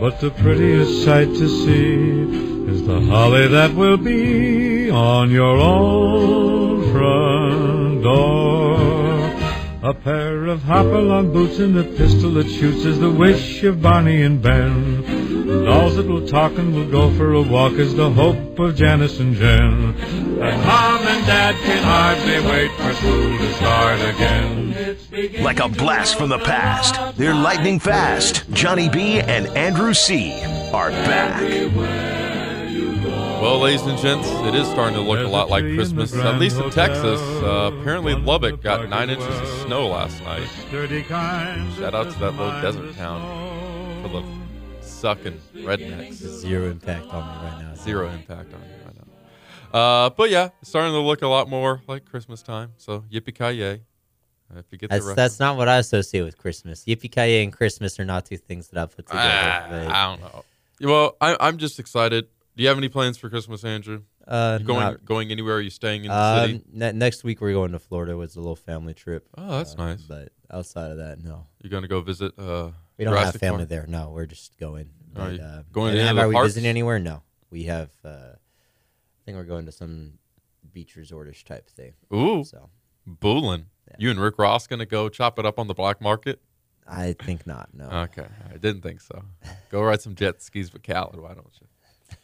But 0.00 0.18
the 0.20 0.30
prettiest 0.30 1.04
sight 1.04 1.28
to 1.28 1.46
see 1.46 2.72
is 2.72 2.86
the 2.86 3.02
holly 3.02 3.48
that 3.48 3.74
will 3.74 3.98
be 3.98 4.90
on 4.90 5.30
your 5.30 5.58
own 5.58 6.90
front 6.90 8.02
door. 8.02 8.80
A 9.82 9.92
pair 9.92 10.46
of 10.46 10.62
hopalong 10.62 11.34
boots 11.34 11.58
and 11.58 11.76
a 11.76 11.84
pistol 11.84 12.30
that 12.30 12.48
shoots 12.48 12.86
is 12.86 12.98
the 12.98 13.10
wish 13.10 13.62
of 13.64 13.82
Barney 13.82 14.22
and 14.22 14.40
Ben. 14.40 15.19
Dolls 15.50 15.96
that 15.96 16.06
will 16.06 16.26
talk 16.28 16.56
and 16.58 16.72
will 16.72 16.88
go 16.88 17.12
for 17.16 17.34
a 17.34 17.42
walk 17.42 17.72
is 17.72 17.92
the 17.96 18.08
hope 18.08 18.56
of 18.60 18.76
Janice 18.76 19.18
and 19.18 19.34
Jen. 19.34 19.96
And 19.98 20.38
Mom 20.38 21.02
and 21.02 21.26
Dad 21.26 21.56
can 21.56 21.82
hardly 21.82 22.40
wait 22.48 22.70
for 22.76 22.94
school 22.94 23.36
to 23.36 23.52
start 23.54 24.00
again. 24.00 25.42
Like 25.42 25.58
a 25.58 25.68
blast 25.68 26.16
from 26.16 26.28
the 26.28 26.38
past, 26.38 27.16
they're 27.16 27.34
lightning 27.34 27.80
fast. 27.80 28.48
Johnny 28.52 28.88
B 28.88 29.20
and 29.20 29.48
Andrew 29.48 29.92
C 29.92 30.40
are 30.72 30.90
back. 30.90 31.42
Well, 33.42 33.58
ladies 33.58 33.82
and 33.82 33.98
gents, 33.98 34.28
it 34.28 34.54
is 34.54 34.68
starting 34.68 34.94
to 34.94 35.00
look 35.00 35.18
a 35.18 35.28
lot 35.28 35.50
like 35.50 35.62
tree 35.62 35.70
in 35.72 35.76
the 35.76 35.82
Christmas, 35.82 36.14
at 36.14 36.38
least 36.38 36.58
in 36.58 36.70
Texas. 36.70 37.20
Uh, 37.20 37.72
apparently, 37.74 38.14
Lubbock 38.14 38.62
got 38.62 38.88
nine 38.88 39.10
inches 39.10 39.26
of 39.26 39.48
snow 39.66 39.88
last 39.88 40.22
night. 40.22 40.46
Shout 40.70 41.94
out 41.94 42.12
to 42.12 42.18
that 42.20 42.36
little 42.36 42.60
desert 42.62 42.94
town 42.94 43.20
snow. 43.20 44.08
full 44.08 44.16
of 44.18 44.39
sucking 45.00 45.40
rednecks. 45.54 46.12
zero 46.14 46.70
impact 46.70 47.06
on 47.06 47.24
me 47.26 47.48
right 47.50 47.62
now. 47.62 47.74
Zero 47.74 48.08
impact 48.10 48.52
on 48.54 48.60
me 48.60 48.66
right 48.84 48.94
now. 49.72 49.78
Uh, 49.78 50.10
but 50.10 50.30
yeah, 50.30 50.48
it's 50.60 50.68
starting 50.70 50.92
to 50.92 50.98
look 51.00 51.22
a 51.22 51.26
lot 51.28 51.48
more 51.48 51.80
like 51.86 52.04
Christmas 52.04 52.42
time. 52.42 52.72
So 52.76 53.04
yippee 53.10 53.34
ki 53.34 53.58
yay! 53.58 53.80
If 54.56 54.64
you 54.70 54.78
get 54.78 54.90
That's 54.90 55.14
that's 55.14 55.38
not 55.38 55.56
what 55.56 55.68
I 55.68 55.76
associate 55.78 56.22
with 56.22 56.36
Christmas. 56.36 56.84
Yippee 56.84 57.10
ki 57.10 57.42
and 57.42 57.52
Christmas 57.52 57.98
are 58.00 58.04
not 58.04 58.26
two 58.26 58.36
things 58.36 58.68
that 58.68 58.82
I 58.82 58.86
put 58.86 59.06
together. 59.06 59.22
Ah, 59.22 59.66
but, 59.70 59.86
I 59.88 60.04
don't 60.06 60.20
know. 60.20 60.44
Well, 60.82 61.16
I, 61.20 61.36
I'm 61.40 61.58
just 61.58 61.78
excited. 61.78 62.26
Do 62.56 62.62
you 62.62 62.68
have 62.68 62.78
any 62.78 62.88
plans 62.88 63.16
for 63.16 63.30
Christmas, 63.30 63.64
Andrew? 63.64 64.02
uh, 64.26 64.58
You 64.60 64.66
going 64.66 64.80
not- 64.80 65.04
going 65.04 65.30
anywhere? 65.30 65.56
Are 65.56 65.60
you 65.60 65.70
staying 65.70 66.04
in 66.04 66.08
the 66.10 66.16
um, 66.16 66.46
city? 66.46 66.62
ne- 66.72 66.92
next 66.92 67.22
week 67.22 67.40
we're 67.40 67.52
going 67.52 67.72
to 67.72 67.78
Florida. 67.78 68.18
It's 68.20 68.34
a 68.34 68.40
little 68.40 68.56
family 68.56 68.92
trip. 68.94 69.28
Oh, 69.38 69.58
that's 69.58 69.74
Uh, 69.74 69.86
nice. 69.86 70.02
But 70.02 70.32
outside 70.50 70.90
of 70.90 70.96
that, 70.98 71.22
no. 71.22 71.46
You're 71.62 71.70
gonna 71.70 71.86
go 71.88 72.00
visit? 72.00 72.32
We 73.00 73.06
don't 73.06 73.14
Jurassic 73.14 73.32
have 73.34 73.40
family 73.40 73.60
Park? 73.60 73.68
there. 73.70 73.86
No, 73.88 74.10
we're 74.10 74.26
just 74.26 74.58
going. 74.58 74.90
Are 75.16 75.32
you 75.32 75.40
uh, 75.40 75.62
going 75.72 75.92
and 75.96 76.00
to 76.00 76.08
any 76.10 76.20
are 76.20 76.28
we 76.28 76.34
parks? 76.34 76.48
visiting 76.48 76.68
anywhere? 76.68 76.98
No. 76.98 77.22
We 77.50 77.64
have. 77.64 77.90
Uh, 78.04 78.08
I 78.08 79.24
think 79.24 79.36
we're 79.38 79.44
going 79.44 79.64
to 79.66 79.72
some 79.72 80.18
beach 80.72 80.96
resortish 80.96 81.42
type 81.44 81.68
thing. 81.70 81.94
Ooh, 82.12 82.44
So 82.44 82.68
Boolin. 83.08 83.64
You 83.98 84.10
and 84.10 84.20
Rick 84.20 84.38
Ross 84.38 84.66
gonna 84.66 84.86
go 84.86 85.08
chop 85.08 85.38
it 85.38 85.46
up 85.46 85.58
on 85.58 85.66
the 85.66 85.74
black 85.74 86.00
market? 86.00 86.40
I 86.86 87.14
think 87.14 87.46
not. 87.46 87.70
No. 87.72 87.88
Okay, 87.90 88.26
I 88.52 88.58
didn't 88.58 88.82
think 88.82 89.00
so. 89.00 89.24
Go 89.70 89.82
ride 89.82 90.00
some 90.02 90.14
jet 90.14 90.42
skis 90.42 90.72
with 90.72 90.82
Khaled. 90.82 91.18
Why 91.18 91.34
don't 91.34 91.50
you? 91.60 91.66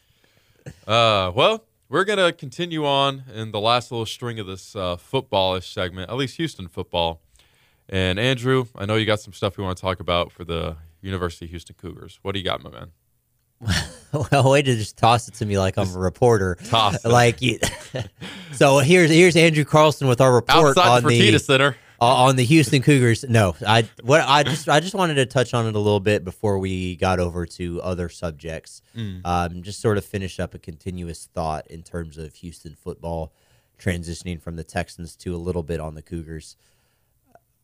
Uh, 0.85 1.31
well, 1.33 1.63
we're 1.89 2.03
gonna 2.03 2.31
continue 2.31 2.85
on 2.85 3.23
in 3.33 3.51
the 3.51 3.59
last 3.59 3.89
little 3.91 4.05
string 4.05 4.37
of 4.39 4.45
this 4.47 4.75
uh, 4.75 4.95
footballish 4.97 5.71
segment, 5.73 6.09
at 6.11 6.17
least 6.17 6.37
Houston 6.37 6.67
football. 6.67 7.21
And 7.89 8.19
Andrew, 8.19 8.65
I 8.75 8.85
know 8.85 8.95
you 8.95 9.05
got 9.05 9.19
some 9.19 9.33
stuff 9.33 9.57
we 9.57 9.63
want 9.63 9.77
to 9.77 9.81
talk 9.81 9.99
about 9.99 10.31
for 10.31 10.43
the 10.43 10.75
University 11.01 11.45
of 11.45 11.51
Houston 11.51 11.75
Cougars. 11.79 12.19
What 12.21 12.33
do 12.33 12.39
you 12.39 12.45
got, 12.45 12.61
my 12.63 12.69
man? 12.69 12.91
well, 14.31 14.51
way 14.51 14.61
to 14.61 14.75
just 14.75 14.97
toss 14.97 15.27
it 15.27 15.33
to 15.35 15.45
me 15.45 15.57
like 15.57 15.77
I'm 15.77 15.89
a 15.95 15.99
reporter. 15.99 16.57
toss 16.65 17.03
it. 17.03 17.07
Like 17.07 17.41
you. 17.41 17.59
so 18.51 18.79
here's 18.79 19.09
here's 19.09 19.35
Andrew 19.35 19.63
Carlson 19.65 20.07
with 20.07 20.21
our 20.21 20.33
report 20.33 20.77
Outside 20.77 21.03
on 21.03 21.09
the 21.09 21.31
the 21.31 21.39
Center. 21.39 21.75
Uh, 21.99 22.25
on 22.25 22.35
the 22.35 22.43
Houston 22.43 22.83
Cougars, 22.83 23.25
no. 23.27 23.55
I 23.65 23.89
what 24.03 24.21
I 24.21 24.43
just 24.43 24.69
I 24.69 24.79
just 24.79 24.93
wanted 24.93 25.15
to 25.15 25.25
touch 25.25 25.55
on 25.55 25.65
it 25.65 25.73
a 25.73 25.79
little 25.79 25.99
bit 25.99 26.23
before 26.23 26.59
we 26.59 26.95
got 26.95 27.19
over 27.19 27.47
to 27.47 27.81
other 27.81 28.09
subjects. 28.09 28.83
Um, 29.25 29.63
just 29.63 29.81
sort 29.81 29.97
of 29.97 30.05
finish 30.05 30.39
up 30.39 30.53
a 30.53 30.59
continuous 30.59 31.27
thought 31.33 31.65
in 31.67 31.81
terms 31.81 32.19
of 32.19 32.35
Houston 32.35 32.75
football 32.75 33.33
transitioning 33.79 34.39
from 34.39 34.55
the 34.55 34.63
Texans 34.63 35.15
to 35.17 35.35
a 35.35 35.37
little 35.37 35.63
bit 35.63 35.79
on 35.79 35.95
the 35.95 36.03
Cougars. 36.03 36.55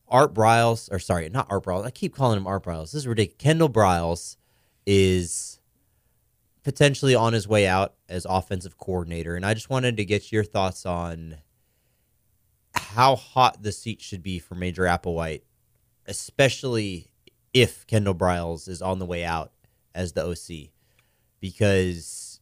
Art 0.10 0.34
Briles, 0.34 0.92
or 0.92 1.00
sorry, 1.00 1.30
not 1.30 1.48
Art 1.50 1.64
Briles. 1.64 1.86
I 1.86 1.92
keep 1.92 2.16
calling 2.16 2.38
him 2.38 2.48
Art 2.48 2.64
Briles. 2.64 2.92
This 2.92 2.96
is 2.96 3.08
ridiculous. 3.08 3.42
Kendall 3.42 3.70
Briles 3.70 4.38
is 4.86 5.60
potentially 6.64 7.16
on 7.16 7.34
his 7.34 7.48
way 7.48 7.68
out 7.68 7.96
as 8.08 8.26
offensive 8.30 8.78
coordinator, 8.78 9.36
and 9.36 9.46
I 9.46 9.54
just 9.54 9.70
wanted 9.70 9.98
to 9.98 10.06
get 10.06 10.32
your 10.32 10.44
thoughts 10.44 10.86
on 10.86 11.38
how 12.76 13.16
hot 13.16 13.64
the 13.64 13.72
seat 13.72 14.02
should 14.02 14.24
be 14.24 14.40
for 14.40 14.56
Major 14.56 14.84
Applewhite, 14.84 15.42
especially 16.06 17.08
if 17.54 17.86
Kendall 17.88 18.16
Briles 18.16 18.68
is 18.68 18.82
on 18.82 19.00
the 19.00 19.06
way 19.06 19.24
out 19.24 19.52
as 19.94 20.14
the 20.14 20.26
OC, 20.26 20.70
because 21.40 22.40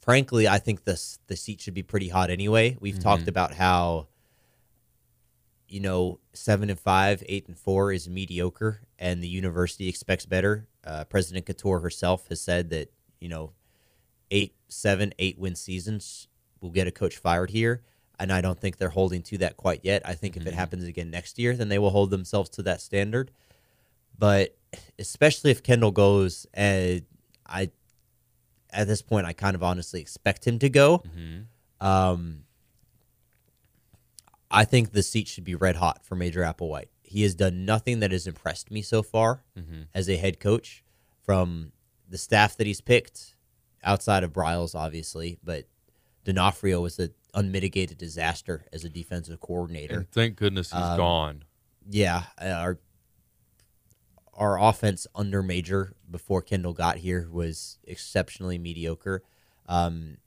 frankly, 0.00 0.46
I 0.48 0.58
think 0.58 0.84
this 0.84 1.18
the 1.26 1.36
seat 1.36 1.60
should 1.60 1.74
be 1.74 1.82
pretty 1.82 2.08
hot 2.08 2.30
anyway. 2.30 2.76
We've 2.80 2.94
mm-hmm. 2.94 3.02
talked 3.02 3.28
about 3.28 3.52
how 3.52 4.06
you 5.68 5.80
know 5.80 6.20
seven 6.32 6.70
and 6.70 6.78
five, 6.78 7.22
eight 7.26 7.46
and 7.48 7.58
four 7.58 7.92
is 7.92 8.08
mediocre, 8.08 8.80
and 8.98 9.22
the 9.22 9.28
university 9.28 9.88
expects 9.88 10.26
better. 10.26 10.66
Uh, 10.84 11.04
President 11.04 11.46
Khator 11.46 11.82
herself 11.82 12.28
has 12.28 12.40
said 12.40 12.70
that 12.70 12.92
you 13.20 13.28
know 13.28 13.52
eight, 14.30 14.54
seven, 14.68 15.12
eight 15.18 15.38
win 15.38 15.54
seasons 15.54 16.28
will 16.60 16.70
get 16.70 16.86
a 16.86 16.90
coach 16.92 17.16
fired 17.16 17.50
here. 17.50 17.82
And 18.18 18.32
I 18.32 18.40
don't 18.40 18.58
think 18.58 18.78
they're 18.78 18.88
holding 18.88 19.22
to 19.24 19.38
that 19.38 19.58
quite 19.58 19.80
yet. 19.82 20.00
I 20.06 20.14
think 20.14 20.36
if 20.38 20.46
it 20.46 20.54
happens 20.54 20.84
again 20.84 21.10
next 21.10 21.38
year, 21.38 21.54
then 21.54 21.68
they 21.68 21.78
will 21.78 21.90
hold 21.90 22.10
themselves 22.10 22.48
to 22.50 22.62
that 22.62 22.80
standard. 22.80 23.30
But 24.18 24.56
especially 24.98 25.50
if 25.50 25.62
Kendall 25.62 25.90
goes, 25.90 26.46
and 26.54 27.02
I 27.46 27.70
at 28.70 28.86
this 28.86 29.02
point 29.02 29.26
I 29.26 29.34
kind 29.34 29.54
of 29.54 29.62
honestly 29.62 30.00
expect 30.00 30.46
him 30.46 30.58
to 30.60 30.70
go. 30.70 31.02
Um, 31.80 32.44
I 34.50 34.64
think 34.64 34.92
the 34.92 35.02
seat 35.02 35.28
should 35.28 35.44
be 35.44 35.54
red 35.54 35.76
hot 35.76 36.04
for 36.04 36.14
Major 36.14 36.40
Applewhite. 36.42 36.88
He 37.02 37.22
has 37.22 37.34
done 37.34 37.64
nothing 37.64 38.00
that 38.00 38.12
has 38.12 38.26
impressed 38.26 38.70
me 38.70 38.82
so 38.82 39.02
far 39.02 39.42
as 39.94 40.08
a 40.08 40.16
head 40.16 40.40
coach 40.40 40.82
from 41.24 41.72
the 42.08 42.18
staff 42.18 42.56
that 42.56 42.66
he's 42.66 42.80
picked, 42.80 43.34
outside 43.82 44.22
of 44.24 44.32
Briles, 44.32 44.74
obviously, 44.74 45.38
but 45.42 45.66
D'Onofrio 46.24 46.80
was 46.80 46.98
an 46.98 47.12
unmitigated 47.34 47.98
disaster 47.98 48.64
as 48.72 48.84
a 48.84 48.88
defensive 48.88 49.40
coordinator. 49.40 49.98
And 49.98 50.10
thank 50.10 50.36
goodness 50.36 50.70
he's 50.72 50.80
Um, 50.80 50.96
gone. 50.96 51.44
Yeah, 51.88 52.24
uh, 52.40 52.46
our 52.46 52.78
our 54.34 54.60
offense 54.60 55.06
under 55.14 55.42
Major 55.42 55.94
before 56.10 56.42
Kendall 56.42 56.74
got 56.74 56.98
here 56.98 57.28
was 57.30 57.78
exceptionally 57.84 58.58
mediocre. 58.58 59.22
Um, 59.66 60.18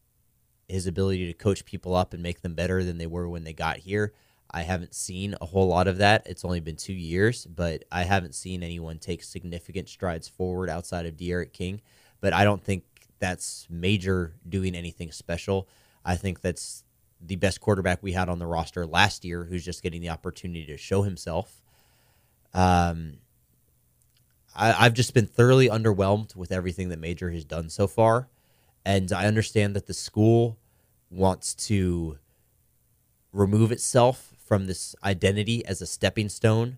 his 0.69 0.87
ability 0.87 1.27
to 1.27 1.33
coach 1.33 1.65
people 1.65 1.95
up 1.95 2.13
and 2.13 2.23
make 2.23 2.41
them 2.41 2.53
better 2.53 2.83
than 2.83 2.97
they 2.97 3.07
were 3.07 3.27
when 3.27 3.43
they 3.43 3.53
got 3.53 3.77
here, 3.77 4.13
I 4.51 4.63
haven't 4.63 4.95
seen 4.95 5.35
a 5.41 5.45
whole 5.45 5.67
lot 5.67 5.87
of 5.87 5.97
that. 5.97 6.25
It's 6.25 6.43
only 6.43 6.59
been 6.59 6.75
two 6.75 6.93
years, 6.93 7.45
but 7.45 7.83
I 7.91 8.03
haven't 8.03 8.33
seen 8.35 8.63
anyone 8.63 8.97
take 8.97 9.23
significant 9.23 9.89
strides 9.89 10.27
forward 10.27 10.69
outside 10.69 11.05
of 11.05 11.17
D'Eriq 11.17 11.53
King. 11.53 11.81
But 12.19 12.33
I 12.33 12.43
don't 12.43 12.63
think 12.63 12.83
that's 13.19 13.67
Major 13.69 14.33
doing 14.47 14.75
anything 14.75 15.11
special. 15.11 15.67
I 16.03 16.15
think 16.15 16.41
that's 16.41 16.83
the 17.21 17.35
best 17.35 17.61
quarterback 17.61 18.01
we 18.01 18.13
had 18.13 18.29
on 18.29 18.39
the 18.39 18.47
roster 18.47 18.85
last 18.85 19.23
year, 19.25 19.43
who's 19.43 19.63
just 19.63 19.83
getting 19.83 20.01
the 20.01 20.09
opportunity 20.09 20.65
to 20.65 20.77
show 20.77 21.03
himself. 21.03 21.61
Um, 22.53 23.17
I, 24.55 24.85
I've 24.85 24.93
just 24.93 25.13
been 25.13 25.27
thoroughly 25.27 25.69
underwhelmed 25.69 26.35
with 26.35 26.51
everything 26.51 26.89
that 26.89 26.99
Major 26.99 27.29
has 27.31 27.45
done 27.45 27.69
so 27.69 27.87
far, 27.87 28.29
and 28.85 29.11
I 29.11 29.25
understand 29.25 29.75
that 29.75 29.87
the 29.87 29.93
school 29.93 30.57
wants 31.09 31.53
to 31.55 32.17
remove 33.31 33.71
itself 33.71 34.33
from 34.45 34.67
this 34.67 34.95
identity 35.03 35.65
as 35.65 35.81
a 35.81 35.85
stepping 35.85 36.29
stone 36.29 36.77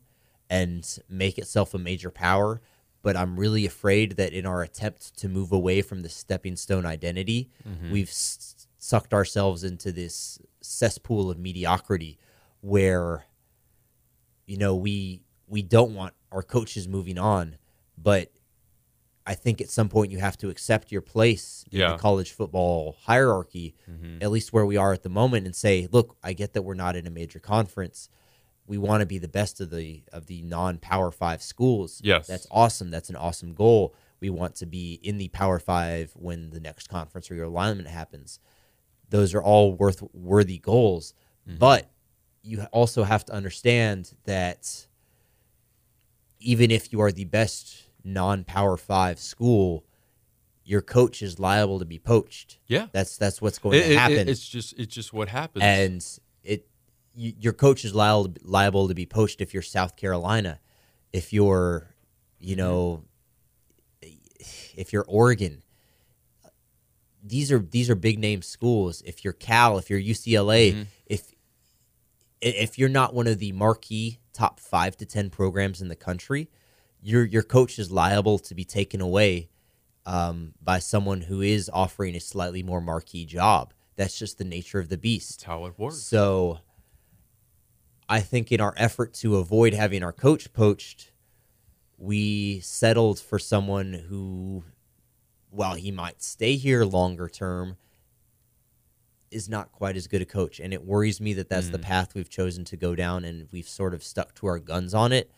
and 0.49 0.99
make 1.07 1.37
itself 1.37 1.73
a 1.73 1.77
major 1.77 2.11
power. 2.11 2.61
But 3.03 3.15
I'm 3.15 3.39
really 3.39 3.65
afraid 3.65 4.17
that 4.17 4.33
in 4.33 4.45
our 4.45 4.61
attempt 4.61 5.17
to 5.19 5.29
move 5.29 5.51
away 5.51 5.81
from 5.81 6.01
the 6.01 6.09
stepping 6.09 6.55
stone 6.55 6.85
identity, 6.85 7.49
mm-hmm. 7.67 7.91
we've 7.91 8.09
s- 8.09 8.67
sucked 8.77 9.13
ourselves 9.13 9.63
into 9.63 9.91
this 9.91 10.39
cesspool 10.61 11.31
of 11.31 11.39
mediocrity 11.39 12.19
where 12.61 13.25
you 14.45 14.57
know 14.57 14.75
we 14.75 15.23
we 15.47 15.61
don't 15.61 15.95
want 15.95 16.13
our 16.31 16.43
coaches 16.43 16.87
moving 16.87 17.17
on 17.17 17.57
but 17.97 18.31
i 19.25 19.33
think 19.35 19.61
at 19.61 19.69
some 19.69 19.87
point 19.89 20.11
you 20.11 20.19
have 20.19 20.37
to 20.37 20.49
accept 20.49 20.91
your 20.91 21.01
place 21.01 21.63
in 21.71 21.79
the 21.91 21.97
college 21.97 22.31
football 22.31 22.95
hierarchy 23.01 23.75
Mm-hmm. 23.89 24.17
at 24.21 24.31
least 24.31 24.51
where 24.53 24.65
we 24.65 24.77
are 24.77 24.93
at 24.93 25.03
the 25.03 25.09
moment 25.09 25.45
and 25.45 25.55
say 25.55 25.87
look 25.91 26.15
i 26.23 26.33
get 26.33 26.53
that 26.53 26.61
we're 26.63 26.73
not 26.73 26.95
in 26.95 27.05
a 27.07 27.11
major 27.11 27.39
conference. 27.39 28.09
We 28.67 28.77
want 28.77 29.01
to 29.01 29.05
be 29.05 29.17
the 29.17 29.27
best 29.27 29.59
of 29.59 29.69
the 29.69 30.03
of 30.13 30.27
the 30.27 30.41
non 30.43 30.77
power 30.77 31.11
5 31.11 31.41
schools. 31.41 31.99
Yes. 32.03 32.27
that's 32.27 32.47
awesome. 32.49 32.89
That's 32.89 33.09
an 33.09 33.17
awesome 33.17 33.53
goal. 33.53 33.93
We 34.21 34.29
want 34.29 34.55
to 34.57 34.65
be 34.65 34.93
in 35.03 35.17
the 35.17 35.27
power 35.29 35.59
5 35.59 36.13
when 36.15 36.51
the 36.51 36.59
next 36.61 36.87
conference 36.87 37.27
realignment 37.27 37.87
happens. 37.87 38.39
Those 39.09 39.33
are 39.35 39.41
all 39.43 39.73
worth 39.73 40.01
worthy 40.13 40.57
goals. 40.57 41.13
But 41.45 41.89
you 42.43 42.61
also 42.71 43.03
have 43.03 43.25
to 43.25 43.33
understand 43.33 44.13
that 44.23 44.87
even 46.39 46.71
if 46.71 46.91
you 46.93 47.01
are 47.01 47.11
the 47.11 47.25
best 47.25 47.83
non-power 48.03 48.77
5 48.77 49.19
school 49.19 49.85
your 50.63 50.81
coach 50.81 51.21
is 51.21 51.39
liable 51.39 51.79
to 51.79 51.85
be 51.85 51.99
poached 51.99 52.59
Yeah. 52.67 52.87
that's 52.91 53.17
that's 53.17 53.41
what's 53.41 53.59
going 53.59 53.77
It- 53.77 53.83
to 53.83 53.87
it- 53.89 53.91
it- 53.93 53.97
happen 53.97 54.29
it's 54.29 54.47
just 54.47 54.73
it's 54.77 54.93
just 54.93 55.11
what 55.13 55.29
happens. 55.29 55.63
and 55.63 56.05
it 56.43 56.67
y 57.15 57.33
your 57.39 57.53
coach 57.53 57.83
is 57.85 57.93
liable 57.93 58.33
liable 58.43 58.87
to 58.87 58.93
be 58.93 59.05
poached 59.05 59.41
if 59.41 59.53
you're 59.53 59.63
South 59.63 59.95
Carolina, 59.95 60.59
if 61.11 61.33
you're, 61.33 61.93
you 62.39 62.55
mm-hmm. 62.55 62.65
know, 62.65 63.03
if 64.75 64.93
you're 64.93 65.05
Oregon. 65.07 65.61
These 67.23 67.51
are 67.51 67.59
these 67.59 67.89
are 67.89 67.95
big 67.95 68.17
name 68.17 68.41
schools. 68.41 69.03
If 69.05 69.23
you're 69.23 69.33
Cal, 69.33 69.77
if 69.77 69.89
you're 69.89 69.99
UCLA, 69.99 70.71
mm-hmm. 70.73 70.81
if 71.05 71.33
if 72.41 72.79
you're 72.79 72.89
not 72.89 73.13
one 73.13 73.27
of 73.27 73.37
the 73.37 73.51
marquee 73.51 74.19
top 74.33 74.59
five 74.59 74.97
to 74.97 75.05
ten 75.05 75.29
programs 75.29 75.81
in 75.81 75.87
the 75.87 75.95
country, 75.95 76.49
your 77.01 77.25
your 77.25 77.43
coach 77.43 77.79
is 77.79 77.91
liable 77.91 78.39
to 78.39 78.55
be 78.55 78.63
taken 78.63 79.01
away 79.01 79.49
um, 80.05 80.53
by 80.61 80.79
someone 80.79 81.21
who 81.21 81.41
is 81.41 81.69
offering 81.73 82.15
a 82.15 82.19
slightly 82.19 82.63
more 82.63 82.81
marquee 82.81 83.25
job. 83.25 83.73
That's 83.95 84.17
just 84.17 84.37
the 84.37 84.43
nature 84.43 84.79
of 84.79 84.89
the 84.89 84.97
beast. 84.97 85.39
That's 85.39 85.43
how 85.43 85.65
it 85.65 85.77
works. 85.77 85.97
So 85.97 86.59
I 88.09 88.19
think 88.19 88.51
in 88.51 88.61
our 88.61 88.73
effort 88.77 89.13
to 89.15 89.37
avoid 89.37 89.73
having 89.73 90.03
our 90.03 90.13
coach 90.13 90.51
poached, 90.53 91.11
we 91.97 92.59
settled 92.61 93.19
for 93.19 93.37
someone 93.39 93.93
who, 93.93 94.63
while 95.49 95.75
he 95.75 95.91
might 95.91 96.21
stay 96.21 96.55
here 96.55 96.83
longer 96.83 97.29
term, 97.29 97.77
is 99.29 99.47
not 99.47 99.71
quite 99.71 99.95
as 99.95 100.07
good 100.07 100.21
a 100.21 100.25
coach. 100.25 100.59
And 100.59 100.73
it 100.73 100.83
worries 100.85 101.21
me 101.21 101.33
that 101.35 101.47
that's 101.47 101.69
the 101.69 101.79
path 101.79 102.13
we've 102.13 102.29
chosen 102.29 102.65
to 102.65 102.75
go 102.75 102.95
down 102.95 103.23
and 103.23 103.47
we've 103.51 103.67
sort 103.67 103.93
of 103.93 104.03
stuck 104.03 104.35
to 104.35 104.47
our 104.47 104.59
guns 104.59 104.93
on 104.93 105.11
it. 105.13 105.31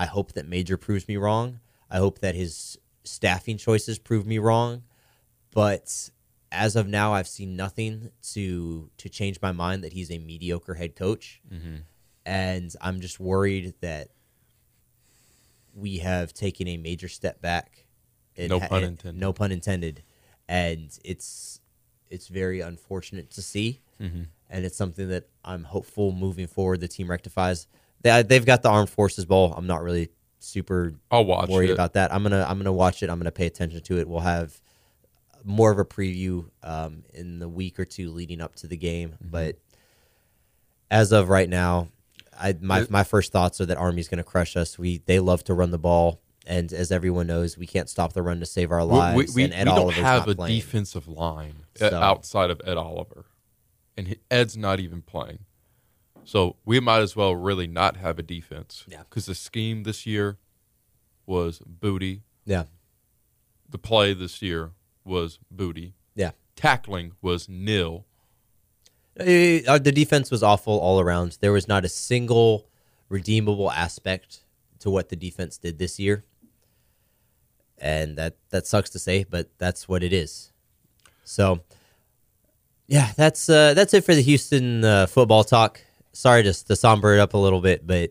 I 0.00 0.06
hope 0.06 0.32
that 0.32 0.46
Major 0.48 0.76
proves 0.76 1.06
me 1.08 1.16
wrong. 1.16 1.60
I 1.90 1.98
hope 1.98 2.20
that 2.20 2.34
his 2.34 2.78
staffing 3.04 3.58
choices 3.58 3.98
prove 3.98 4.24
me 4.26 4.38
wrong. 4.38 4.82
But 5.52 6.10
as 6.52 6.74
of 6.76 6.86
now, 6.88 7.12
I've 7.12 7.28
seen 7.28 7.54
nothing 7.56 8.10
to 8.32 8.88
to 8.96 9.08
change 9.08 9.36
my 9.42 9.52
mind 9.52 9.84
that 9.84 9.92
he's 9.92 10.10
a 10.10 10.18
mediocre 10.18 10.74
head 10.74 10.96
coach, 10.96 11.40
and 12.24 12.68
I'm 12.80 13.00
just 13.00 13.18
worried 13.20 13.74
that 13.80 14.08
we 15.74 15.98
have 15.98 16.32
taken 16.32 16.66
a 16.68 16.76
major 16.76 17.08
step 17.08 17.40
back. 17.40 17.84
No 18.38 18.58
ha- 18.60 18.68
pun 18.68 18.84
intended. 18.84 19.20
No 19.20 19.32
pun 19.32 19.52
intended, 19.52 20.02
and 20.48 20.96
it's 21.04 21.60
it's 22.08 22.28
very 22.28 22.60
unfortunate 22.60 23.30
to 23.32 23.42
see, 23.42 23.80
Mm-hmm. 24.00 24.22
and 24.48 24.64
it's 24.64 24.76
something 24.76 25.08
that 25.08 25.28
I'm 25.44 25.64
hopeful 25.64 26.10
moving 26.12 26.46
forward 26.46 26.80
the 26.80 26.88
team 26.88 27.08
rectifies. 27.10 27.66
They, 28.02 28.22
they've 28.22 28.44
got 28.46 28.62
the 28.62 28.70
armed 28.70 28.90
forces 28.90 29.24
Bowl. 29.26 29.52
I'm 29.56 29.66
not 29.66 29.82
really 29.82 30.08
super 30.38 30.94
I'll 31.10 31.24
watch 31.24 31.48
worried 31.50 31.70
it. 31.70 31.74
about 31.74 31.92
that. 31.94 32.12
I'm 32.14 32.22
gonna 32.22 32.46
I'm 32.48 32.58
gonna 32.58 32.72
watch 32.72 33.02
it. 33.02 33.10
I'm 33.10 33.18
gonna 33.18 33.30
pay 33.30 33.46
attention 33.46 33.82
to 33.82 33.98
it. 33.98 34.08
We'll 34.08 34.20
have 34.20 34.60
more 35.44 35.70
of 35.70 35.78
a 35.78 35.84
preview 35.84 36.48
um, 36.62 37.02
in 37.14 37.38
the 37.38 37.48
week 37.48 37.78
or 37.78 37.84
two 37.84 38.10
leading 38.10 38.40
up 38.40 38.54
to 38.56 38.66
the 38.66 38.76
game. 38.76 39.10
Mm-hmm. 39.10 39.28
But 39.30 39.56
as 40.90 41.12
of 41.12 41.28
right 41.28 41.48
now, 41.48 41.88
I 42.38 42.56
my 42.60 42.86
my 42.90 43.04
first 43.04 43.32
thoughts 43.32 43.60
are 43.60 43.66
that 43.66 43.76
Army's 43.76 44.08
gonna 44.08 44.24
crush 44.24 44.56
us. 44.56 44.78
We 44.78 44.98
they 45.06 45.20
love 45.20 45.44
to 45.44 45.54
run 45.54 45.70
the 45.70 45.78
ball, 45.78 46.20
and 46.46 46.72
as 46.72 46.90
everyone 46.90 47.26
knows, 47.26 47.58
we 47.58 47.66
can't 47.66 47.88
stop 47.88 48.12
the 48.14 48.22
run 48.22 48.40
to 48.40 48.46
save 48.46 48.70
our 48.72 48.84
lives. 48.84 49.34
we, 49.34 49.42
we, 49.42 49.44
and 49.44 49.52
Ed 49.52 49.58
we 49.66 49.74
don't 49.74 49.78
Oliver's 49.78 50.02
have 50.02 50.28
a 50.28 50.34
playing. 50.34 50.54
defensive 50.58 51.06
line 51.06 51.64
uh, 51.80 51.90
So- 51.90 52.00
outside 52.00 52.50
of 52.50 52.60
Ed 52.64 52.76
Oliver, 52.78 53.26
and 53.96 54.16
Ed's 54.30 54.56
not 54.56 54.80
even 54.80 55.02
playing. 55.02 55.40
So 56.30 56.54
we 56.64 56.78
might 56.78 57.00
as 57.00 57.16
well 57.16 57.34
really 57.34 57.66
not 57.66 57.96
have 57.96 58.16
a 58.20 58.22
defense. 58.22 58.84
Yeah. 58.86 58.98
Because 59.00 59.26
the 59.26 59.34
scheme 59.34 59.82
this 59.82 60.06
year 60.06 60.38
was 61.26 61.58
booty. 61.66 62.22
Yeah, 62.46 62.66
The 63.68 63.78
play 63.78 64.14
this 64.14 64.40
year 64.40 64.70
was 65.04 65.40
booty. 65.50 65.94
yeah. 66.14 66.30
Tackling 66.54 67.12
was 67.20 67.48
nil. 67.48 68.04
Uh, 69.18 69.24
the 69.78 69.92
defense 69.92 70.30
was 70.30 70.44
awful 70.44 70.78
all 70.78 71.00
around. 71.00 71.36
There 71.40 71.50
was 71.52 71.66
not 71.66 71.84
a 71.84 71.88
single 71.88 72.68
redeemable 73.08 73.72
aspect 73.72 74.44
to 74.78 74.88
what 74.88 75.08
the 75.08 75.16
defense 75.16 75.58
did 75.58 75.78
this 75.80 75.98
year. 75.98 76.22
And 77.78 78.16
that 78.18 78.36
that 78.50 78.68
sucks 78.68 78.90
to 78.90 79.00
say, 79.00 79.24
but 79.28 79.48
that's 79.58 79.88
what 79.88 80.04
it 80.04 80.12
is. 80.12 80.52
So, 81.24 81.60
yeah, 82.86 83.10
that's 83.16 83.48
uh, 83.48 83.74
that's 83.74 83.94
it 83.94 84.04
for 84.04 84.14
the 84.14 84.22
Houston 84.22 84.84
uh, 84.84 85.06
football 85.06 85.42
talk. 85.42 85.80
Sorry 86.12 86.42
just 86.42 86.66
to 86.68 86.76
somber 86.76 87.14
it 87.14 87.20
up 87.20 87.34
a 87.34 87.38
little 87.38 87.60
bit, 87.60 87.86
but 87.86 88.10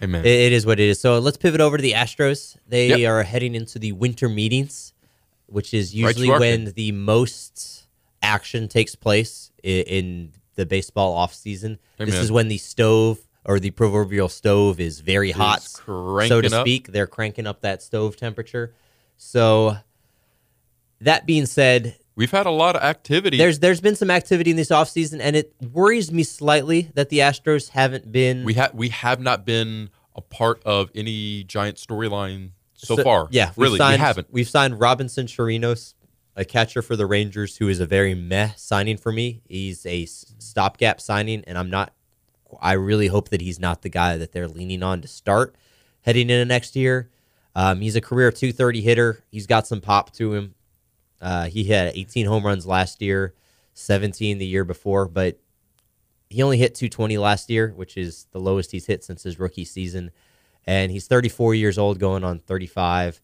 it, 0.00 0.26
it 0.26 0.52
is 0.52 0.66
what 0.66 0.80
it 0.80 0.88
is. 0.88 1.00
So 1.00 1.18
let's 1.18 1.36
pivot 1.36 1.60
over 1.60 1.76
to 1.76 1.82
the 1.82 1.92
Astros. 1.92 2.56
They 2.68 2.88
Yep. 3.00 3.10
are 3.10 3.22
heading 3.22 3.54
into 3.54 3.78
the 3.78 3.92
winter 3.92 4.28
meetings, 4.28 4.92
which 5.46 5.72
is 5.72 5.94
usually 5.94 6.26
to 6.26 6.32
our 6.34 6.40
when 6.40 6.72
the 6.74 6.92
most 6.92 7.86
action 8.22 8.68
takes 8.68 8.94
place 8.94 9.50
in, 9.62 9.82
in 9.84 10.32
the 10.56 10.66
baseball 10.66 11.12
off 11.12 11.34
season. 11.34 11.78
This 11.98 12.14
is 12.16 12.32
when 12.32 12.48
the 12.48 12.58
stove 12.58 13.20
or 13.44 13.60
the 13.60 13.70
proverbial 13.70 14.28
stove 14.28 14.80
is 14.80 15.00
very 15.00 15.30
hot, 15.30 15.62
so 15.62 16.40
to 16.40 16.46
up. 16.56 16.66
speak. 16.66 16.88
They're 16.88 17.06
cranking 17.06 17.46
up 17.46 17.60
that 17.60 17.80
stove 17.82 18.16
temperature. 18.16 18.74
So 19.16 19.76
that 21.00 21.26
being 21.26 21.46
said, 21.46 21.96
We've 22.16 22.30
had 22.30 22.46
a 22.46 22.50
lot 22.50 22.76
of 22.76 22.82
activity. 22.82 23.36
there's 23.36 23.58
there's 23.58 23.80
been 23.80 23.94
some 23.94 24.10
activity 24.10 24.50
in 24.50 24.56
this 24.56 24.70
offseason, 24.70 25.20
and 25.20 25.36
it 25.36 25.54
worries 25.72 26.10
me 26.10 26.22
slightly 26.22 26.90
that 26.94 27.10
the 27.10 27.18
Astros 27.18 27.68
haven't 27.68 28.10
been 28.10 28.44
we 28.44 28.54
have 28.54 28.74
we 28.74 28.88
have 28.88 29.20
not 29.20 29.44
been 29.44 29.90
a 30.14 30.22
part 30.22 30.62
of 30.64 30.90
any 30.94 31.44
giant 31.44 31.76
storyline 31.76 32.50
so, 32.74 32.96
far. 32.96 33.28
Yeah, 33.30 33.52
really, 33.56 33.78
signed, 33.78 34.00
we 34.00 34.04
haven't. 34.04 34.28
We've 34.30 34.48
signed 34.48 34.80
Robinson 34.80 35.26
Chirinos, 35.26 35.94
a 36.34 36.44
catcher 36.44 36.82
for 36.82 36.96
the 36.96 37.06
Rangers, 37.06 37.56
who 37.56 37.68
is 37.68 37.80
a 37.80 37.86
very 37.86 38.14
meh 38.14 38.50
signing 38.56 38.96
for 38.96 39.12
me. 39.12 39.42
He's 39.46 39.84
a 39.86 40.06
stopgap 40.06 41.00
signing, 41.00 41.44
and 41.46 41.58
I'm 41.58 41.70
not. 41.70 41.92
I 42.60 42.72
really 42.72 43.08
hope 43.08 43.30
that 43.30 43.40
he's 43.40 43.58
not 43.58 43.82
the 43.82 43.88
guy 43.88 44.16
that 44.16 44.32
they're 44.32 44.48
leaning 44.48 44.82
on 44.82 45.02
to 45.02 45.08
start 45.08 45.56
heading 46.02 46.30
into 46.30 46.44
next 46.44 46.76
year. 46.76 47.10
Um, 47.54 47.80
he's 47.80 47.96
a 47.96 48.00
career 48.00 48.30
230 48.30 48.80
hitter. 48.82 49.24
He's 49.30 49.46
got 49.46 49.66
some 49.66 49.80
pop 49.80 50.12
to 50.14 50.34
him. 50.34 50.54
Uh, 51.20 51.46
he 51.46 51.64
had 51.64 51.96
18 51.96 52.26
home 52.26 52.44
runs 52.44 52.66
last 52.66 53.00
year, 53.00 53.34
17 53.74 54.38
the 54.38 54.46
year 54.46 54.64
before, 54.64 55.06
but 55.08 55.38
he 56.28 56.42
only 56.42 56.58
hit 56.58 56.74
220 56.74 57.18
last 57.18 57.50
year, 57.50 57.72
which 57.76 57.96
is 57.96 58.26
the 58.32 58.40
lowest 58.40 58.72
he's 58.72 58.86
hit 58.86 59.04
since 59.04 59.22
his 59.22 59.38
rookie 59.38 59.64
season. 59.64 60.10
And 60.66 60.90
he's 60.90 61.06
34 61.06 61.54
years 61.54 61.78
old, 61.78 61.98
going 61.98 62.24
on 62.24 62.40
35. 62.40 63.20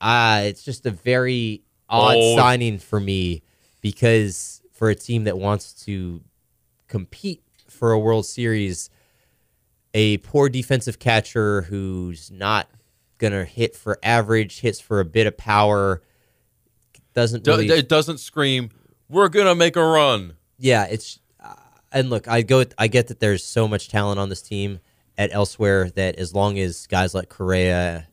Uh, 0.00 0.42
it's 0.44 0.62
just 0.62 0.84
a 0.84 0.90
very 0.90 1.62
odd 1.88 2.16
Old. 2.16 2.38
signing 2.38 2.78
for 2.78 3.00
me 3.00 3.42
because 3.80 4.62
for 4.72 4.90
a 4.90 4.94
team 4.94 5.24
that 5.24 5.38
wants 5.38 5.72
to 5.84 6.22
compete 6.88 7.42
for 7.68 7.92
a 7.92 7.98
World 7.98 8.26
Series, 8.26 8.90
a 9.94 10.18
poor 10.18 10.48
defensive 10.48 10.98
catcher 10.98 11.62
who's 11.62 12.30
not 12.30 12.68
going 13.18 13.32
to 13.32 13.44
hit 13.44 13.76
for 13.76 13.98
average, 14.02 14.60
hits 14.60 14.80
for 14.80 15.00
a 15.00 15.04
bit 15.04 15.26
of 15.26 15.36
power, 15.36 16.02
doesn't 17.14 17.44
Do- 17.44 17.52
really 17.52 17.68
it 17.68 17.88
doesn't 17.88 18.18
scream. 18.18 18.70
We're 19.08 19.28
gonna 19.28 19.54
make 19.54 19.76
a 19.76 19.84
run. 19.84 20.34
yeah, 20.58 20.86
it's 20.86 21.18
uh, 21.42 21.54
and 21.92 22.08
look, 22.10 22.28
I 22.28 22.42
go, 22.42 22.64
I 22.78 22.88
get 22.88 23.08
that 23.08 23.20
there's 23.20 23.44
so 23.44 23.68
much 23.68 23.88
talent 23.88 24.18
on 24.18 24.28
this 24.28 24.42
team 24.42 24.80
at 25.18 25.30
elsewhere 25.32 25.90
that 25.90 26.16
as 26.16 26.34
long 26.34 26.58
as 26.58 26.86
guys 26.86 27.14
like 27.14 27.28
Correa 27.28 28.08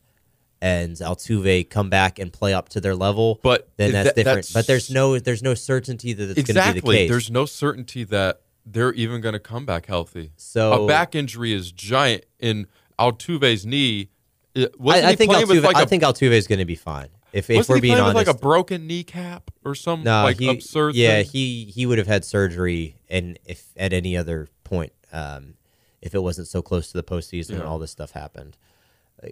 and 0.60 0.94
Altuve 0.96 1.70
come 1.70 1.88
back 1.88 2.18
and 2.18 2.30
play 2.30 2.52
up 2.52 2.68
to 2.70 2.80
their 2.82 2.94
level, 2.94 3.40
But 3.42 3.70
then 3.78 3.92
that's 3.92 4.08
that- 4.10 4.14
different. 4.16 4.36
that's- 4.46 4.52
but 4.52 4.66
there's 4.66 4.90
no, 4.90 5.18
there's 5.18 5.42
no 5.42 5.54
certainty 5.54 6.12
that 6.12 6.24
it's 6.24 6.34
going 6.34 6.44
to 6.44 6.52
be 6.52 6.52
the 6.52 6.58
exactly. 6.70 6.96
case. 6.96 7.10
There's 7.10 7.30
no 7.30 7.46
certainty 7.46 8.04
that 8.04 8.42
they're 8.66 8.92
even 8.92 9.22
going 9.22 9.32
to 9.32 9.38
come 9.38 9.64
back 9.64 9.86
healthy. 9.86 10.32
So- 10.36 10.84
a 10.84 10.86
back 10.86 11.14
injury 11.14 11.54
is 11.54 11.72
giant 11.72 12.26
in 12.38 12.66
Altuve's 12.98 13.64
knee. 13.64 14.10
It, 14.54 14.74
I, 14.86 15.02
I 15.12 15.16
think 15.16 15.32
Altuve, 15.32 15.62
like 15.62 15.76
I 15.76 15.82
a, 15.82 15.86
think 15.86 16.02
Altuve 16.02 16.32
is 16.32 16.46
going 16.46 16.58
to 16.58 16.66
be 16.66 16.74
fine. 16.74 17.08
If, 17.32 17.48
if 17.50 17.68
we're 17.68 17.76
he 17.76 17.80
being 17.80 17.98
honest, 17.98 18.14
like 18.14 18.26
a 18.26 18.34
broken 18.38 18.86
kneecap 18.86 19.50
or 19.64 19.74
some 19.74 20.02
no, 20.02 20.24
like 20.24 20.38
he, 20.38 20.48
absurd. 20.48 20.94
yeah, 20.96 21.22
thing? 21.22 21.30
he 21.30 21.64
he 21.66 21.86
would 21.86 21.98
have 21.98 22.06
had 22.08 22.24
surgery, 22.24 22.96
and 23.08 23.38
if 23.44 23.68
at 23.76 23.92
any 23.92 24.16
other 24.16 24.48
point, 24.64 24.92
um, 25.12 25.54
if 26.02 26.14
it 26.14 26.20
wasn't 26.20 26.48
so 26.48 26.60
close 26.62 26.90
to 26.90 26.96
the 26.96 27.02
postseason 27.04 27.50
and 27.50 27.62
all 27.62 27.78
this 27.78 27.90
stuff 27.92 28.10
happened. 28.12 28.56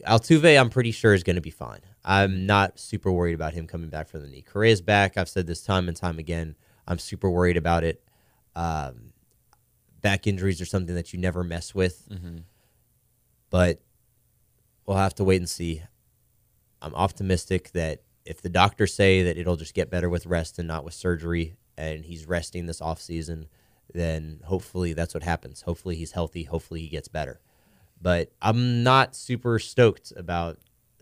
Altuve, 0.07 0.61
I'm 0.61 0.69
pretty 0.69 0.91
sure 0.93 1.15
is 1.15 1.23
going 1.23 1.37
to 1.37 1.43
be 1.43 1.51
fine. 1.51 1.81
I'm 2.05 2.45
not 2.45 2.79
super 2.79 3.11
worried 3.11 3.33
about 3.35 3.55
him 3.55 3.67
coming 3.67 3.89
back 3.89 4.09
from 4.09 4.21
the 4.21 4.29
knee. 4.29 4.43
Correa's 4.43 4.83
back. 4.83 5.17
I've 5.17 5.31
said 5.31 5.47
this 5.47 5.63
time 5.63 5.89
and 5.89 5.97
time 5.97 6.19
again. 6.19 6.57
I'm 6.87 6.99
super 6.99 7.31
worried 7.31 7.57
about 7.57 7.85
it. 7.85 8.03
Um, 8.55 9.13
back 10.03 10.27
injuries 10.27 10.61
are 10.61 10.67
something 10.67 10.95
that 10.95 11.15
you 11.15 11.19
never 11.19 11.43
mess 11.43 11.75
with, 11.75 12.07
Mm-hmm. 12.11 12.39
but 13.51 13.81
we'll 14.85 14.99
have 14.99 15.15
to 15.17 15.25
wait 15.25 15.37
and 15.41 15.49
see. 15.49 15.83
I'm 16.81 16.95
optimistic 16.95 17.73
that 17.73 18.03
if 18.25 18.43
the 18.43 18.49
doctors 18.49 18.95
say 18.95 19.23
that 19.23 19.39
it'll 19.39 19.57
just 19.57 19.75
get 19.75 19.91
better 19.91 20.09
with 20.09 20.27
rest 20.27 20.59
and 20.59 20.69
not 20.69 20.85
with 20.85 20.95
surgery, 20.95 21.57
and 21.79 22.05
he's 22.05 22.27
resting 22.27 22.67
this 22.67 22.81
off 22.81 23.01
season, 23.01 23.47
then 23.95 24.41
hopefully 24.45 24.93
that's 24.93 25.15
what 25.15 25.23
happens. 25.23 25.63
Hopefully 25.63 25.97
he's 25.97 26.13
healthy. 26.13 26.43
Hopefully 26.43 26.81
he 26.81 26.89
gets 26.89 27.09
better. 27.09 27.41
But 28.01 28.33
I'm 28.43 28.83
not 28.83 29.15
super 29.15 29.59
stoked 29.59 30.13
about 30.17 30.59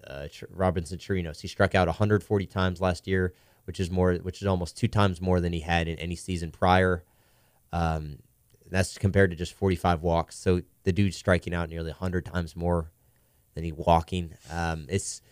uh, 0.07 0.29
Robinson 0.51 0.99
Chirinos. 0.99 1.41
He 1.41 1.49
struck 1.49 1.75
out 1.75 1.89
140 1.89 2.47
times 2.47 2.81
last 2.81 3.07
year, 3.07 3.35
which 3.65 3.81
is 3.81 3.91
more, 3.91 4.15
which 4.17 4.41
is 4.41 4.47
almost 4.47 4.77
two 4.77 4.89
times 4.89 5.21
more 5.21 5.41
than 5.41 5.53
he 5.53 5.61
had 5.61 5.89
in 5.89 5.99
any 5.99 6.15
season 6.15 6.51
prior. 6.51 7.05
Um, 7.73 8.19
that's 8.71 8.99
compared 8.99 9.31
to 9.31 9.37
just 9.37 9.55
45 9.55 10.03
walks. 10.03 10.37
So 10.37 10.63
the 10.85 10.93
dude's 10.93 11.17
striking 11.17 11.55
out 11.55 11.69
nearly 11.69 11.91
100 11.91 12.25
times 12.25 12.55
more 12.55 12.93
than 13.55 13.65
he 13.65 13.73
walking. 13.73 14.35
Um, 14.51 14.87
it's 14.89 15.23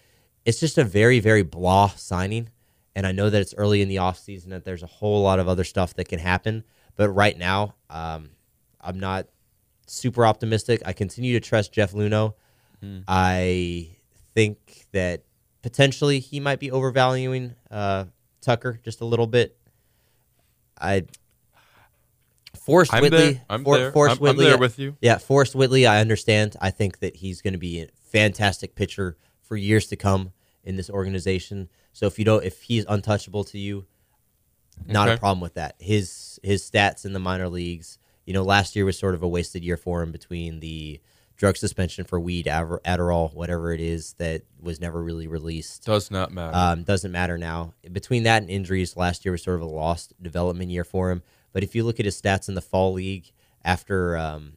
it's 0.44 0.60
just 0.60 0.78
a 0.78 0.84
very 0.84 1.20
very 1.20 1.42
blah 1.42 1.88
signing, 1.88 2.50
and 2.94 3.06
I 3.06 3.12
know 3.12 3.30
that 3.30 3.40
it's 3.40 3.54
early 3.56 3.82
in 3.82 3.88
the 3.88 3.98
off 3.98 4.18
season 4.18 4.50
that 4.50 4.64
there's 4.64 4.82
a 4.82 4.86
whole 4.86 5.22
lot 5.22 5.38
of 5.38 5.48
other 5.48 5.64
stuff 5.64 5.94
that 5.94 6.08
can 6.08 6.18
happen. 6.18 6.64
But 6.96 7.10
right 7.10 7.36
now, 7.36 7.74
um, 7.90 8.30
I'm 8.80 9.00
not 9.00 9.26
super 9.86 10.24
optimistic. 10.24 10.82
I 10.86 10.92
continue 10.92 11.32
to 11.32 11.40
trust 11.40 11.72
Jeff 11.72 11.92
Luhnow. 11.92 12.34
I 13.08 13.88
think 14.34 14.84
that 14.92 15.22
potentially 15.62 16.18
he 16.20 16.38
might 16.38 16.60
be 16.60 16.70
overvaluing 16.70 17.54
uh, 17.70 18.04
Tucker 18.42 18.78
just 18.84 19.00
a 19.00 19.06
little 19.06 19.26
bit. 19.26 19.56
I 20.78 21.04
Forrest 22.54 22.92
I'm 22.94 23.02
Whitley. 23.02 23.32
there. 23.34 23.42
I'm 23.48 23.64
For- 23.64 23.78
there. 23.78 23.92
Forrest 23.92 24.20
I'm- 24.22 24.30
I'm 24.30 24.36
there 24.36 24.58
with 24.58 24.78
you. 24.78 24.96
Yeah, 25.00 25.18
Forrest 25.18 25.54
Whitley. 25.54 25.86
I 25.86 26.00
understand. 26.00 26.56
I 26.60 26.70
think 26.70 26.98
that 27.00 27.16
he's 27.16 27.40
going 27.42 27.52
to 27.54 27.58
be 27.58 27.80
a 27.80 27.88
fantastic 28.10 28.74
pitcher 28.74 29.16
for 29.54 29.58
years 29.58 29.86
to 29.86 29.94
come 29.94 30.32
in 30.64 30.74
this 30.74 30.90
organization. 30.90 31.68
So 31.92 32.06
if 32.06 32.18
you 32.18 32.24
don't, 32.24 32.42
if 32.42 32.62
he's 32.62 32.84
untouchable 32.88 33.44
to 33.44 33.58
you, 33.58 33.86
not 34.84 35.08
a 35.08 35.16
problem 35.16 35.40
with 35.40 35.54
that. 35.54 35.76
His 35.78 36.40
his 36.42 36.68
stats 36.68 37.04
in 37.04 37.12
the 37.12 37.20
minor 37.20 37.48
leagues. 37.48 37.98
You 38.26 38.34
know, 38.34 38.42
last 38.42 38.74
year 38.74 38.84
was 38.84 38.98
sort 38.98 39.14
of 39.14 39.22
a 39.22 39.28
wasted 39.28 39.62
year 39.62 39.76
for 39.76 40.02
him 40.02 40.10
between 40.10 40.58
the 40.58 41.00
drug 41.36 41.56
suspension 41.56 42.04
for 42.04 42.18
weed, 42.18 42.46
Adderall, 42.46 43.32
whatever 43.32 43.72
it 43.72 43.80
is 43.80 44.14
that 44.14 44.42
was 44.60 44.80
never 44.80 45.00
really 45.00 45.28
released. 45.28 45.84
Does 45.84 46.10
not 46.10 46.32
matter. 46.32 46.56
Um, 46.56 46.82
doesn't 46.82 47.12
matter 47.12 47.38
now. 47.38 47.74
Between 47.92 48.24
that 48.24 48.42
and 48.42 48.50
injuries, 48.50 48.96
last 48.96 49.24
year 49.24 49.30
was 49.30 49.42
sort 49.42 49.56
of 49.56 49.62
a 49.62 49.66
lost 49.72 50.14
development 50.20 50.70
year 50.70 50.84
for 50.84 51.12
him. 51.12 51.22
But 51.52 51.62
if 51.62 51.76
you 51.76 51.84
look 51.84 52.00
at 52.00 52.06
his 52.06 52.20
stats 52.20 52.48
in 52.48 52.56
the 52.56 52.60
fall 52.60 52.92
league 52.92 53.30
after 53.64 54.16
um, 54.16 54.54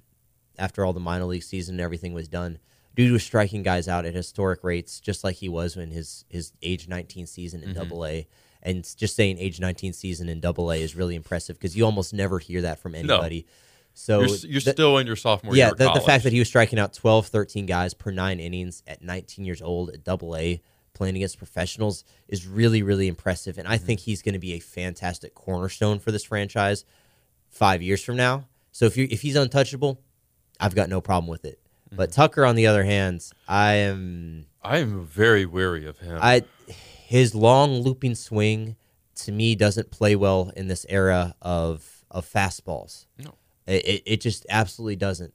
after 0.58 0.84
all 0.84 0.94
the 0.94 1.00
minor 1.00 1.26
league 1.26 1.44
season 1.44 1.76
and 1.76 1.82
everything 1.82 2.14
was 2.14 2.28
done, 2.28 2.58
dude 2.98 3.12
was 3.12 3.24
striking 3.24 3.62
guys 3.62 3.88
out 3.88 4.06
at 4.06 4.16
historic 4.16 4.64
rates, 4.64 5.00
just 5.00 5.24
like 5.24 5.36
he 5.38 5.48
was 5.48 5.78
in 5.78 5.92
his 5.92 6.26
his 6.28 6.52
age 6.62 6.90
19 6.90 7.28
season 7.28 7.62
in 7.62 7.70
mm-hmm. 7.70 7.80
Double 7.80 8.06
A. 8.06 8.28
And 8.64 8.84
just 8.98 9.16
saying 9.16 9.38
age 9.38 9.62
19 9.62 9.94
season 9.94 10.28
in 10.28 10.42
Double 10.42 10.72
A 10.72 10.82
is 10.82 10.96
really 10.96 11.16
impressive 11.16 11.58
because 11.58 11.78
you 11.78 11.86
almost 11.86 12.14
never 12.14 12.40
hear 12.40 12.64
that 12.64 12.80
from 12.80 12.96
anybody. 12.96 13.46
No. 13.48 13.54
So 13.94 14.20
you're 14.22 14.38
you're 14.38 14.62
the- 14.62 14.72
still 14.72 14.98
in 14.98 15.08
your 15.08 15.16
sophomore 15.16 15.56
yeah, 15.56 15.66
year. 15.66 15.72
of 15.72 15.78
the, 15.78 15.94
the 15.94 16.02
fact 16.02 16.24
that 16.24 16.34
he 16.34 16.40
was 16.40 16.48
striking 16.48 16.80
out 16.80 16.94
12, 16.94 17.28
13 17.28 17.66
guys 17.68 17.94
per 17.94 18.12
nine 18.12 18.40
innings 18.40 18.84
at 18.88 19.02
19 19.02 19.46
years 19.46 19.62
old 19.62 19.92
at 19.92 20.04
double 20.04 20.36
A, 20.36 20.62
playing 20.94 21.16
against 21.16 21.38
professionals, 21.38 22.04
is 22.28 22.48
really, 22.48 22.82
really 22.82 23.08
impressive. 23.08 23.58
And 23.60 23.68
I 23.68 23.78
mm-hmm. 23.78 23.86
think 23.86 24.00
he's 24.02 24.24
going 24.24 24.34
to 24.34 24.40
be 24.40 24.54
a 24.54 24.60
fantastic 24.60 25.36
cornerstone 25.36 26.00
for 26.00 26.12
this 26.12 26.24
franchise 26.24 26.84
five 27.48 27.82
years 27.82 28.04
from 28.04 28.18
now. 28.18 28.46
So 28.72 28.86
if 28.86 28.98
you 28.98 29.08
if 29.10 29.22
he's 29.22 29.36
untouchable, 29.36 30.02
I've 30.60 30.76
got 30.76 30.90
no 30.90 31.00
problem 31.00 31.30
with 31.30 31.46
it. 31.46 31.60
But 31.92 32.12
Tucker, 32.12 32.46
on 32.46 32.56
the 32.56 32.68
other 32.68 32.84
hand, 32.84 33.30
I 33.48 33.74
am 33.74 34.46
I 34.64 34.80
am 34.80 35.06
very 35.06 35.46
wary 35.46 35.86
of 35.86 36.00
him. 36.00 36.20
I 36.22 36.44
his 36.68 37.34
long 37.34 37.82
looping 37.82 38.16
swing 38.16 38.76
to 39.16 39.32
me 39.32 39.56
doesn't 39.56 39.92
play 39.92 40.16
well 40.16 40.52
in 40.56 40.68
this 40.68 40.86
era 40.90 41.36
of 41.42 42.06
of 42.12 42.26
fastballs. 42.26 43.06
No. 43.18 43.34
It, 43.66 43.86
it, 43.86 44.04
it 44.06 44.22
just 44.22 44.46
absolutely 44.50 44.96
doesn't. 44.96 45.34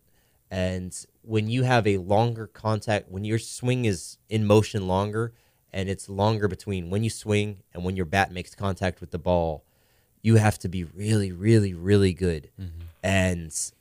And 0.51 0.95
when 1.23 1.49
you 1.49 1.63
have 1.63 1.87
a 1.87 1.99
longer 1.99 2.47
contact, 2.47 3.11
when 3.11 3.25
your 3.25 3.39
swing 3.39 3.85
is 3.85 4.19
in 4.29 4.47
motion 4.47 4.87
longer, 4.87 5.33
and 5.73 5.89
it's 5.89 6.09
longer 6.09 6.49
between 6.49 6.91
when 6.91 7.03
you 7.03 7.11
swing 7.11 7.63
and 7.73 7.85
when 7.85 7.97
your 7.97 8.07
bat 8.07 8.33
makes 8.33 8.55
contact 8.55 9.01
with 9.01 9.11
the 9.11 9.19
ball, 9.19 9.65
you 10.21 10.37
have 10.37 10.59
to 10.61 10.69
be 10.69 10.85
really, 10.85 11.33
really, 11.33 11.75
really 11.75 12.13
good. 12.13 12.51
Mm-hmm. 12.61 12.81
And 13.03 13.73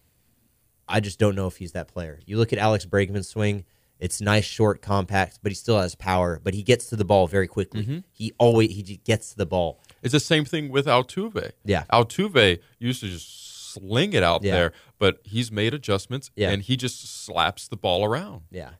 I 0.92 1.00
just 1.00 1.18
don't 1.20 1.36
know 1.36 1.48
if 1.48 1.58
he's 1.58 1.72
that 1.72 1.88
player. 1.88 2.20
You 2.26 2.38
look 2.38 2.52
at 2.54 2.60
Alex 2.60 2.86
Bregman's 2.86 3.28
swing; 3.28 3.64
it's 4.00 4.20
nice, 4.22 4.44
short, 4.46 4.82
compact, 4.82 5.40
but 5.42 5.52
he 5.52 5.56
still 5.56 5.80
has 5.80 5.96
power. 5.96 6.40
But 6.44 6.54
he 6.54 6.64
gets 6.64 6.88
to 6.90 6.96
the 6.96 7.06
ball 7.06 7.28
very 7.28 7.48
quickly. 7.48 7.84
Mm-hmm. 7.84 8.00
He 8.12 8.34
always 8.38 8.72
he 8.72 8.98
gets 9.04 9.32
to 9.32 9.38
the 9.38 9.46
ball. 9.46 9.80
It's 10.04 10.12
the 10.14 10.20
same 10.20 10.46
thing 10.46 10.70
with 10.70 10.86
Altuve. 10.88 11.52
Yeah. 11.64 11.84
Altuve 11.94 12.60
used 12.80 13.02
to 13.02 13.08
just 13.08 13.72
sling 13.74 14.14
it 14.14 14.24
out 14.24 14.44
Yeah. 14.44 14.52
there, 14.54 14.74
but 15.00 15.20
he's 15.24 15.52
made 15.52 15.74
adjustments 15.74 16.30
Yeah. 16.36 16.50
and 16.50 16.62
he 16.62 16.76
just 16.76 17.08
slaps 17.24 17.68
the 17.68 17.78
ball 17.78 18.04
around. 18.04 18.42
Yeah. 18.52 18.72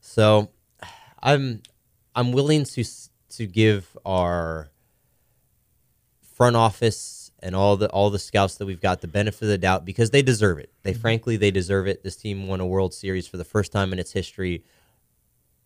So 0.00 0.50
I'm 1.22 1.62
I'm 2.14 2.32
willing 2.32 2.64
to 2.64 2.84
to 3.30 3.46
give 3.46 3.96
our 4.04 4.70
front 6.34 6.56
office 6.56 7.23
and 7.44 7.54
all 7.54 7.76
the 7.76 7.88
all 7.90 8.08
the 8.08 8.18
scouts 8.18 8.56
that 8.56 8.66
we've 8.66 8.80
got 8.80 9.02
the 9.02 9.06
benefit 9.06 9.42
of 9.42 9.48
the 9.48 9.58
doubt 9.58 9.84
because 9.84 10.10
they 10.10 10.22
deserve 10.22 10.58
it. 10.58 10.72
They 10.82 10.92
mm-hmm. 10.92 11.00
frankly 11.00 11.36
they 11.36 11.50
deserve 11.50 11.86
it. 11.86 12.02
This 12.02 12.16
team 12.16 12.48
won 12.48 12.60
a 12.60 12.66
World 12.66 12.94
Series 12.94 13.28
for 13.28 13.36
the 13.36 13.44
first 13.44 13.70
time 13.70 13.92
in 13.92 13.98
its 13.98 14.12
history 14.12 14.64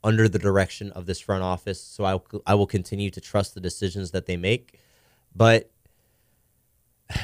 under 0.03 0.29
the 0.29 0.41
direction 0.41 0.91
of 0.93 1.07
this 1.07 1.21
front 1.21 1.45
office. 1.45 1.81
So 1.81 2.05
I 2.05 2.15
will- 2.15 2.43
I 2.47 2.55
will 2.57 2.67
continue 2.67 3.11
to 3.11 3.21
trust 3.21 3.55
the 3.55 3.61
decisions 3.61 4.11
that 4.11 4.27
they 4.27 4.37
make. 4.37 4.81
But 5.35 5.71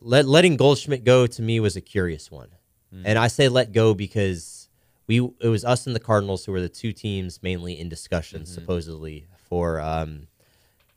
let, 0.00 0.26
letting 0.26 0.56
Goldschmidt 0.56 1.04
go 1.04 1.26
to 1.26 1.42
me 1.42 1.60
was 1.60 1.76
a 1.76 1.82
curious 1.82 2.30
one. 2.30 2.48
Mm-hmm. 2.94 3.06
And 3.06 3.18
I 3.18 3.28
say 3.28 3.48
let 3.48 3.72
go 3.72 3.92
because 3.92 4.70
we 5.06 5.18
it 5.40 5.48
was 5.48 5.66
us 5.66 5.86
and 5.86 5.94
the 5.94 6.00
Cardinals 6.00 6.46
who 6.46 6.52
were 6.52 6.62
the 6.62 6.68
two 6.70 6.94
teams 6.94 7.42
mainly 7.42 7.78
in 7.78 7.90
discussion 7.90 8.42
mm-hmm. 8.42 8.54
supposedly 8.54 9.26
for 9.36 9.80
um, 9.80 10.28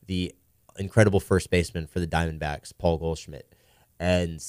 the 0.07 0.33
incredible 0.77 1.19
first 1.19 1.49
baseman 1.49 1.87
for 1.87 1.99
the 1.99 2.07
Diamondbacks, 2.07 2.73
Paul 2.77 2.97
Goldschmidt. 2.97 3.53
And 3.99 4.43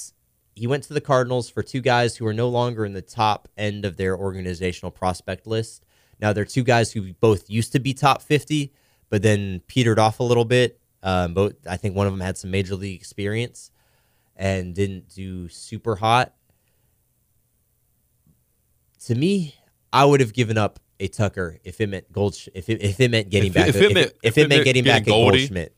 he 0.54 0.66
went 0.66 0.84
to 0.84 0.94
the 0.94 1.00
Cardinals 1.00 1.48
for 1.50 1.62
two 1.62 1.80
guys 1.80 2.16
who 2.16 2.26
are 2.26 2.32
no 2.34 2.48
longer 2.48 2.84
in 2.84 2.92
the 2.94 3.02
top 3.02 3.48
end 3.56 3.84
of 3.84 3.96
their 3.96 4.16
organizational 4.16 4.90
prospect 4.90 5.46
list. 5.46 5.84
Now 6.20 6.32
they're 6.32 6.44
two 6.44 6.64
guys 6.64 6.92
who 6.92 7.12
both 7.14 7.50
used 7.50 7.72
to 7.72 7.78
be 7.80 7.92
top 7.92 8.22
50, 8.22 8.72
but 9.10 9.22
then 9.22 9.60
petered 9.66 9.98
off 9.98 10.18
a 10.20 10.24
little 10.24 10.44
bit. 10.46 10.80
Um, 11.02 11.34
both 11.34 11.52
I 11.68 11.76
think 11.76 11.94
one 11.94 12.06
of 12.06 12.12
them 12.12 12.20
had 12.20 12.36
some 12.38 12.50
major 12.50 12.74
league 12.74 12.98
experience 12.98 13.70
and 14.34 14.74
didn't 14.74 15.14
do 15.14 15.48
super 15.48 15.96
hot. 15.96 16.32
To 19.04 19.14
me, 19.14 19.54
I 19.92 20.04
would 20.04 20.20
have 20.20 20.32
given 20.32 20.58
up 20.58 20.80
a 20.98 21.08
Tucker 21.08 21.58
if 21.62 21.80
it 21.80 21.88
meant 21.88 22.10
Gold. 22.10 22.36
If 22.54 22.68
it, 22.68 22.82
if 22.82 22.98
it 22.98 23.10
meant 23.10 23.28
getting 23.30 23.48
If- 23.48 23.54
back, 23.54 23.68
if 23.68 23.76
it 23.76 23.94
meant- 23.94 24.12
if 24.22 24.38
it 24.38 24.48
meant 24.48 24.64
getting 24.64 24.84
back 24.84 25.04
getting 25.04 25.14
a 25.14 25.30
Goldschmidt. 25.30 25.75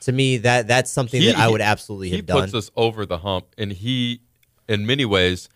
To 0.00 0.12
me, 0.12 0.38
that 0.38 0.66
that's 0.66 0.90
something 0.90 1.22
that 1.22 1.36
I 1.36 1.48
would 1.48 1.60
absolutely 1.60 2.10
he 2.10 2.16
have 2.16 2.26
done. 2.26 2.36
He 2.38 2.42
puts 2.42 2.54
us 2.54 2.70
over 2.74 3.04
the 3.04 3.18
hump, 3.18 3.46
and 3.58 3.70
he, 3.70 4.22
in 4.68 4.86
many 4.86 5.04
ways, 5.04 5.48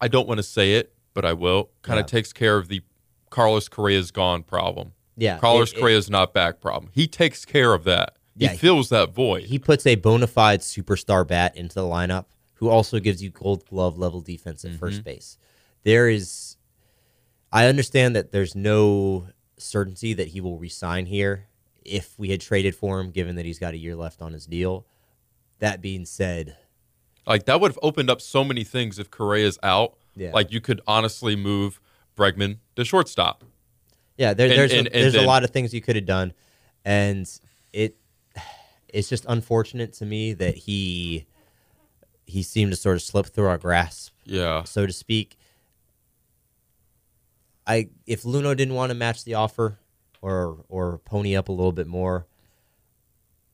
I 0.00 0.08
don't 0.08 0.28
want 0.28 0.38
to 0.38 0.44
say 0.44 0.74
it, 0.74 0.92
but 1.14 1.24
I 1.24 1.32
will. 1.32 1.70
Kind 1.82 1.96
Yeah. 1.96 2.02
of 2.02 2.06
takes 2.06 2.32
care 2.32 2.56
of 2.56 2.68
the 2.68 2.82
Carlos 3.30 3.68
Correa's 3.68 4.10
gone 4.10 4.42
problem. 4.42 4.92
Yeah, 5.16 5.38
Carlos 5.38 5.72
it- 5.72 5.78
it- 5.78 5.80
Correa's 5.80 6.08
not 6.08 6.32
back 6.32 6.60
problem. 6.60 6.92
He 6.94 7.06
takes 7.08 7.44
care 7.44 7.74
of 7.74 7.84
that. 7.84 8.16
Yeah, 8.36 8.48
he 8.50 8.54
he- 8.54 8.58
fills 8.58 8.90
that 8.90 9.12
void. 9.12 9.44
he 9.44 9.58
puts 9.58 9.86
a 9.86 9.94
bona 9.96 10.26
fide 10.26 10.60
superstar 10.60 11.26
bat 11.26 11.56
into 11.56 11.74
the 11.74 11.82
lineup 11.82 12.26
who 12.54 12.68
also 12.68 13.00
gives 13.00 13.22
you 13.22 13.30
gold 13.30 13.66
glove 13.66 13.98
level 13.98 14.20
defense 14.20 14.64
at 14.64 14.72
first 14.74 14.98
mm-hmm. 14.98 15.04
base. 15.04 15.38
There 15.84 16.08
is, 16.08 16.56
I 17.52 17.66
understand 17.66 18.14
that 18.14 18.32
there's 18.32 18.54
no 18.54 19.28
certainty 19.58 20.12
that 20.12 20.28
he 20.28 20.40
will 20.40 20.58
resign 20.58 21.06
here 21.06 21.48
if 21.86 22.18
we 22.18 22.30
had 22.30 22.40
traded 22.40 22.74
for 22.74 23.00
him, 23.00 23.10
given 23.10 23.36
that 23.36 23.44
he's 23.46 23.58
got 23.58 23.74
a 23.74 23.76
year 23.78 23.94
left 23.96 24.20
on 24.22 24.32
his 24.32 24.46
deal. 24.46 24.86
That 25.60 25.80
being 25.80 26.04
said, 26.04 26.56
Like 27.26 27.46
that 27.46 27.60
would 27.60 27.70
have 27.70 27.78
opened 27.82 28.10
up 28.10 28.20
so 28.20 28.44
many 28.44 28.62
things 28.64 28.98
if 28.98 29.10
Correa's 29.10 29.58
out. 29.62 29.94
Yeah. 30.14 30.30
Like 30.32 30.52
you 30.52 30.60
could 30.60 30.80
honestly 30.86 31.34
move 31.36 31.80
Bregman 32.16 32.58
to 32.76 32.84
shortstop. 32.84 33.42
yeah, 34.16 34.32
there, 34.34 34.48
And- 34.48 34.58
there's 34.58 34.72
and- 34.72 34.86
a, 34.88 34.94
and 34.94 35.02
there's 35.02 35.14
a 35.14 35.22
lot 35.26 35.44
of 35.44 35.50
things 35.50 35.72
you 35.74 35.80
could 35.80 35.96
have 35.96 36.06
done, 36.06 36.32
and 36.84 37.28
it 37.72 37.96
it's 38.88 39.08
just 39.08 39.24
unfortunate 39.28 39.92
to 39.94 40.06
me 40.06 40.32
that 40.34 40.56
he 40.56 41.26
he 42.26 42.42
seemed 42.42 42.72
to 42.72 42.76
sort 42.76 42.96
of 42.96 43.02
slip 43.02 43.26
through 43.26 43.46
our 43.46 43.58
grasp 43.58 44.12
Yeah. 44.24 44.64
so 44.64 44.86
to 44.86 44.92
speak. 44.92 45.36
I 47.66 47.88
if 48.06 48.22
Luhnow 48.22 48.56
didn't 48.56 48.74
want 48.74 48.90
to 48.90 48.94
match 48.94 49.24
the 49.24 49.34
offer 49.34 49.78
or 50.22 50.64
or 50.68 50.98
pony 50.98 51.36
up 51.36 51.48
a 51.48 51.52
little 51.52 51.72
bit 51.72 51.86
more, 51.86 52.26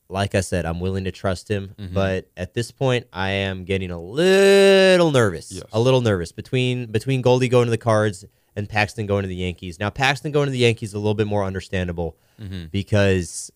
like 0.09 0.35
I 0.35 0.41
said, 0.41 0.65
I'm 0.67 0.81
willing 0.81 1.05
to 1.05 1.13
trust 1.13 1.49
him. 1.51 1.75
Mm-hmm. 1.79 1.95
But 1.95 2.29
at 2.37 2.55
this 2.55 2.71
point, 2.71 3.07
I 3.13 3.31
am 3.31 3.65
getting 3.65 3.91
a 3.91 4.01
little 4.01 5.11
nervous. 5.11 5.53
Yes. 5.53 5.65
A 5.73 5.81
little 5.81 6.01
nervous 6.01 6.33
between 6.33 6.87
between 6.87 7.23
Goldie 7.23 7.49
going 7.49 7.67
to 7.67 7.71
the 7.71 7.79
Cards 7.79 8.25
and 8.55 8.69
Paxton 8.69 9.07
going 9.07 9.23
to 9.23 9.29
the 9.29 9.37
Yankees. 9.37 9.79
Now 9.81 9.89
Paxton 9.91 10.31
going 10.33 10.47
to 10.47 10.53
the 10.53 10.59
Yankees 10.59 10.91
is 10.91 10.95
a 10.95 10.99
little 10.99 11.15
bit 11.15 11.27
more 11.27 11.45
understandable 11.45 12.17
Mm-hmm. 12.41 12.65
because 12.73 13.53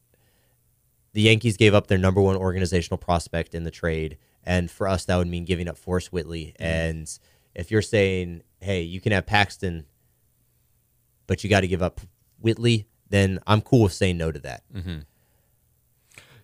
the 1.13 1.23
Yankees 1.23 1.57
gave 1.57 1.75
up 1.75 1.87
their 1.89 1.99
number 1.99 2.21
one 2.21 2.37
organizational 2.37 2.99
prospect 2.99 3.55
in 3.55 3.65
the 3.65 3.71
trade, 3.71 4.17
and 4.45 4.71
for 4.71 4.87
us 4.87 5.07
that 5.07 5.17
would 5.17 5.27
mean 5.27 5.45
giving 5.45 5.67
up 5.67 5.77
Forrest 5.77 6.13
Whitley. 6.13 6.55
Mm-hmm. 6.61 6.63
And 6.63 7.19
if 7.55 7.71
you're 7.71 7.83
saying, 7.83 8.43
"Hey, 8.61 8.83
you 8.83 9.01
can 9.01 9.13
have 9.13 9.27
Paxton, 9.27 9.87
but 11.27 11.43
you 11.43 11.51
got 11.51 11.61
to 11.63 11.67
give 11.69 11.83
up 11.83 12.01
Whitley," 12.39 12.87
then 13.11 13.39
I'm 13.47 13.61
cool 13.61 13.85
with 13.85 13.93
saying 13.93 14.17
no 14.19 14.33
to 14.33 14.39
that. 14.41 14.63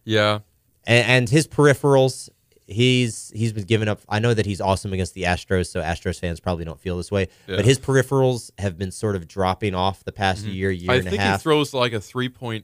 Yeah. 0.04 0.40
And, 0.84 1.06
and 1.08 1.28
his 1.28 1.46
peripherals, 1.46 2.28
he's 2.66 3.30
he's 3.34 3.52
been 3.52 3.64
giving 3.64 3.88
up. 3.88 4.00
I 4.08 4.18
know 4.18 4.34
that 4.34 4.46
he's 4.46 4.60
awesome 4.60 4.92
against 4.92 5.14
the 5.14 5.22
Astros, 5.24 5.68
so 5.68 5.80
Astros 5.80 6.18
fans 6.20 6.40
probably 6.40 6.64
don't 6.64 6.80
feel 6.80 6.96
this 6.96 7.10
way. 7.10 7.28
Yeah. 7.46 7.56
But 7.56 7.64
his 7.64 7.78
peripherals 7.78 8.50
have 8.58 8.76
been 8.78 8.90
sort 8.90 9.14
of 9.16 9.28
dropping 9.28 9.74
off 9.74 10.04
the 10.04 10.12
past 10.12 10.44
year, 10.44 10.70
year 10.70 10.82
Mm-hmm. 10.88 10.90
I 10.90 10.94
and 10.96 11.04
think 11.08 11.20
a 11.20 11.24
half. 11.24 11.40
he 11.40 11.42
throws 11.44 11.72
like 11.72 11.92
a 11.92 11.98
3.4, 12.00 12.62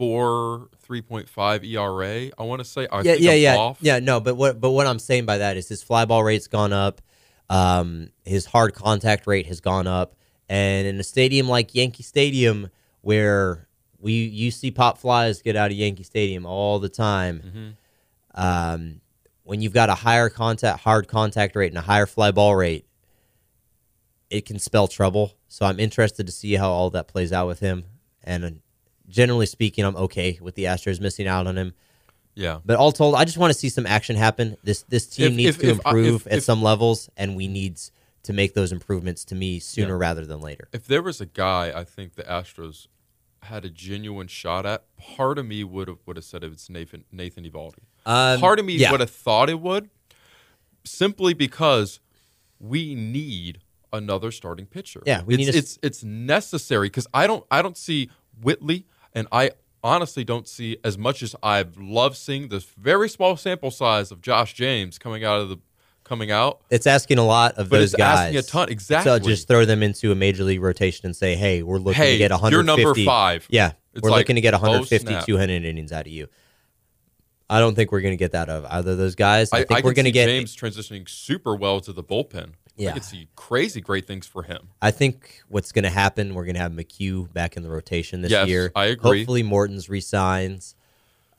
3.5 0.00 1.64
ERA. 1.64 2.30
I 2.38 2.42
want 2.42 2.60
to 2.60 2.64
say. 2.64 2.88
I 2.90 3.02
yeah, 3.02 3.14
yeah, 3.14 3.30
I'm 3.32 3.38
yeah, 3.40 3.56
off. 3.56 3.78
yeah. 3.80 3.98
No, 4.00 4.20
but 4.20 4.34
what 4.36 4.60
but 4.60 4.70
what 4.72 4.86
I'm 4.86 4.98
saying 4.98 5.26
by 5.26 5.38
that 5.38 5.56
is 5.56 5.68
his 5.68 5.82
fly 5.82 6.04
ball 6.04 6.24
rate's 6.24 6.48
gone 6.48 6.72
up, 6.72 7.00
um, 7.48 8.08
his 8.24 8.46
hard 8.46 8.74
contact 8.74 9.26
rate 9.26 9.46
has 9.46 9.60
gone 9.60 9.86
up, 9.86 10.14
and 10.48 10.86
in 10.86 10.98
a 10.98 11.04
stadium 11.04 11.48
like 11.48 11.74
Yankee 11.74 12.02
Stadium, 12.02 12.70
where 13.02 13.68
we 14.00 14.12
you 14.24 14.50
see 14.50 14.70
pop 14.72 14.98
flies 14.98 15.42
get 15.42 15.54
out 15.54 15.70
of 15.70 15.76
Yankee 15.76 16.02
Stadium 16.02 16.44
all 16.46 16.78
the 16.80 16.88
time, 16.88 17.76
um, 18.34 19.00
when 19.44 19.60
you've 19.60 19.72
got 19.74 19.90
a 19.90 19.94
higher 19.94 20.28
contact 20.28 20.80
hard 20.80 21.06
contact 21.08 21.54
rate 21.54 21.70
and 21.70 21.78
a 21.78 21.82
higher 21.82 22.06
fly 22.06 22.30
ball 22.30 22.56
rate, 22.56 22.86
it 24.30 24.46
can 24.46 24.58
spell 24.58 24.88
trouble. 24.88 25.34
So 25.48 25.66
I'm 25.66 25.78
interested 25.78 26.26
to 26.26 26.32
see 26.32 26.54
how 26.54 26.70
all 26.70 26.90
that 26.90 27.06
plays 27.08 27.32
out 27.32 27.46
with 27.46 27.60
him, 27.60 27.84
and. 28.24 28.44
uh, 28.44 28.50
Generally 29.08 29.46
speaking, 29.46 29.84
I'm 29.84 29.96
okay 29.96 30.38
with 30.40 30.54
the 30.54 30.64
Astros 30.64 30.98
missing 30.98 31.26
out 31.26 31.46
on 31.46 31.58
him. 31.58 31.74
Yeah. 32.34 32.60
But 32.64 32.76
all 32.78 32.92
told, 32.92 33.14
I 33.16 33.26
just 33.26 33.36
want 33.36 33.52
to 33.52 33.58
see 33.58 33.68
some 33.68 33.84
action 33.84 34.16
happen. 34.16 34.56
This 34.64 34.84
this 34.88 35.06
team 35.06 35.32
If- 35.32 35.34
needs 35.34 35.56
if- 35.56 35.58
to 35.60 35.68
if 35.70 35.80
I- 35.84 35.90
improve 35.90 36.26
at 36.28 36.42
some 36.42 36.62
levels, 36.62 37.10
and 37.14 37.36
we 37.36 37.46
need 37.46 37.78
to 38.22 38.32
make 38.32 38.54
those 38.54 38.72
improvements 38.72 39.24
to 39.26 39.34
me 39.34 39.58
sooner 39.58 39.94
Yeah. 39.96 40.06
rather 40.06 40.24
than 40.24 40.40
later. 40.40 40.68
If 40.72 40.86
there 40.86 41.02
was 41.02 41.20
a 41.20 41.26
guy 41.26 41.72
I 41.78 41.84
think 41.84 42.14
the 42.14 42.22
Astros 42.22 42.86
had 43.44 43.64
a 43.64 43.70
genuine 43.70 44.28
shot 44.28 44.64
at, 44.64 44.84
part 44.96 45.38
of 45.38 45.46
me 45.46 45.64
would 45.64 45.88
have 45.88 45.98
would 46.06 46.16
have 46.16 46.24
said 46.24 46.44
it's 46.44 46.70
Nathan 46.70 47.04
Nathan 47.10 47.44
Eovaldi. 47.44 47.80
Um, 48.06 48.40
part 48.40 48.58
of 48.58 48.64
me 48.64 48.74
yeah. 48.74 48.90
would 48.90 49.00
have 49.00 49.10
thought 49.10 49.50
it 49.50 49.60
would, 49.60 49.90
simply 50.84 51.34
because 51.34 52.00
we 52.58 52.94
need 52.94 53.60
another 53.92 54.30
starting 54.30 54.66
pitcher. 54.66 55.02
Yeah, 55.04 55.22
we 55.22 55.34
it's, 55.34 55.46
need 55.46 55.54
a 55.54 55.58
it's 55.58 55.78
it's 55.82 56.04
necessary 56.04 56.88
because 56.88 57.06
I 57.12 57.26
don't 57.26 57.44
I 57.50 57.62
don't 57.62 57.76
see 57.76 58.10
Whitley 58.40 58.86
and 59.12 59.28
I 59.32 59.52
honestly 59.84 60.24
don't 60.24 60.46
see 60.46 60.78
as 60.84 60.96
much 60.96 61.22
as 61.22 61.34
I've 61.42 61.76
loved 61.76 62.16
seeing 62.16 62.48
this 62.48 62.64
very 62.64 63.08
small 63.08 63.36
sample 63.36 63.70
size 63.70 64.12
of 64.12 64.20
Josh 64.20 64.54
James 64.54 64.98
coming 64.98 65.24
out 65.24 65.40
of 65.40 65.48
the 65.48 65.58
coming 66.12 66.30
out. 66.30 66.60
It's 66.68 66.86
asking 66.86 67.16
a 67.16 67.24
lot 67.24 67.54
of 67.54 67.70
But 67.70 67.78
those 67.78 67.94
it's 67.94 67.98
guys. 67.98 68.18
asking 68.26 68.36
a 68.38 68.42
ton- 68.42 68.68
exactly. 68.68 69.10
So 69.10 69.18
just 69.18 69.48
throw 69.48 69.64
them 69.64 69.82
into 69.82 70.12
a 70.12 70.14
major 70.14 70.44
league 70.44 70.60
rotation 70.60 71.06
and 71.06 71.16
say, 71.16 71.36
"Hey, 71.36 71.62
we're 71.62 71.78
looking 71.78 72.02
Hey, 72.02 72.12
to 72.12 72.18
get 72.18 72.30
150. 72.30 72.54
you're 72.54 72.62
number 72.94 73.04
five. 73.10 73.46
Yeah, 73.48 73.72
It's 73.94 74.02
we're 74.02 74.10
like, 74.10 74.18
looking 74.18 74.36
to 74.36 74.42
get 74.42 74.52
oh, 74.52 74.58
150, 74.58 75.06
snap. 75.06 75.24
200 75.24 75.64
innings 75.64 75.90
out 75.90 76.02
of 76.06 76.12
you." 76.12 76.28
I 77.48 77.60
don't 77.60 77.74
think 77.74 77.92
we're 77.92 78.02
going 78.02 78.12
to 78.12 78.18
get 78.18 78.32
that 78.32 78.48
out 78.50 78.64
of 78.64 78.66
either 78.70 78.92
of 78.92 78.98
those 78.98 79.14
guys. 79.14 79.50
I, 79.52 79.58
I, 79.58 79.64
think 79.64 79.80
I 79.80 79.86
we're 79.86 79.94
going 79.94 80.04
to 80.04 80.10
get. 80.12 80.26
James 80.26 80.54
transitioning 80.54 81.08
super 81.08 81.54
well 81.56 81.80
to 81.80 81.92
the 81.94 82.04
bullpen. 82.04 82.52
Yeah. 82.76 82.90
I 82.90 82.92
could 82.92 83.04
see 83.04 83.28
crazy 83.36 83.80
great 83.80 84.06
things 84.06 84.26
for 84.26 84.42
him. 84.42 84.68
I 84.80 84.90
think 84.90 85.42
what's 85.48 85.72
going 85.72 85.82
to 85.84 85.90
happen, 85.90 86.34
we're 86.34 86.44
going 86.44 86.54
to 86.56 86.60
have 86.60 86.72
McHugh 86.72 87.30
back 87.32 87.56
in 87.56 87.62
the 87.62 87.68
rotation 87.70 88.22
this 88.22 88.30
Yes, 88.32 88.48
year. 88.48 88.72
I 88.74 88.86
agree. 88.86 89.18
Hopefully, 89.20 89.42
Morton's 89.42 89.88
resigns. 89.88 90.74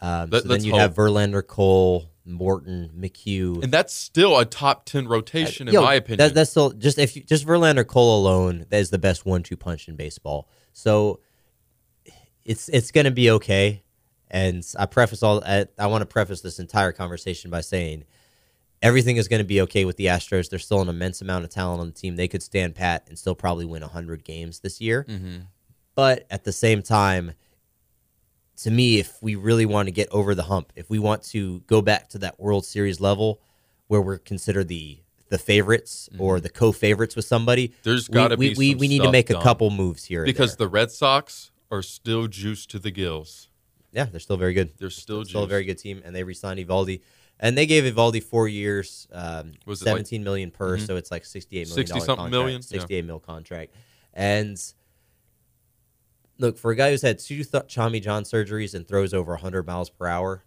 Um, 0.03 0.29
so 0.31 0.41
then 0.41 0.63
you 0.63 0.75
have. 0.75 0.93
Verlander, 0.95 1.45
Cole, 1.45 2.09
Morton, 2.25 2.91
McHugh. 2.97 3.63
And 3.63 3.71
that's 3.71 3.93
still 3.93 4.37
a 4.37 4.45
top 4.45 4.85
10 4.85 5.07
rotation, 5.07 5.67
in 5.67 5.73
my 5.75 5.95
opinion. 5.95 6.17
That, 6.17 6.33
that's 6.33 6.51
still 6.51 6.71
just 6.71 6.97
if 6.99 7.15
you, 7.15 7.23
just 7.23 7.47
Verlander, 7.47 7.87
Cole 7.87 8.19
alone. 8.19 8.65
That 8.69 8.79
is 8.79 8.89
the 8.89 8.97
best 8.97 9.25
one-two 9.25 9.55
punch 9.57 9.87
in 9.87 9.95
baseball. 9.95 10.49
So 10.73 11.19
it's 12.43 12.67
it's 12.69 12.91
going 12.91 13.05
to 13.05 13.11
be 13.11 13.31
okay. 13.31 13.83
And 14.29 14.65
I 14.77 14.87
preface 14.87 15.23
all. 15.23 15.43
I, 15.45 15.67
I 15.79 15.87
want 15.87 16.01
to 16.01 16.05
preface 16.05 16.41
this 16.41 16.59
entire 16.59 16.91
conversation 16.91 17.49
by 17.51 17.61
saying 17.61 18.03
everything 18.81 19.17
is 19.17 19.27
going 19.27 19.41
to 19.41 19.47
be 19.47 19.61
okay 19.61 19.85
with 19.85 19.95
the 19.95 20.07
Astros. 20.07 20.49
There's 20.49 20.65
still 20.65 20.81
an 20.81 20.89
immense 20.89 21.21
amount 21.21 21.45
of 21.45 21.51
talent 21.51 21.79
on 21.81 21.87
the 21.87 21.93
team. 21.93 22.15
They 22.17 22.27
could 22.27 22.43
stand 22.43 22.75
pat 22.75 23.05
and 23.07 23.17
still 23.17 23.35
probably 23.35 23.65
win 23.65 23.81
100 23.81 24.23
games 24.25 24.59
this 24.59 24.81
year. 24.81 25.05
But 25.95 26.25
at 26.31 26.43
the 26.43 26.51
same 26.51 26.81
time, 26.81 27.33
to 28.57 28.71
me, 28.71 28.99
if 28.99 29.21
we 29.21 29.35
really 29.35 29.65
want 29.65 29.87
to 29.87 29.91
get 29.91 30.07
over 30.09 30.35
the 30.35 30.43
hump, 30.43 30.71
if 30.75 30.89
we 30.89 30.99
want 30.99 31.23
to 31.23 31.59
go 31.61 31.81
back 31.81 32.09
to 32.09 32.17
that 32.19 32.39
World 32.39 32.65
Series 32.65 32.99
level 32.99 33.41
where 33.87 34.01
we're 34.01 34.17
considered 34.19 34.67
the 34.67 34.99
the 35.29 35.37
favorites 35.39 36.09
or 36.19 36.39
the 36.39 36.49
co-favorites 36.49 37.15
with 37.15 37.25
somebody, 37.25 37.69
Mm-hmm. 37.69 37.77
There's 37.83 38.07
we- 38.09 38.13
gotta 38.13 38.35
we, 38.35 38.49
be 38.49 38.55
we, 38.55 38.71
some 38.71 38.79
we 38.79 38.87
need 38.87 39.01
to 39.01 39.11
make 39.11 39.29
a 39.31 39.41
couple 39.41 39.71
moves 39.71 40.05
here 40.05 40.23
because 40.25 40.55
the 40.57 40.67
Red 40.67 40.91
Sox 40.91 41.49
are 41.71 41.81
still 41.81 42.27
juiced 42.27 42.69
to 42.71 42.79
the 42.79 42.91
gills. 42.91 43.49
yeah, 43.91 44.05
they're 44.05 44.19
still 44.19 44.37
very 44.37 44.53
good. 44.53 44.77
They're 44.77 44.91
still 44.91 45.25
still 45.25 45.43
a 45.43 45.47
very 45.47 45.65
good 45.65 45.79
team, 45.79 46.03
and 46.05 46.15
they 46.15 46.23
re-signed 46.23 46.59
Eovaldi, 46.59 47.01
and 47.39 47.57
they 47.57 47.65
gave 47.65 47.83
Eovaldi 47.83 48.21
four 48.23 48.47
years, 48.47 49.07
um, 49.11 49.53
Was 49.65 49.81
it 49.81 49.85
like- 49.85 49.91
seventeen 49.93 50.23
million 50.23 50.51
per, 50.51 50.77
so 50.77 50.97
it's 50.97 51.09
like 51.09 51.25
sixty-eight 51.25 51.67
million 51.67 51.75
60 51.87 51.93
dollar 51.93 52.05
something 52.05 52.15
contract, 52.25 52.31
million? 52.31 52.61
Yeah. 52.61 52.67
sixty-eight 52.79 53.05
mil 53.05 53.19
contract, 53.19 53.73
and 54.13 54.61
look 56.39 56.57
for 56.57 56.71
a 56.71 56.75
guy 56.75 56.89
who's 56.91 57.01
had 57.01 57.19
two 57.19 57.43
th- 57.43 57.73
Tommy 57.73 57.99
John 57.99 58.23
surgeries 58.23 58.73
and 58.73 58.87
throws 58.87 59.13
over 59.13 59.35
hundred 59.35 59.65
miles 59.67 59.89
per 59.89 60.07
hour. 60.07 60.43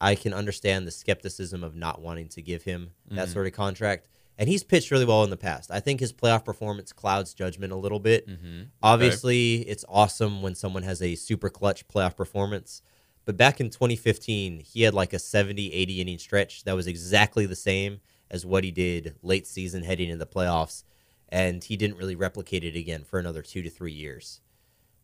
I 0.00 0.14
can 0.14 0.34
understand 0.34 0.86
the 0.86 0.90
skepticism 0.90 1.64
of 1.64 1.74
not 1.74 2.00
wanting 2.02 2.28
to 2.30 2.42
give 2.42 2.62
him 2.64 2.90
Mm-hmm. 3.06 3.16
that 3.16 3.28
sort 3.28 3.46
of 3.46 3.52
contract. 3.52 4.08
And 4.38 4.48
he's 4.48 4.62
pitched 4.62 4.90
really 4.90 5.06
well 5.06 5.24
in 5.24 5.30
the 5.30 5.36
past. 5.38 5.70
I 5.70 5.80
think 5.80 6.00
his 6.00 6.12
playoff 6.12 6.44
performance 6.44 6.92
clouds 6.92 7.32
judgment 7.32 7.72
a 7.72 7.76
little 7.76 8.00
bit. 8.00 8.28
Mm-hmm. 8.28 8.64
Obviously, 8.82 9.56
it's 9.62 9.84
awesome 9.88 10.42
when 10.42 10.54
someone 10.54 10.82
has 10.82 11.00
a 11.00 11.14
super 11.14 11.48
clutch 11.48 11.88
playoff 11.88 12.16
performance. 12.16 12.82
But 13.24 13.38
back 13.38 13.60
in 13.60 13.70
2015, 13.70 14.60
he 14.60 14.82
had 14.82 14.92
like 14.92 15.14
a 15.14 15.18
70, 15.18 15.72
80 15.72 16.00
inning 16.02 16.18
stretch 16.18 16.64
that 16.64 16.76
was 16.76 16.86
exactly 16.86 17.46
the 17.46 17.56
same 17.56 18.00
as 18.30 18.44
what 18.44 18.62
he 18.64 18.70
did 18.70 19.14
late 19.22 19.46
season 19.46 19.82
heading 19.84 20.10
into 20.10 20.22
the 20.24 20.30
playoffs. 20.30 20.84
And 21.30 21.64
he 21.64 21.76
didn't 21.78 21.96
really 21.96 22.14
replicate 22.16 22.62
it 22.62 22.76
again 22.76 23.04
for 23.04 23.18
another 23.18 23.40
two 23.42 23.62
to 23.62 23.70
three 23.70 23.92
years. 23.92 24.42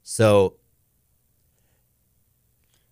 So 0.02 0.56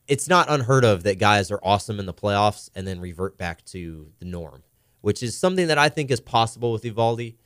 it's 0.07 0.29
not 0.29 0.51
unheard 0.51 0.85
of 0.85 1.05
that 1.05 1.19
guys 1.19 1.51
are 1.51 1.61
awesome 1.63 2.01
in 2.01 2.07
the 2.07 2.15
playoffs 2.15 2.69
and 2.75 2.87
then 2.87 3.01
revert 3.01 3.39
back 3.39 3.65
to 3.67 4.11
the 4.19 4.25
norm, 4.25 4.63
which 5.01 5.23
is 5.23 5.39
something 5.39 5.69
that 5.69 5.79
I 5.79 5.89
think 5.89 6.11
is 6.11 6.21
possible 6.21 6.73
with 6.73 6.83
Eovaldi. 6.83 7.37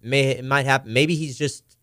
May 0.00 0.30
it 0.30 0.44
might 0.44 0.66
happen. 0.66 0.92
Maybe 0.92 1.16
he's 1.16 1.36
just 1.36 1.76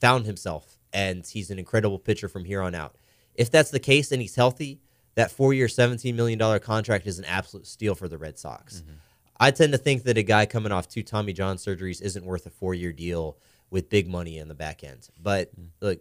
found 0.00 0.26
himself 0.26 0.78
and 0.92 1.26
he's 1.26 1.50
an 1.50 1.58
incredible 1.58 1.98
pitcher 1.98 2.28
from 2.28 2.44
here 2.44 2.62
on 2.62 2.74
out. 2.74 2.96
If 3.34 3.50
that's 3.50 3.70
the 3.70 3.78
case 3.78 4.10
and 4.10 4.20
he's 4.20 4.34
healthy, 4.34 4.80
that 5.14 5.30
four-year, 5.30 5.66
$17 5.66 6.14
million 6.14 6.60
contract 6.60 7.06
is 7.06 7.18
an 7.18 7.24
absolute 7.24 7.66
steal 7.66 7.94
for 7.94 8.08
the 8.08 8.18
Red 8.18 8.38
Sox. 8.38 8.80
Mm-hmm. 8.80 8.94
I 9.40 9.50
tend 9.52 9.72
to 9.72 9.78
think 9.78 10.04
that 10.04 10.18
a 10.18 10.22
guy 10.22 10.46
coming 10.46 10.72
off 10.72 10.88
two 10.88 11.02
Tommy 11.02 11.32
John 11.32 11.56
surgeries 11.56 12.02
isn't 12.02 12.24
worth 12.24 12.46
a 12.46 12.50
four-year 12.50 12.92
deal 12.92 13.36
with 13.70 13.90
big 13.90 14.08
money 14.08 14.38
in 14.38 14.48
the 14.48 14.54
back 14.54 14.82
end. 14.82 15.08
But 15.20 15.54
mm. 15.58 15.68
look, 15.80 16.00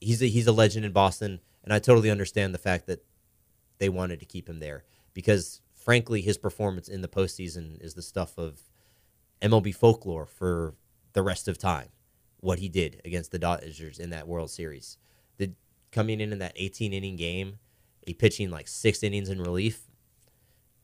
he's 0.00 0.22
a, 0.22 0.26
he's 0.26 0.46
a 0.46 0.52
legend 0.52 0.84
in 0.84 0.92
Boston, 0.92 1.40
and 1.64 1.72
I 1.72 1.78
totally 1.78 2.10
understand 2.10 2.54
the 2.54 2.58
fact 2.58 2.86
that 2.86 3.04
they 3.78 3.88
wanted 3.88 4.20
to 4.20 4.26
keep 4.26 4.48
him 4.48 4.60
there 4.60 4.84
because, 5.14 5.60
frankly, 5.74 6.20
his 6.20 6.38
performance 6.38 6.88
in 6.88 7.02
the 7.02 7.08
postseason 7.08 7.82
is 7.82 7.94
the 7.94 8.02
stuff 8.02 8.38
of 8.38 8.60
MLB 9.42 9.74
folklore 9.74 10.26
for 10.26 10.74
the 11.12 11.22
rest 11.22 11.48
of 11.48 11.58
time. 11.58 11.88
What 12.40 12.60
he 12.60 12.68
did 12.68 13.00
against 13.04 13.32
the 13.32 13.38
Dodgers 13.38 13.98
in 13.98 14.10
that 14.10 14.28
World 14.28 14.50
Series, 14.50 14.96
the 15.38 15.54
coming 15.90 16.20
in 16.20 16.32
in 16.32 16.38
that 16.38 16.52
18 16.54 16.92
inning 16.92 17.16
game, 17.16 17.58
he 18.06 18.14
pitching 18.14 18.50
like 18.50 18.68
six 18.68 19.02
innings 19.02 19.28
in 19.28 19.40
relief, 19.40 19.88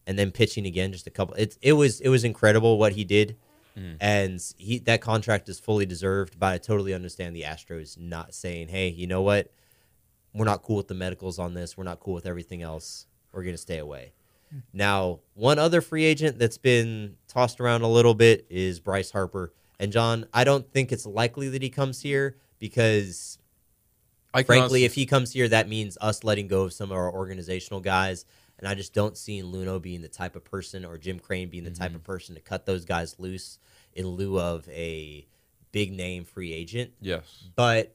and 0.07 0.19
then 0.19 0.33
pitching 0.33 0.67
again 0.67 0.91
just 0.91 1.07
a 1.07 1.11
couple. 1.11 1.35
It 1.37 1.57
it 1.63 1.75
was 1.75 2.01
it 2.01 2.09
was 2.09 2.25
incredible 2.25 2.77
what 2.77 2.95
he 2.95 3.05
did, 3.05 3.37
Mm. 3.77 3.97
and 4.01 4.41
he 4.57 4.79
that 4.81 5.01
contract 5.01 5.49
is 5.49 5.59
fully 5.59 5.87
deserved. 5.87 6.39
But 6.39 6.53
I 6.53 6.59
totally 6.59 6.95
understand 6.95 7.35
the 7.35 7.43
Astros 7.43 7.99
not 7.99 8.35
saying, 8.35 8.69
"Hey, 8.69 8.89
you 8.89 9.07
know 9.07 9.23
what? 9.23 9.51
We're 10.33 10.45
not 10.45 10.63
cool 10.63 10.77
with 10.77 10.89
the 10.89 10.95
medicals 10.95 11.39
on 11.39 11.55
this. 11.55 11.77
We're 11.77 11.85
not 11.85 12.01
cool 12.01 12.15
with 12.15 12.27
everything 12.27 12.63
else. 12.63 13.07
We're 13.33 13.43
going 13.43 13.55
to 13.55 13.59
stay 13.59 13.79
away." 13.79 14.13
Mm. 14.55 14.63
Now, 14.73 15.21
one 15.35 15.59
other 15.59 15.81
free 15.81 16.05
agent 16.05 16.39
that's 16.39 16.59
been 16.59 17.17
tossed 17.27 17.61
around 17.61 17.83
a 17.83 17.89
little 17.89 18.15
bit 18.15 18.47
is 18.49 18.81
Bryce 18.81 19.11
Harper. 19.11 19.53
And 19.81 19.93
John, 19.93 20.27
I 20.33 20.45
don't 20.45 20.71
think 20.71 20.93
it's 20.93 21.05
likely 21.05 21.49
that 21.49 21.63
he 21.63 21.71
comes 21.71 22.01
here 22.01 22.37
because 22.61 23.39
frankly, 24.47 24.85
if 24.85 24.95
he 24.95 25.07
comes 25.07 25.33
here, 25.33 25.49
that 25.49 25.69
means 25.69 25.97
us 26.01 26.25
letting 26.25 26.49
go 26.49 26.63
of 26.63 26.73
some 26.73 26.91
of 26.91 26.97
our 26.97 27.13
organizational 27.13 27.81
guys. 27.81 28.25
And 28.59 28.69
I 28.69 28.75
just 28.75 28.95
don't 28.95 29.17
see 29.17 29.43
Luhnow 29.43 29.83
being 29.83 30.01
the 30.01 30.09
type 30.09 30.37
of 30.37 30.45
person 30.45 30.85
or 30.85 30.97
Jim 30.99 31.19
Crane 31.19 31.49
being 31.49 31.65
the 31.65 31.71
type 31.71 31.89
Mm-hmm. 31.89 31.97
of 31.97 32.05
person 32.05 32.35
to 32.37 32.41
cut 32.41 32.67
those 32.67 32.85
guys 32.85 33.17
loose 33.19 33.59
in 33.95 34.07
lieu 34.07 34.39
of 34.39 34.69
a 34.69 35.27
big 35.73 35.93
name 35.93 36.25
free 36.25 36.53
agent. 36.53 36.93
yes. 37.01 37.45
But 37.57 37.95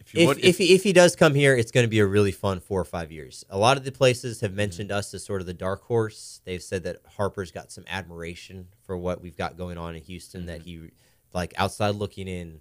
If 0.00 0.14
you 0.14 0.20
if, 0.20 0.26
want, 0.26 0.38
if, 0.44 0.58
he, 0.58 0.74
if 0.74 0.82
he 0.84 0.92
does 0.92 1.16
come 1.16 1.34
here, 1.34 1.54
it's 1.56 1.70
going 1.72 1.84
to 1.84 1.88
be 1.90 1.98
a 1.98 2.06
really 2.06 2.30
fun 2.32 2.60
four 2.60 2.80
or 2.80 2.84
five 2.84 3.10
years. 3.10 3.44
A 3.50 3.58
lot 3.58 3.76
of 3.76 3.84
the 3.84 3.92
places 3.92 4.40
have 4.40 4.54
mentioned 4.54 4.90
Mm-hmm. 4.90 4.98
us 4.98 5.12
as 5.14 5.24
sort 5.24 5.40
of 5.40 5.46
the 5.46 5.54
dark 5.54 5.82
horse. 5.84 6.40
They've 6.44 6.62
said 6.62 6.84
that 6.84 6.98
Harper's 7.16 7.50
got 7.50 7.72
some 7.72 7.84
admiration 7.88 8.68
for 8.84 8.96
what 8.96 9.20
we've 9.20 9.36
got 9.36 9.56
going 9.58 9.78
on 9.78 9.94
in 9.96 10.02
Houston. 10.02 10.46
That 10.46 10.60
Mm-hmm. 10.60 10.84
he, 10.86 10.90
like 11.32 11.54
outside 11.56 11.96
looking 11.96 12.28
in, 12.28 12.60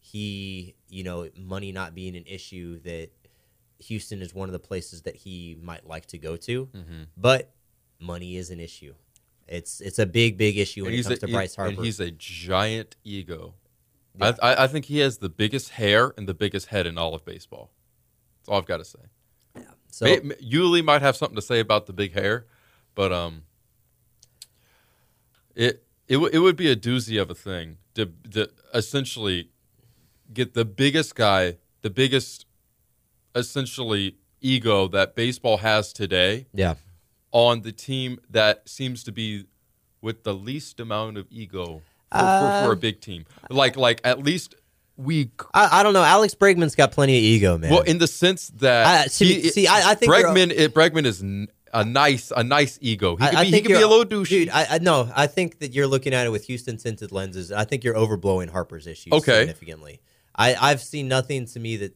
he, 0.00 0.74
you 0.88 1.02
know, 1.04 1.28
money 1.36 1.72
not 1.72 1.94
being 1.94 2.14
an 2.16 2.24
issue, 2.26 2.78
that 2.80 3.08
Houston 3.82 4.22
is 4.22 4.34
one 4.34 4.48
of 4.48 4.52
the 4.52 4.58
places 4.58 5.02
that 5.02 5.16
he 5.16 5.56
might 5.62 5.86
like 5.86 6.06
to 6.06 6.18
go 6.18 6.36
to. 6.36 6.66
Mm-hmm. 6.66 7.02
But 7.16 7.52
money 8.00 8.36
is 8.36 8.50
an 8.50 8.60
issue. 8.60 8.94
It's 9.48 9.80
it's 9.80 9.98
a 9.98 10.06
big 10.06 10.36
big 10.38 10.56
issue 10.58 10.84
when 10.84 10.92
and 10.94 11.00
it 11.00 11.04
comes 11.04 11.18
a, 11.22 11.26
to 11.26 11.32
Bryce 11.32 11.56
he- 11.56 11.62
and 11.62 11.72
Harper. 11.74 11.84
he's 11.84 12.00
a 12.00 12.10
giant 12.10 12.96
ego. 13.04 13.54
Yeah. 14.18 14.32
I, 14.42 14.52
I, 14.52 14.64
I 14.64 14.66
think 14.66 14.84
he 14.86 14.98
has 14.98 15.18
the 15.18 15.28
biggest 15.28 15.70
hair 15.70 16.12
and 16.16 16.26
the 16.28 16.34
biggest 16.34 16.66
head 16.68 16.86
in 16.86 16.98
all 16.98 17.14
of 17.14 17.24
baseball. 17.24 17.70
That's 18.40 18.48
all 18.48 18.58
I've 18.58 18.66
got 18.66 18.76
to 18.78 18.84
say. 18.84 18.98
Yeah. 19.56 19.62
so 19.88 20.04
May- 20.04 20.20
may- 20.20 20.34
Yuli 20.36 20.84
might 20.84 21.02
have 21.02 21.16
something 21.16 21.36
to 21.36 21.42
say 21.42 21.60
about 21.60 21.86
the 21.86 21.92
big 21.92 22.12
hair, 22.14 22.46
but 22.94 23.12
um, 23.12 23.42
it 25.54 25.84
it 26.08 26.14
w- 26.14 26.30
it 26.32 26.38
would 26.38 26.56
be 26.56 26.70
a 26.70 26.76
doozy 26.76 27.20
of 27.20 27.30
a 27.30 27.34
thing 27.34 27.78
to, 27.94 28.06
to 28.32 28.50
essentially 28.74 29.50
get 30.32 30.54
the 30.54 30.64
biggest 30.64 31.14
guy, 31.14 31.56
the 31.82 31.90
biggest 31.90 32.46
essentially 33.34 34.16
ego 34.40 34.88
that 34.88 35.14
baseball 35.14 35.58
has 35.58 35.92
today 35.92 36.46
yeah, 36.52 36.74
on 37.30 37.62
the 37.62 37.72
team 37.72 38.18
that 38.30 38.68
seems 38.68 39.04
to 39.04 39.12
be 39.12 39.44
with 40.00 40.24
the 40.24 40.34
least 40.34 40.80
amount 40.80 41.16
of 41.16 41.26
ego 41.30 41.82
for, 42.10 42.18
for, 42.18 42.24
Uh, 42.24 42.66
for 42.66 42.72
a 42.72 42.76
big 42.76 43.00
team. 43.00 43.24
Like 43.50 43.76
like 43.76 44.00
at 44.04 44.22
least 44.22 44.54
we 44.96 45.30
I, 45.54 45.80
I 45.80 45.82
don't 45.82 45.92
know. 45.94 46.02
Alex 46.02 46.34
Bregman's 46.34 46.74
got 46.74 46.92
plenty 46.92 47.16
of 47.16 47.22
ego, 47.22 47.56
man. 47.58 47.70
well 47.70 47.82
in 47.82 47.98
the 47.98 48.06
sense 48.08 48.48
that 48.56 48.86
I- 48.86 49.06
see- 49.06 49.40
he- 49.42 49.48
see, 49.50 49.66
I- 49.66 49.92
I 49.92 49.94
think 49.94 50.12
Bregman 50.12 50.50
it, 50.50 50.74
Bregman 50.74 51.06
is 51.06 51.22
n- 51.22 51.48
a 51.72 51.84
nice 51.84 52.30
a 52.36 52.44
nice 52.44 52.78
ego. 52.82 53.16
He 53.16 53.24
I- 53.24 53.30
could 53.30 53.38
I 53.38 53.40
be 53.42 53.46
he 53.46 53.52
think 53.52 53.66
could 53.66 53.76
be 53.76 53.82
a 53.82 53.88
little 53.88 54.04
douchey. 54.04 54.28
Dude, 54.28 54.48
I, 54.50 54.66
I 54.74 54.78
no, 54.78 55.10
I 55.14 55.26
think 55.28 55.60
that 55.60 55.72
you're 55.72 55.86
looking 55.86 56.12
at 56.12 56.26
it 56.26 56.30
with 56.30 56.44
Houston 56.46 56.76
tinted 56.76 57.12
lenses. 57.12 57.50
I 57.50 57.64
think 57.64 57.84
you're 57.84 57.94
overblowing 57.94 58.50
Harper's 58.50 58.86
issues 58.86 59.12
Okay. 59.14 59.40
significantly. 59.40 60.00
I, 60.34 60.54
I've 60.54 60.82
seen 60.82 61.08
nothing 61.08 61.46
to 61.46 61.60
me 61.60 61.76
that 61.78 61.94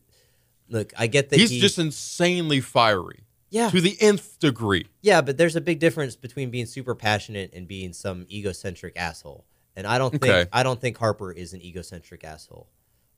look. 0.69 0.93
I 0.99 1.07
get 1.07 1.31
that 1.31 1.39
He's 1.39 1.51
he- 1.51 1.61
just 1.61 1.79
insanely 1.79 2.61
fiery 2.61 3.25
yeah, 3.51 3.71
to 3.71 3.81
the 3.81 3.97
nth 4.01 4.39
degree. 4.41 4.87
yeah, 5.03 5.21
but 5.21 5.37
there's 5.37 5.57
a 5.57 5.61
big 5.61 5.79
difference 5.79 6.17
between 6.17 6.51
being 6.51 6.67
super 6.67 6.95
passionate 6.95 7.53
and 7.55 7.67
being 7.69 7.93
some 7.93 8.27
egocentric 8.31 8.97
asshole. 8.97 9.45
And 9.77 9.87
I 9.87 9.99
don't 9.99 10.11
think 10.11 10.25
Okay. 10.25 10.49
I 10.53 10.62
don't 10.62 10.81
think 10.81 10.97
Harper 10.99 11.31
is 11.33 11.53
an 11.53 11.61
egocentric 11.62 12.25
asshole. 12.25 12.69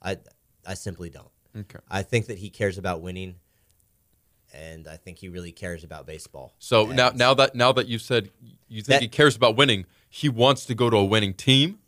I 0.03 0.19
I 0.67 0.75
simply 0.75 1.09
don't. 1.11 1.31
Okay. 1.57 1.79
I 1.89 2.03
think 2.03 2.27
that 2.27 2.39
he 2.39 2.51
cares 2.51 2.79
about 2.79 3.01
winning, 3.01 3.37
and 4.53 4.87
I 4.89 4.97
think 4.97 5.19
he 5.19 5.29
really 5.29 5.53
cares 5.53 5.85
about 5.85 6.07
baseball. 6.07 6.55
So 6.59 6.87
And- 6.89 6.97
now 6.97 7.11
now 7.15 7.35
that 7.35 7.55
now 7.55 7.73
that 7.73 7.87
you 7.87 7.99
said 7.99 8.31
you 8.69 8.83
think 8.83 8.87
That- 8.87 9.03
he 9.03 9.09
cares 9.09 9.37
about 9.37 9.57
winning, 9.57 9.87
he 10.09 10.29
wants 10.29 10.65
to 10.67 10.75
go 10.75 10.91
to 10.91 10.97
a 10.97 11.05
winning 11.05 11.35
team. 11.35 11.79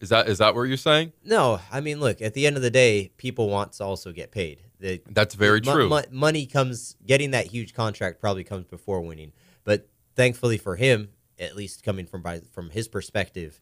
Is 0.00 0.08
that 0.08 0.28
is 0.28 0.38
that 0.38 0.54
what 0.54 0.62
you're 0.64 0.76
saying? 0.76 1.12
No, 1.24 1.60
I 1.70 1.80
mean, 1.80 2.00
look. 2.00 2.20
At 2.20 2.34
the 2.34 2.46
end 2.46 2.56
of 2.56 2.62
the 2.62 2.70
day, 2.70 3.12
people 3.18 3.48
want 3.48 3.72
to 3.74 3.84
also 3.84 4.10
get 4.12 4.30
paid. 4.32 4.62
The, 4.82 5.00
That's 5.08 5.34
very 5.34 5.60
mo- 5.64 5.74
true. 5.74 5.88
mo- 5.88 6.02
money 6.10 6.44
comes, 6.46 6.96
getting 7.06 7.30
that 7.30 7.46
huge 7.46 7.72
contract 7.72 8.20
probably 8.20 8.44
comes 8.44 8.66
before 8.66 9.00
winning. 9.00 9.32
But 9.64 9.88
thankfully 10.16 10.58
for 10.58 10.76
him, 10.76 11.08
at 11.38 11.56
least 11.56 11.82
coming 11.82 12.04
from 12.06 12.20
by, 12.22 12.40
from 12.52 12.68
his 12.70 12.88
perspective, 12.88 13.60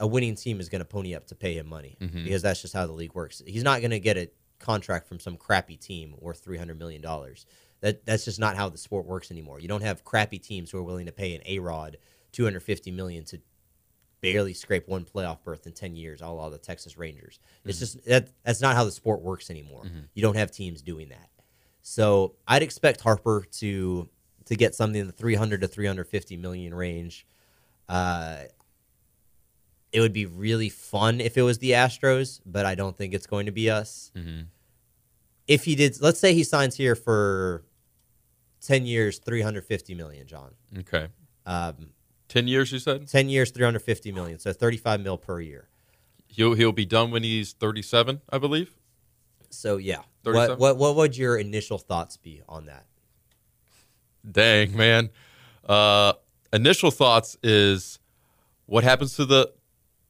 a 0.00 0.06
winning 0.06 0.34
team 0.34 0.60
is 0.60 0.68
going 0.68 0.80
to 0.80 0.84
pony 0.86 1.14
up 1.14 1.26
to 1.28 1.34
pay 1.34 1.54
him 1.58 1.66
money 1.68 1.96
Mm-hmm. 2.00 2.24
because 2.24 2.42
that's 2.42 2.62
just 2.62 2.74
how 2.74 2.86
the 2.86 2.92
league 2.92 3.14
works. 3.14 3.42
He's 3.46 3.62
not 3.62 3.80
going 3.80 3.90
to 3.92 4.00
get 4.00 4.16
a 4.16 4.30
contract 4.58 5.06
from 5.06 5.20
some 5.20 5.36
crappy 5.36 5.76
team 5.76 6.14
worth 6.18 6.40
three 6.40 6.58
hundred 6.58 6.78
million 6.78 7.02
dollars. 7.02 7.46
That 7.80 8.04
that's 8.06 8.24
just 8.24 8.40
not 8.40 8.56
how 8.56 8.68
the 8.68 8.78
sport 8.78 9.04
works 9.06 9.30
anymore. 9.30 9.60
You 9.60 9.68
don't 9.68 9.82
have 9.82 10.02
crappy 10.04 10.38
teams 10.38 10.70
who 10.70 10.78
are 10.78 10.82
willing 10.82 11.06
to 11.06 11.12
pay 11.12 11.34
an 11.34 11.42
A 11.46 11.58
Rod 11.58 11.98
two 12.32 12.44
hundred 12.44 12.60
fifty 12.60 12.90
million 12.90 13.24
to 13.26 13.40
barely 14.32 14.54
scrape 14.54 14.88
one 14.88 15.04
playoff 15.04 15.42
berth 15.44 15.66
in 15.66 15.72
10 15.72 15.94
years, 15.94 16.22
all 16.22 16.40
of 16.40 16.52
the 16.52 16.58
Texas 16.58 16.98
Rangers. 16.98 17.38
It's 17.64 17.78
just 17.78 18.04
that 18.06 18.28
that's 18.44 18.60
not 18.60 18.74
how 18.74 18.84
the 18.84 18.90
sport 18.90 19.22
works 19.22 19.50
anymore. 19.50 19.84
You 20.14 20.22
don't 20.22 20.36
have 20.36 20.50
teams 20.50 20.82
doing 20.82 21.10
that. 21.10 21.28
So 21.82 22.34
I'd 22.48 22.62
expect 22.62 23.00
Harper 23.00 23.44
to 23.58 24.08
to 24.46 24.56
get 24.56 24.74
something 24.74 25.00
in 25.00 25.06
the 25.06 25.12
300 25.12 25.60
to 25.60 25.68
350 25.68 26.36
million 26.36 26.74
range. 26.74 27.26
Uh, 27.88 28.38
it 29.92 30.00
would 30.00 30.12
be 30.12 30.26
really 30.26 30.68
fun 30.68 31.20
if 31.20 31.36
it 31.36 31.42
was 31.42 31.58
the 31.58 31.70
Astros, 31.70 32.40
but 32.44 32.66
I 32.66 32.74
don't 32.74 32.96
think 32.96 33.14
it's 33.14 33.26
going 33.26 33.46
to 33.46 33.52
be 33.52 33.70
us. 33.70 34.10
Mm-hmm. 34.16 34.42
If 35.46 35.64
he 35.64 35.74
did, 35.74 36.00
let's 36.00 36.18
say 36.18 36.34
he 36.34 36.42
signs 36.42 36.76
here 36.76 36.96
for 36.96 37.64
10 38.62 38.84
years, 38.84 39.18
350 39.18 39.94
million, 39.94 40.26
John. 40.26 40.52
Okay. 40.78 41.08
Um, 41.46 41.90
10 42.28 42.48
years, 42.48 42.72
you 42.72 42.78
said? 42.78 43.08
10 43.08 43.28
years, 43.28 43.50
350 43.50 44.12
million. 44.12 44.38
So 44.38 44.52
35 44.52 45.00
mil 45.00 45.18
per 45.18 45.40
year. 45.40 45.68
He'll, 46.26 46.54
he'll 46.54 46.72
be 46.72 46.84
done 46.84 47.10
when 47.10 47.22
he's 47.22 47.52
37, 47.52 48.20
I 48.30 48.38
believe. 48.38 48.74
So 49.50 49.76
yeah. 49.76 50.02
37? 50.24 50.50
What, 50.50 50.58
what, 50.58 50.76
what 50.76 50.96
would 50.96 51.16
your 51.16 51.36
initial 51.36 51.78
thoughts 51.78 52.16
be 52.16 52.42
on 52.48 52.66
that? 52.66 52.86
Dang, 54.28 54.76
man. 54.76 55.10
Uh, 55.64 56.14
initial 56.52 56.90
thoughts 56.90 57.36
is 57.42 58.00
what 58.66 58.84
happens 58.84 59.14
to 59.16 59.24
the 59.24 59.52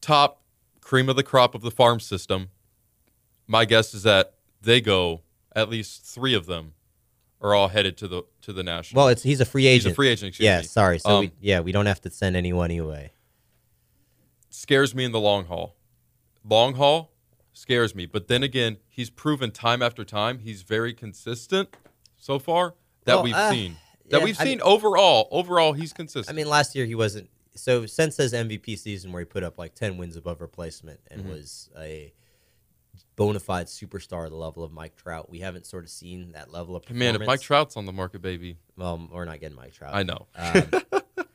top 0.01 0.41
cream 0.81 1.09
of 1.09 1.15
the 1.15 1.23
crop 1.23 1.53
of 1.53 1.61
the 1.61 1.71
farm 1.71 1.99
system? 1.99 2.49
My 3.45 3.65
guess 3.65 3.93
is 3.93 4.03
that 4.03 4.33
they 4.61 4.81
go, 4.81 5.21
at 5.55 5.69
least 5.69 6.03
three 6.05 6.33
of 6.33 6.45
them 6.47 6.73
are 7.41 7.53
all 7.53 7.67
headed 7.69 7.97
to 7.97 8.07
the 8.07 8.23
to 8.47 8.53
the 8.53 8.63
national. 8.63 8.99
Well, 9.01 9.09
it's 9.09 9.21
he's 9.23 9.39
a 9.41 9.45
free 9.45 9.67
agent. 9.67 9.83
He's 9.87 9.91
a 9.91 9.95
free 9.95 10.07
agent, 10.07 10.29
excuse 10.29 10.45
yeah, 10.45 10.57
me. 10.59 10.63
sorry. 10.63 10.99
So 10.99 11.09
Um, 11.09 11.19
we, 11.19 11.31
yeah, 11.41 11.59
we 11.59 11.71
don't 11.71 11.85
have 11.85 12.01
to 12.01 12.09
send 12.09 12.35
anyone 12.35 12.71
away. 12.71 13.11
scares 14.49 14.95
me 14.95 15.03
in 15.05 15.11
the 15.11 15.19
long 15.19 15.45
haul. 15.45 15.75
Long 16.43 16.75
haul 16.75 17.11
scares 17.53 17.93
me, 17.93 18.05
but 18.05 18.27
then 18.27 18.43
again, 18.43 18.77
he's 18.87 19.09
proven 19.09 19.51
time 19.51 19.81
after 19.81 20.03
time 20.05 20.39
he's 20.39 20.61
very 20.61 20.93
consistent 20.93 21.69
so 22.17 22.39
far 22.39 22.73
that 23.05 23.15
Well, 23.15 23.23
we've 23.23 23.33
uh, 23.35 23.51
seen. 23.51 23.77
That 24.09 24.19
yeah, 24.19 24.23
we've 24.25 24.39
I 24.39 24.43
seen 24.43 24.57
mean- 24.59 24.61
overall. 24.61 25.27
Overall, 25.31 25.73
he's 25.73 25.91
consistent. 25.93 26.29
I 26.29 26.35
mean, 26.35 26.47
last 26.47 26.75
year 26.75 26.85
he 26.85 26.95
wasn't. 26.95 27.29
So 27.55 27.85
since 27.85 28.17
his 28.17 28.33
MVP 28.33 28.77
season, 28.77 29.11
where 29.11 29.21
he 29.21 29.25
put 29.25 29.43
up 29.43 29.57
like 29.57 29.75
ten 29.75 29.97
wins 29.97 30.15
above 30.15 30.39
replacement 30.41 30.99
and 31.11 31.21
Mm-hmm. 31.21 31.31
was 31.31 31.69
a 31.77 32.13
bona 33.17 33.39
fide 33.39 33.65
superstar 33.67 34.25
at 34.25 34.29
the 34.29 34.37
level 34.37 34.63
of 34.63 34.71
Mike 34.71 34.95
Trout, 34.95 35.29
we 35.29 35.39
haven't 35.39 35.65
sort 35.65 35.83
of 35.83 35.89
seen 35.89 36.31
that 36.31 36.53
level 36.53 36.77
of 36.77 36.83
performance. 36.83 37.13
man, 37.13 37.21
if 37.21 37.27
Mike 37.27 37.41
Trout's 37.41 37.75
on 37.75 37.85
the 37.85 37.91
market, 37.91 38.21
baby, 38.21 38.55
well, 38.77 39.09
we're 39.11 39.25
not 39.25 39.41
getting 39.41 39.57
Mike 39.57 39.73
Trout. 39.73 39.93
I 39.93 40.03
know. 40.03 40.27
Um, 40.35 40.71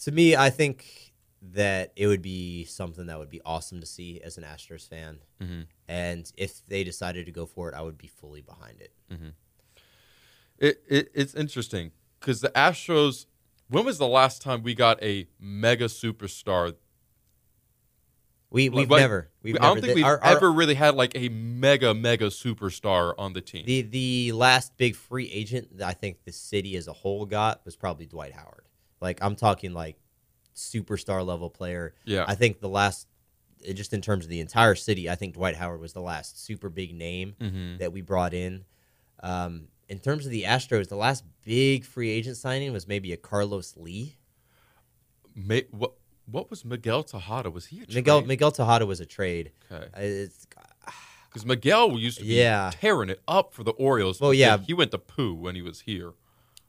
to 0.00 0.10
me, 0.10 0.34
I 0.34 0.50
think 0.50 1.12
that 1.40 1.92
it 1.94 2.08
would 2.08 2.22
be 2.22 2.64
something 2.64 3.06
that 3.06 3.18
would 3.18 3.30
be 3.30 3.40
awesome 3.44 3.78
to 3.80 3.86
see 3.86 4.20
as 4.24 4.38
an 4.38 4.44
Astros 4.44 4.88
fan. 4.88 5.18
Mm-hmm. 5.40 5.60
And 5.86 6.32
if 6.36 6.66
they 6.66 6.82
decided 6.82 7.26
to 7.26 7.32
go 7.32 7.46
for 7.46 7.68
it, 7.70 7.74
I 7.76 7.82
would 7.82 7.98
be 7.98 8.08
fully 8.08 8.40
behind 8.40 8.80
it. 8.80 8.92
It, 10.58 10.82
it 10.88 11.10
it's 11.14 11.34
interesting 11.34 11.92
because 12.18 12.40
the 12.40 12.50
Astros. 12.50 13.26
When 13.70 13.84
was 13.84 13.98
the 13.98 14.08
last 14.08 14.40
time 14.40 14.62
we 14.62 14.74
got 14.74 15.02
a 15.02 15.28
mega 15.38 15.84
superstar? 15.84 16.74
We 18.50 18.70
we've 18.70 18.90
Like, 18.90 19.00
never. 19.00 19.30
We've 19.42 19.56
I 19.56 19.58
don't 19.58 19.74
never- 19.76 19.86
think 19.86 19.96
we've 19.96 20.04
our- 20.06 20.22
our- 20.24 20.36
ever 20.36 20.50
really 20.50 20.74
had 20.74 20.94
like 20.94 21.12
a 21.14 21.28
mega 21.28 21.92
mega 21.92 22.26
superstar 22.28 23.14
on 23.18 23.34
the 23.34 23.40
team. 23.42 23.66
The 23.66 23.82
the 23.82 24.32
last 24.32 24.76
big 24.78 24.96
free 24.96 25.30
agent 25.30 25.76
that 25.78 25.86
I 25.88 25.92
think 25.92 26.24
the 26.24 26.32
city 26.32 26.74
as 26.76 26.88
a 26.88 26.92
whole 26.94 27.26
got 27.26 27.62
was 27.66 27.76
probably 27.76 28.06
Dwight 28.06 28.32
Howard. 28.32 28.64
Like 29.00 29.18
I'm 29.22 29.36
talking 29.36 29.74
like 29.74 29.96
superstar 30.56 31.24
level 31.24 31.50
player. 31.50 31.94
Yeah. 32.04 32.24
I 32.26 32.34
think 32.34 32.60
the 32.60 32.68
last 32.70 33.06
just 33.74 33.92
in 33.92 34.00
terms 34.00 34.24
of 34.24 34.30
the 34.30 34.40
entire 34.40 34.74
city, 34.76 35.10
I 35.10 35.14
think 35.14 35.34
Dwight 35.34 35.56
Howard 35.56 35.80
was 35.80 35.92
the 35.92 36.00
last 36.00 36.42
super 36.44 36.68
big 36.70 36.94
name 36.94 37.34
Mm-hmm. 37.40 37.78
that 37.78 37.92
we 37.92 38.00
brought 38.02 38.32
in. 38.32 38.64
Um, 39.20 39.68
in 39.88 39.98
terms 39.98 40.24
of 40.26 40.32
the 40.32 40.44
Astros, 40.44 40.88
the 40.88 40.96
last 40.96 41.24
big 41.44 41.84
free 41.84 42.08
agent 42.10 42.36
signing 42.36 42.72
was 42.72 42.86
maybe 42.88 43.12
a 43.12 43.16
Carlos 43.16 43.76
Lee. 43.76 44.16
Ma- 45.34 45.60
what 45.70 45.92
what 46.30 46.50
was 46.50 46.64
Miguel 46.64 47.02
Tejada? 47.02 47.50
Was 47.50 47.66
he 47.66 47.78
a 47.82 47.94
Miguel 47.94 48.20
trade? 48.20 48.28
Miguel 48.28 48.50
Tejada 48.52 48.86
was 48.86 49.00
a 49.00 49.06
trade. 49.06 49.52
Okay. 49.72 50.24
Uh, 50.26 50.90
Because 51.28 51.44
Miguel 51.44 51.98
used 51.98 52.18
to 52.18 52.24
be 52.24 52.34
Yeah. 52.36 52.70
tearing 52.74 53.10
it 53.10 53.20
up 53.28 53.52
for 53.52 53.62
the 53.64 53.72
Orioles. 53.72 54.20
Well, 54.20 54.32
yeah. 54.32 54.58
he 54.58 54.72
went 54.74 54.90
to 54.92 54.98
poo 54.98 55.34
when 55.34 55.54
he 55.54 55.62
was 55.62 55.80
here. 55.80 56.12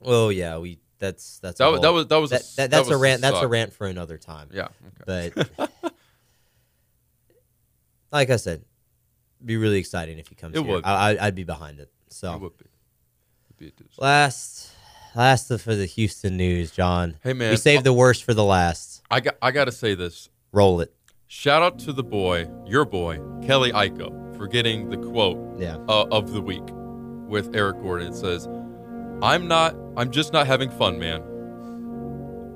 oh 0.02 0.30
yeah, 0.30 0.58
we 0.58 0.80
that's 1.00 1.40
that's 1.40 1.60
a 1.60 1.64
That 1.64 1.72
was- 1.72 1.82
that 1.82 1.90
was- 1.94 2.08
that 2.08 2.18
was 2.18 2.32
a 2.32 2.36
that, 2.36 2.42
that- 2.42 2.56
that 2.56 2.72
that's 2.72 2.88
a 2.88 2.92
was 2.92 2.98
a 3.00 3.02
rant 3.02 3.22
that's 3.22 3.40
a 3.42 3.48
rant 3.48 3.74
for 3.74 3.88
another 3.88 4.18
time. 4.18 4.50
Yeah. 4.54 4.68
Okay. 5.08 5.32
But 5.58 5.72
like 8.12 8.30
I 8.30 8.36
said, 8.38 8.64
be 9.44 9.58
really 9.58 9.78
exciting 9.80 10.20
if 10.20 10.28
he 10.28 10.36
comes 10.36 10.56
It 10.56 10.64
here. 10.64 10.76
would. 10.76 10.86
I, 10.86 11.18
I'd 11.20 11.36
be 11.36 11.44
behind 11.44 11.80
it. 11.80 11.92
It 12.08 12.14
So 12.14 12.38
would 12.38 12.58
be. 12.58 12.66
Would 13.50 13.58
be 13.58 13.68
a 13.68 14.02
last, 14.02 14.72
last 15.16 15.48
for 15.60 15.76
the 15.76 15.86
Houston 15.86 16.36
news, 16.38 16.72
John. 16.72 17.18
Hey, 17.24 17.34
man. 17.34 17.52
we 17.52 17.58
saved 17.58 17.84
the 17.84 17.94
worst 17.94 18.24
for 18.24 18.34
the 18.34 18.44
last. 18.44 18.99
I 19.12 19.20
got 19.20 19.36
I 19.42 19.52
got 19.52 19.66
to 19.66 19.72
say 19.72 19.96
this. 19.96 20.30
Roll 20.52 20.82
it. 20.82 20.94
Shout 21.28 21.62
out 21.62 21.80
to 21.80 21.94
the 21.94 22.04
boy, 22.04 22.48
your 22.66 22.86
boy, 22.86 23.20
Kelly 23.46 23.72
Iko, 23.72 24.36
for 24.38 24.48
getting 24.48 24.90
the 24.90 24.98
quote 24.98 25.38
Yeah. 25.60 25.78
uh, 25.88 26.06
of 26.12 26.32
the 26.34 26.42
week 26.42 26.64
with 27.28 27.56
Eric 27.56 27.82
Gordon. 27.82 28.08
It 28.08 28.16
says, 28.16 28.48
"I'm 29.22 29.48
not. 29.48 29.76
I'm 29.98 30.12
just 30.12 30.34
not 30.34 30.48
having 30.48 30.70
fun, 30.72 30.98
man. 31.00 31.22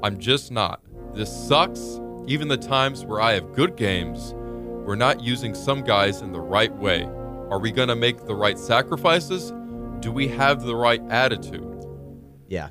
I'm 0.03 0.17
just 0.19 0.51
not. 0.51 0.81
This 1.13 1.31
sucks. 1.47 1.99
Even 2.27 2.47
the 2.47 2.57
times 2.57 3.05
where 3.05 3.19
I 3.21 3.33
have 3.33 3.51
good 3.53 3.75
games, 3.75 4.33
we're 4.85 4.95
not 4.95 5.21
using 5.21 5.53
some 5.53 5.81
guys 5.83 6.21
in 6.21 6.31
the 6.31 6.39
right 6.41 6.73
way. 6.77 7.03
Are 7.49 7.59
we 7.59 7.71
gonna 7.71 7.95
make 7.95 8.25
the 8.25 8.35
right 8.35 8.57
sacrifices? 8.57 9.51
Do 9.99 10.11
we 10.11 10.27
have 10.29 10.63
the 10.63 10.75
right 10.75 11.01
attitude? 11.09 11.85
Yeah. 12.47 12.69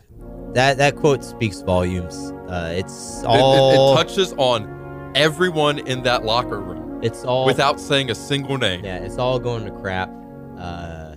That 0.55 0.79
that 0.79 0.97
quote 0.97 1.23
speaks 1.25 1.63
volumes. 1.63 2.33
Uh, 2.53 2.73
it's 2.77 3.23
It- 3.23 3.25
it- 3.25 3.27
all 3.41 3.95
it 3.95 3.97
touches 3.97 4.35
on 4.37 5.13
everyone 5.15 5.79
in 5.81 6.03
that 6.03 6.25
locker 6.25 6.61
room 6.61 7.01
it's 7.03 7.25
all 7.25 7.47
without 7.47 7.81
saying 7.81 8.11
a 8.11 8.15
single 8.15 8.59
name. 8.59 8.85
Yeah, 8.85 8.99
it's 8.99 9.19
all 9.19 9.39
going 9.39 9.65
to 9.65 9.71
crap. 9.73 10.11
Uh, 10.59 11.15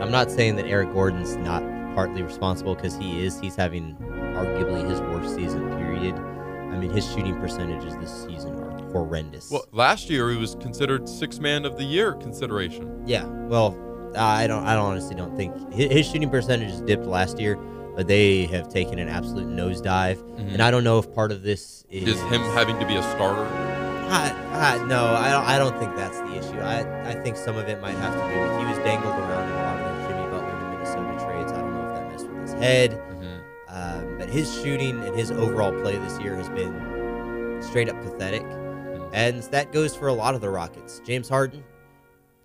I'm 0.00 0.10
not 0.10 0.30
saying 0.30 0.56
that 0.56 0.66
Eric 0.66 0.92
Gordon's 0.92 1.36
not 1.36 1.62
partly 1.94 2.22
responsible 2.22 2.74
because 2.74 2.96
he 2.96 3.24
is. 3.24 3.40
He's 3.40 3.56
having 3.56 3.96
arguably 4.36 4.88
his 4.88 5.00
worst 5.00 5.34
season. 5.34 5.68
Period. 5.78 6.14
I 6.14 6.78
mean, 6.78 6.90
his 6.90 7.10
shooting 7.10 7.34
percentages 7.40 7.96
this 7.96 8.12
season 8.24 8.58
are 8.58 8.70
horrendous. 8.92 9.50
Well, 9.50 9.64
last 9.72 10.10
year 10.10 10.30
he 10.30 10.36
was 10.36 10.56
considered 10.56 11.08
six 11.08 11.38
man 11.38 11.64
of 11.64 11.78
the 11.78 11.84
year 11.84 12.12
consideration. 12.14 13.02
yeah. 13.06 13.24
Well, 13.24 13.74
I 14.16 14.46
don't. 14.46 14.64
I 14.64 14.74
don't 14.74 14.84
honestly 14.86 15.14
don't 15.14 15.36
think 15.36 15.72
his, 15.72 15.90
his 15.90 16.06
shooting 16.10 16.28
percentages 16.30 16.80
dipped 16.82 17.06
last 17.06 17.38
year, 17.40 17.58
but 17.96 18.06
they 18.06 18.44
have 18.46 18.68
taken 18.68 18.98
an 19.00 19.08
absolute 19.08 19.48
nosedive. 19.48 20.20
And 20.52 20.62
I 20.62 20.70
don't 20.70 20.84
know 20.84 20.98
if 20.98 21.12
part 21.14 21.32
of 21.32 21.42
this 21.42 21.84
is, 21.90 22.02
Mm-hmm. 22.04 22.08
Is 22.10 22.20
him 22.32 22.42
having 22.54 22.78
to 22.78 22.86
be 22.86 22.94
a 22.96 23.02
starter? 23.02 23.44
I, 24.08 24.30
I, 24.78 24.84
no, 24.86 25.06
I 25.06 25.30
don't. 25.32 25.44
I 25.44 25.58
don't 25.58 25.76
think 25.80 25.96
that's 25.96 26.18
the 26.20 26.36
issue. 26.36 26.60
I, 26.60 27.10
I 27.10 27.14
think 27.22 27.36
some 27.36 27.56
of 27.56 27.68
it 27.68 27.80
might 27.80 27.96
have 27.96 28.12
to 28.14 28.34
do 28.34 28.40
with 28.40 28.58
he 28.60 28.64
was 28.66 28.78
dangled 28.84 29.14
around 29.14 29.48
in 29.48 29.52
a 29.52 29.62
lot 29.62 29.80
of 29.80 29.96
the 29.96 30.08
Jimmy 30.08 30.30
Butler 30.30 30.60
to 30.60 30.68
Minnesota 30.70 31.24
trades. 31.26 31.50
I 31.52 31.60
don't 31.60 31.74
know 31.74 31.88
if 31.88 31.94
that 31.96 32.10
messed 32.12 32.28
with 32.28 32.40
his 32.42 32.52
head, 32.52 32.92
Mhm. 32.92 33.40
um, 33.68 34.18
but 34.18 34.28
his 34.28 34.54
shooting 34.62 35.02
and 35.02 35.16
his 35.16 35.32
overall 35.32 35.72
play 35.82 35.96
this 35.98 36.20
year 36.20 36.36
has 36.36 36.48
been 36.50 37.58
straight 37.62 37.88
up 37.88 38.00
pathetic, 38.02 38.42
and 39.12 39.42
that 39.44 39.72
goes 39.72 39.96
for 39.96 40.06
a 40.06 40.12
lot 40.12 40.36
of 40.36 40.40
the 40.40 40.50
Rockets. 40.50 41.00
James 41.04 41.28
Harden, 41.28 41.64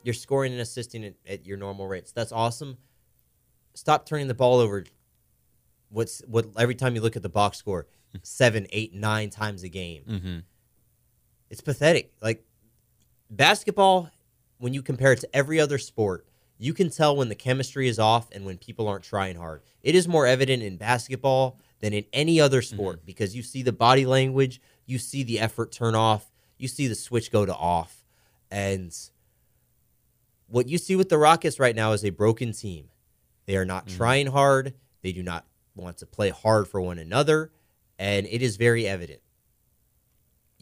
you're 0.04 0.16
scoring 0.16 0.54
and 0.54 0.62
assisting 0.62 1.06
at, 1.06 1.14
at 1.30 1.46
your 1.46 1.58
normal 1.58 1.88
rates. 1.88 2.12
That's 2.12 2.32
awesome. 2.32 2.78
Stop 3.76 4.08
turning 4.08 4.28
the 4.28 4.34
ball 4.34 4.58
over. 4.60 4.84
What's 5.92 6.22
what? 6.28 6.48
Every 6.58 6.76
time 6.76 6.96
you 6.96 7.02
look 7.02 7.16
at 7.16 7.22
the 7.22 7.30
box 7.30 7.58
score, 7.58 7.86
seven, 8.24 8.68
eight, 8.72 8.94
nine 8.94 9.30
times 9.30 9.64
a 9.64 9.70
game. 9.70 10.04
Mm-hmm. 10.10 10.40
It's 11.50 11.62
pathetic. 11.62 12.14
Like 12.22 12.44
basketball, 13.30 14.10
when 14.58 14.74
you 14.74 14.82
compare 14.82 15.14
it 15.14 15.20
to 15.20 15.36
every 15.36 15.60
other 15.60 15.78
sport, 15.78 16.26
you 16.58 16.74
can 16.74 16.90
tell 16.90 17.16
when 17.16 17.30
the 17.30 17.36
chemistry 17.36 17.88
is 17.88 18.00
off 18.00 18.30
and 18.32 18.46
when 18.46 18.58
people 18.58 18.88
aren't 18.88 19.04
trying 19.04 19.36
hard. 19.36 19.62
It 19.82 19.96
is 19.96 20.08
more 20.08 20.26
evident 20.26 20.64
in 20.64 20.78
basketball 20.78 21.58
than 21.80 21.94
in 21.94 22.06
any 22.14 22.40
other 22.40 22.62
sport 22.62 23.06
because 23.06 23.36
you 23.36 23.42
see 23.42 23.64
the 23.64 23.72
body 23.72 24.06
language, 24.06 24.62
you 24.86 25.00
see 25.00 25.24
the 25.24 25.40
effort 25.40 25.72
turn 25.72 25.96
off, 25.96 26.32
you 26.58 26.68
see 26.68 26.88
the 26.88 26.96
switch 26.96 27.32
go 27.32 27.46
to 27.46 27.56
off. 27.56 28.06
And 28.52 28.96
what 30.48 30.68
you 30.68 30.78
see 30.78 30.96
with 30.96 31.10
the 31.10 31.18
Rockets 31.18 31.60
right 31.60 31.76
now 31.76 31.94
is 31.94 32.06
a 32.06 32.12
broken 32.12 32.54
team. 32.54 32.90
They 33.48 33.56
are 33.56 33.66
not 33.66 33.88
trying 33.88 34.28
hard, 34.28 34.76
they 35.02 35.12
do 35.12 35.24
not 35.24 35.46
want 35.76 35.98
to 35.98 36.06
play 36.06 36.30
hard 36.30 36.68
for 36.68 36.82
one 36.82 36.98
another, 36.98 37.52
and 37.98 38.28
it 38.28 38.42
is 38.42 38.58
very 38.58 38.88
evident 38.88 39.22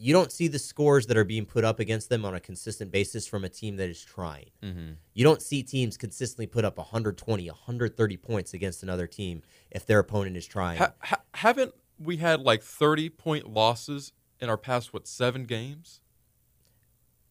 you 0.00 0.14
don't 0.14 0.32
see 0.32 0.48
the 0.48 0.58
scores 0.58 1.06
that 1.08 1.16
are 1.18 1.24
being 1.24 1.44
put 1.44 1.62
up 1.62 1.78
against 1.78 2.08
them 2.08 2.24
on 2.24 2.34
a 2.34 2.40
consistent 2.40 2.90
basis 2.90 3.26
from 3.26 3.44
a 3.44 3.50
team 3.50 3.76
that 3.76 3.90
is 3.90 4.02
trying. 4.02 4.48
Mm-hmm. 4.62 4.92
You 5.12 5.24
don't 5.24 5.42
see 5.42 5.62
teams 5.62 5.98
consistently 5.98 6.46
put 6.46 6.64
up 6.64 6.78
120, 6.78 7.46
130 7.46 8.16
points 8.16 8.54
against 8.54 8.82
another 8.82 9.06
team 9.06 9.42
if 9.70 9.84
their 9.84 9.98
opponent 9.98 10.38
is 10.38 10.46
trying. 10.46 10.78
Ha- 10.78 10.94
ha- 11.00 11.20
haven't 11.34 11.74
we 11.98 12.16
had 12.16 12.40
like 12.40 12.62
thirty 12.62 13.10
point 13.10 13.50
losses 13.52 14.12
in 14.40 14.48
our 14.48 14.56
past 14.56 14.94
what 14.94 15.06
seven 15.06 15.44
games? 15.44 16.00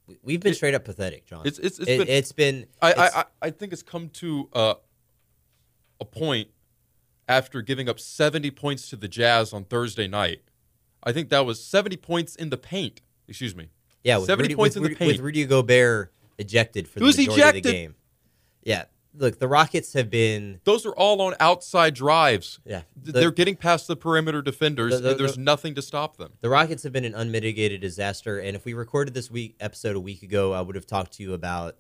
We- 0.06 0.20
We've 0.22 0.40
been 0.40 0.54
straight 0.54 0.76
up 0.76 0.86
pathetic, 0.86 1.26
John. 1.26 1.48
It's 1.48 1.58
it's, 1.58 1.80
it's 1.80 1.90
it, 1.90 1.98
been. 1.98 2.08
has 2.08 2.32
been. 2.34 2.68
I, 2.84 2.92
it's- 2.92 3.16
I 3.16 3.26
I 3.42 3.50
think 3.50 3.74
it's 3.74 3.82
come 3.82 4.10
to 4.10 4.48
uh, 4.54 4.74
a 6.00 6.06
point 6.06 6.50
after 7.30 7.62
giving 7.62 7.88
up 7.88 8.00
70 8.00 8.52
points 8.52 8.90
to 8.90 8.96
the 8.98 9.08
Jazz 9.08 9.54
on 9.54 9.64
Thursday 9.64 10.08
night. 10.08 10.42
I 11.04 11.14
think 11.14 11.30
that 11.30 11.46
was 11.46 11.64
70 11.64 11.96
points 11.98 12.36
in 12.36 12.50
the 12.50 12.58
paint. 12.58 13.02
Excuse 13.28 13.56
me. 13.56 13.70
Yeah, 14.04 14.18
with 14.18 14.26
70 14.26 14.44
Rudy, 14.46 14.56
points 14.56 14.76
with, 14.76 14.86
in 14.86 14.94
the 14.94 15.00
Rudy- 15.06 15.12
with. 15.18 15.22
Rudy 15.22 15.46
Gobert 15.46 16.12
ejected 16.38 16.88
for 16.88 17.00
the 17.00 17.06
majority 17.06 17.42
of 17.42 17.54
the 17.54 17.62
game. 17.62 17.96
Yeah, 18.64 18.86
look, 19.14 19.40
the 19.40 19.48
Rockets 19.48 19.94
have 19.94 20.10
been 20.10 20.60
Those 20.64 20.86
are 20.86 20.92
all 20.94 21.22
on 21.22 21.36
outside 21.40 21.94
drives. 21.94 22.60
yeah. 22.66 22.82
The- 23.02 23.12
They're 23.12 23.32
getting 23.32 23.56
past 23.56 23.88
the 23.88 23.96
perimeter 23.96 24.42
defenders. 24.42 24.94
The- 24.96 25.00
the- 25.02 25.12
and 25.12 25.20
there's 25.20 25.36
the- 25.36 25.42
nothing 25.42 25.76
to 25.76 25.82
stop 25.82 26.18
them. 26.18 26.34
The 26.42 26.50
Rockets 26.50 26.84
have 26.84 26.92
been 26.92 27.06
an 27.06 27.14
unmitigated 27.14 27.80
disaster, 27.82 28.40
and 28.40 28.56
if 28.56 28.66
we 28.66 28.74
recorded 28.74 29.14
this 29.14 29.30
week 29.30 29.56
episode 29.60 29.96
a 29.96 30.00
week 30.00 30.24
ago, 30.24 30.54
I 30.54 30.62
would 30.62 30.76
have 30.76 30.88
talked 30.88 31.14
to 31.14 31.24
you 31.24 31.34
about, 31.34 31.80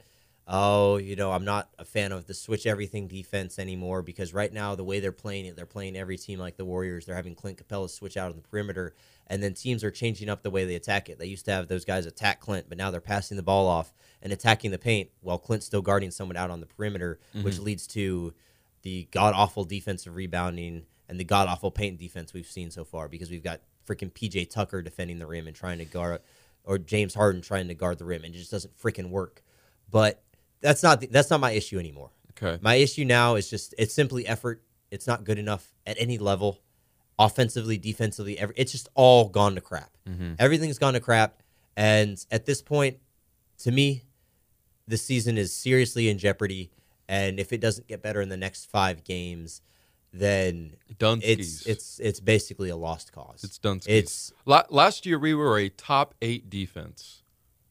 oh, 0.51 0.97
you 0.97 1.15
know, 1.15 1.31
I'm 1.31 1.45
not 1.45 1.69
a 1.77 1.85
fan 1.85 2.11
of 2.11 2.25
the 2.25 2.33
switch 2.33 2.65
everything 2.65 3.07
defense 3.07 3.59
anymore 3.59 4.01
because 4.01 4.33
right 4.33 4.51
now 4.51 4.73
the 4.73 4.83
way 4.83 4.99
they're 4.99 5.11
playing 5.11 5.45
it, 5.45 5.55
they're 5.55 5.67
playing 5.67 5.95
every 5.95 6.17
team 6.17 6.39
like 6.39 6.57
the 6.57 6.65
Warriors. 6.65 7.05
They're 7.05 7.15
having 7.15 7.35
Clint 7.35 7.59
Capela 7.63 7.87
switch 7.87 8.17
out 8.17 8.31
on 8.31 8.35
the 8.35 8.41
perimeter, 8.41 8.95
and 9.27 9.43
then 9.43 9.53
teams 9.53 9.83
are 9.83 9.91
changing 9.91 10.27
up 10.27 10.41
the 10.41 10.49
way 10.49 10.65
they 10.65 10.73
attack 10.73 11.07
it. 11.07 11.19
They 11.19 11.27
used 11.27 11.45
to 11.45 11.51
have 11.51 11.67
those 11.67 11.85
guys 11.85 12.07
attack 12.07 12.39
Clint, 12.39 12.65
but 12.67 12.79
now 12.79 12.89
they're 12.89 12.99
passing 12.99 13.37
the 13.37 13.43
ball 13.43 13.67
off 13.67 13.93
and 14.23 14.33
attacking 14.33 14.71
the 14.71 14.79
paint 14.79 15.11
while 15.21 15.37
Clint's 15.37 15.67
still 15.67 15.83
guarding 15.83 16.09
someone 16.09 16.35
out 16.35 16.49
on 16.49 16.61
the 16.61 16.65
perimeter, 16.65 17.19
which 17.43 17.55
mm-hmm. 17.55 17.63
leads 17.63 17.85
to 17.87 18.33
the 18.81 19.07
god 19.11 19.33
awful 19.35 19.65
defensive 19.65 20.15
rebounding 20.15 20.83
and 21.07 21.19
the 21.19 21.23
god 21.25 21.47
awful 21.47 21.69
paint 21.69 21.99
defense 21.99 22.33
we've 22.33 22.47
seen 22.47 22.71
so 22.71 22.83
far 22.83 23.07
because 23.07 23.29
we've 23.29 23.43
got 23.43 23.61
freaking 23.87 24.11
PJ 24.11 24.49
Tucker 24.49 24.81
defending 24.81 25.19
the 25.19 25.27
rim 25.27 25.47
and 25.47 25.55
trying 25.55 25.77
to 25.77 25.85
guard, 25.85 26.21
or 26.63 26.79
James 26.79 27.13
Harden 27.13 27.41
trying 27.41 27.67
to 27.67 27.75
guard 27.75 27.99
the 27.99 28.05
rim, 28.05 28.23
and 28.23 28.33
it 28.33 28.37
just 28.39 28.51
doesn't 28.51 28.75
freaking 28.77 29.09
work. 29.11 29.43
But 29.91 30.23
that's 30.61 30.83
not 30.83 31.01
the, 31.01 31.07
that's 31.07 31.29
not 31.29 31.39
my 31.39 31.51
issue 31.51 31.79
anymore. 31.79 32.11
Okay. 32.31 32.59
My 32.61 32.75
issue 32.75 33.05
now 33.05 33.35
is 33.35 33.49
just 33.49 33.73
it's 33.77 33.93
simply 33.93 34.27
effort. 34.27 34.61
It's 34.91 35.07
not 35.07 35.23
good 35.23 35.37
enough 35.37 35.73
at 35.85 35.97
any 35.99 36.17
level, 36.17 36.59
offensively, 37.17 37.77
defensively. 37.77 38.37
Every, 38.39 38.55
it's 38.57 38.71
just 38.71 38.89
all 38.95 39.29
gone 39.29 39.55
to 39.55 39.61
crap. 39.61 39.91
Mm-hmm. 40.07 40.33
Everything's 40.39 40.77
gone 40.77 40.93
to 40.93 40.99
crap, 40.99 41.41
and 41.75 42.23
at 42.31 42.45
this 42.45 42.61
point, 42.61 42.97
to 43.59 43.71
me, 43.71 44.03
the 44.87 44.97
season 44.97 45.37
is 45.37 45.53
seriously 45.53 46.09
in 46.09 46.17
jeopardy. 46.17 46.71
And 47.07 47.39
if 47.39 47.51
it 47.53 47.59
doesn't 47.59 47.87
get 47.87 48.03
better 48.03 48.21
in 48.21 48.29
the 48.29 48.37
next 48.37 48.69
five 48.69 49.03
games, 49.03 49.61
then 50.13 50.75
Dunskies. 50.97 51.23
it's 51.23 51.65
it's 51.65 51.99
it's 51.99 52.19
basically 52.19 52.69
a 52.69 52.75
lost 52.75 53.11
cause. 53.11 53.43
It's 53.43 53.57
Dunskies. 53.59 53.87
It's 53.87 54.33
La- 54.45 54.65
last 54.69 55.05
year 55.05 55.17
we 55.19 55.33
were 55.33 55.57
a 55.57 55.69
top 55.69 56.15
eight 56.21 56.49
defense. 56.49 57.23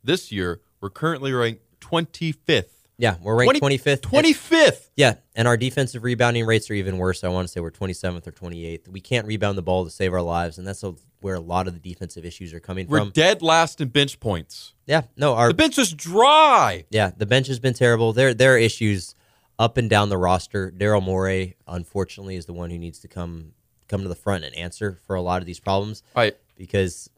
This 0.02 0.32
year 0.32 0.60
we're 0.80 0.90
currently 0.90 1.32
ranked 1.32 1.62
25th. 1.80 2.77
Yeah, 2.98 3.16
we're 3.22 3.36
ranked 3.36 3.58
twenty 3.58 3.78
fifth. 3.78 4.02
25th. 4.02 4.90
Yeah, 4.96 5.14
and 5.36 5.46
our 5.48 5.56
defensive 5.56 6.02
rebounding 6.02 6.44
rates 6.46 6.68
are 6.70 6.74
even 6.74 6.98
worse. 6.98 7.22
I 7.24 7.28
want 7.28 7.46
to 7.46 7.52
say 7.52 7.60
we're 7.60 7.70
27th 7.70 8.26
or 8.26 8.32
28th. 8.32 8.88
We 8.88 9.00
can't 9.00 9.26
rebound 9.26 9.56
the 9.56 9.62
ball 9.62 9.84
to 9.84 9.90
save 9.90 10.12
our 10.12 10.20
lives, 10.22 10.58
and 10.58 10.66
that's 10.66 10.82
a, 10.82 10.94
where 11.20 11.34
a 11.36 11.40
lot 11.40 11.68
of 11.68 11.74
the 11.74 11.80
defensive 11.80 12.24
issues 12.24 12.52
are 12.52 12.60
coming 12.60 12.88
We're 12.88 12.98
from. 12.98 13.10
dead 13.10 13.40
last 13.40 13.80
in 13.80 13.88
bench 13.88 14.18
points. 14.20 14.74
yeah, 14.86 15.02
no, 15.16 15.34
our 15.34 15.48
The 15.48 15.54
bench 15.54 15.78
is 15.78 15.92
dry. 15.92 16.84
yeah, 16.90 17.12
the 17.16 17.26
bench 17.26 17.46
has 17.46 17.58
been 17.60 17.74
terrible. 17.74 18.12
There 18.12 18.34
there 18.34 18.54
are 18.54 18.58
issues 18.58 19.14
up 19.60 19.76
and 19.76 19.88
down 19.88 20.08
the 20.08 20.18
roster. 20.18 20.70
Daryl 20.70 21.02
Morey, 21.02 21.56
unfortunately, 21.66 22.34
is 22.36 22.46
the 22.46 22.52
one 22.52 22.70
who 22.70 22.78
needs 22.78 22.98
to 23.00 23.08
come 23.08 23.52
come 23.88 24.02
to 24.02 24.08
the 24.08 24.14
front 24.16 24.44
and 24.44 24.54
answer 24.56 24.98
for 25.06 25.14
a 25.16 25.22
lot 25.22 25.40
of 25.40 25.46
these 25.46 25.60
problems 25.60 26.02
All 26.14 26.22
right. 26.22 26.36
because, 26.56 27.08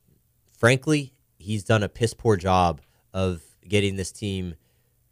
frankly, 0.56 1.12
he's 1.38 1.64
done 1.64 1.82
a 1.82 1.88
piss 1.88 2.14
poor 2.14 2.36
job 2.36 2.80
of 3.12 3.42
getting 3.66 3.96
this 3.96 4.12
team 4.12 4.54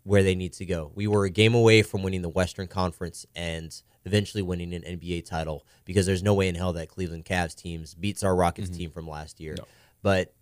where 0.09 0.23
they 0.23 0.35
need 0.35 0.55
to 0.55 0.65
go. 0.65 0.91
We 0.95 1.07
were 1.07 1.27
a 1.27 1.31
game 1.31 1.55
away 1.55 1.83
from 1.83 2.03
winning 2.03 2.23
the 2.23 2.31
Western 2.31 2.67
Conference 2.67 3.27
and 3.37 3.71
eventually 4.07 4.43
winning 4.43 4.73
an 4.73 4.81
NBA 4.81 5.27
title 5.27 5.67
because 5.85 6.07
there's 6.07 6.23
no 6.23 6.33
way 6.33 6.49
in 6.49 6.55
hell 6.55 6.73
that 6.73 6.89
Cleveland 6.89 7.27
Cavs 7.27 7.55
teams 7.55 7.95
beats 7.95 8.23
our 8.23 8.35
Rockets 8.35 8.71
mm-hmm. 8.71 8.79
team 8.79 8.91
from 8.91 9.07
last 9.07 9.39
year. 9.39 9.55
But 10.01 10.33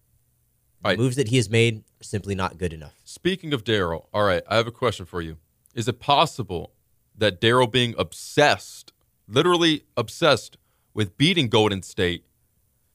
the 0.83 0.91
Right. 0.91 0.99
moves 0.99 1.17
that 1.17 1.29
he 1.29 1.37
has 1.37 1.51
made 1.51 1.83
are 2.01 2.05
simply 2.05 2.37
not 2.37 2.59
good 2.59 2.73
enough. 2.73 2.95
Speaking 3.05 3.53
of 3.53 3.64
Daryl, 3.64 4.07
all 4.14 4.23
right, 4.23 4.45
I 4.49 4.55
have 4.55 4.69
a 4.69 4.73
question 4.73 5.05
for 5.05 5.21
you. 5.21 5.37
Is 5.75 5.89
it 5.89 5.99
possible 5.99 6.73
that 7.19 7.41
Daryl 7.41 7.69
being 7.69 7.93
obsessed, 7.99 8.93
literally 9.27 9.83
obsessed 9.97 10.59
with 10.95 11.19
beating 11.19 11.49
Golden 11.49 11.83
State, 11.83 12.25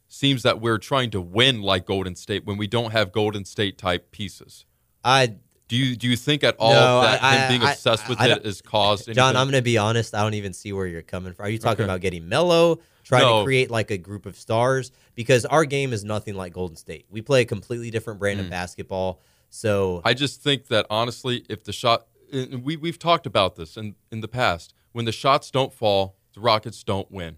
seems 0.08 0.42
that 0.44 0.62
we're 0.62 0.78
trying 0.78 1.10
to 1.10 1.20
win 1.20 1.62
like 1.62 1.86
Golden 1.86 2.16
State 2.16 2.46
when 2.46 2.56
we 2.56 2.68
don't 2.68 2.92
have 2.92 3.12
Golden 3.12 3.44
State 3.44 3.78
type 3.78 4.12
pieces? 4.12 4.66
I 5.04 5.36
Do 5.72 5.78
you 5.78 5.96
do 5.96 6.10
you 6.10 6.18
think 6.18 6.44
at 6.44 6.58
all 6.60 6.74
No, 6.74 7.02
that 7.02 7.24
I- 7.24 7.38
him 7.38 7.48
being 7.48 7.64
I- 7.64 7.72
obsessed 7.72 8.10
with 8.10 8.20
I 8.20 8.26
it 8.26 8.28
don't- 8.28 8.46
has 8.46 8.62
caused 8.62 9.04
anything? 9.08 9.16
John, 9.16 9.38
I'm 9.38 9.48
going 9.48 9.54
to 9.58 9.62
be 9.62 9.78
honest. 9.78 10.14
I 10.14 10.22
don't 10.22 10.34
even 10.34 10.52
see 10.52 10.74
where 10.74 10.86
you're 10.86 11.02
coming 11.02 11.32
from. 11.32 11.46
Are 11.46 11.50
you 11.50 11.60
talking 11.60 11.84
Okay. 11.84 11.86
about 11.86 12.02
getting 12.02 12.28
Melo, 12.28 12.82
trying 13.06 13.22
No. 13.22 13.38
to 13.40 13.46
create 13.46 13.72
like 13.72 13.90
a 13.90 13.98
group 13.98 14.26
of 14.26 14.38
stars? 14.38 14.92
Because 15.16 15.46
our 15.46 15.64
game 15.64 15.94
is 15.94 16.04
nothing 16.04 16.36
like 16.36 16.52
Golden 16.52 16.76
State. 16.76 17.06
We 17.10 17.22
play 17.22 17.44
a 17.44 17.46
completely 17.46 17.90
different 17.90 18.20
brand 18.20 18.42
of 18.42 18.48
mm. 18.48 18.50
basketball. 18.50 19.22
So. 19.50 20.02
I 20.04 20.14
just 20.14 20.42
think 20.42 20.68
that 20.68 20.88
honestly, 20.90 21.46
if 21.48 21.64
the 21.64 21.72
shot, 21.72 22.06
and 22.34 22.66
we 22.66 22.76
we've 22.76 23.00
talked 23.00 23.26
about 23.26 23.56
this 23.56 23.78
in 23.78 23.96
in 24.12 24.20
the 24.20 24.28
past, 24.28 24.74
when 24.92 25.06
the 25.06 25.14
shots 25.14 25.50
don't 25.52 25.74
fall, 25.74 26.18
the 26.34 26.42
Rockets 26.42 26.84
don't 26.84 27.10
win. 27.10 27.38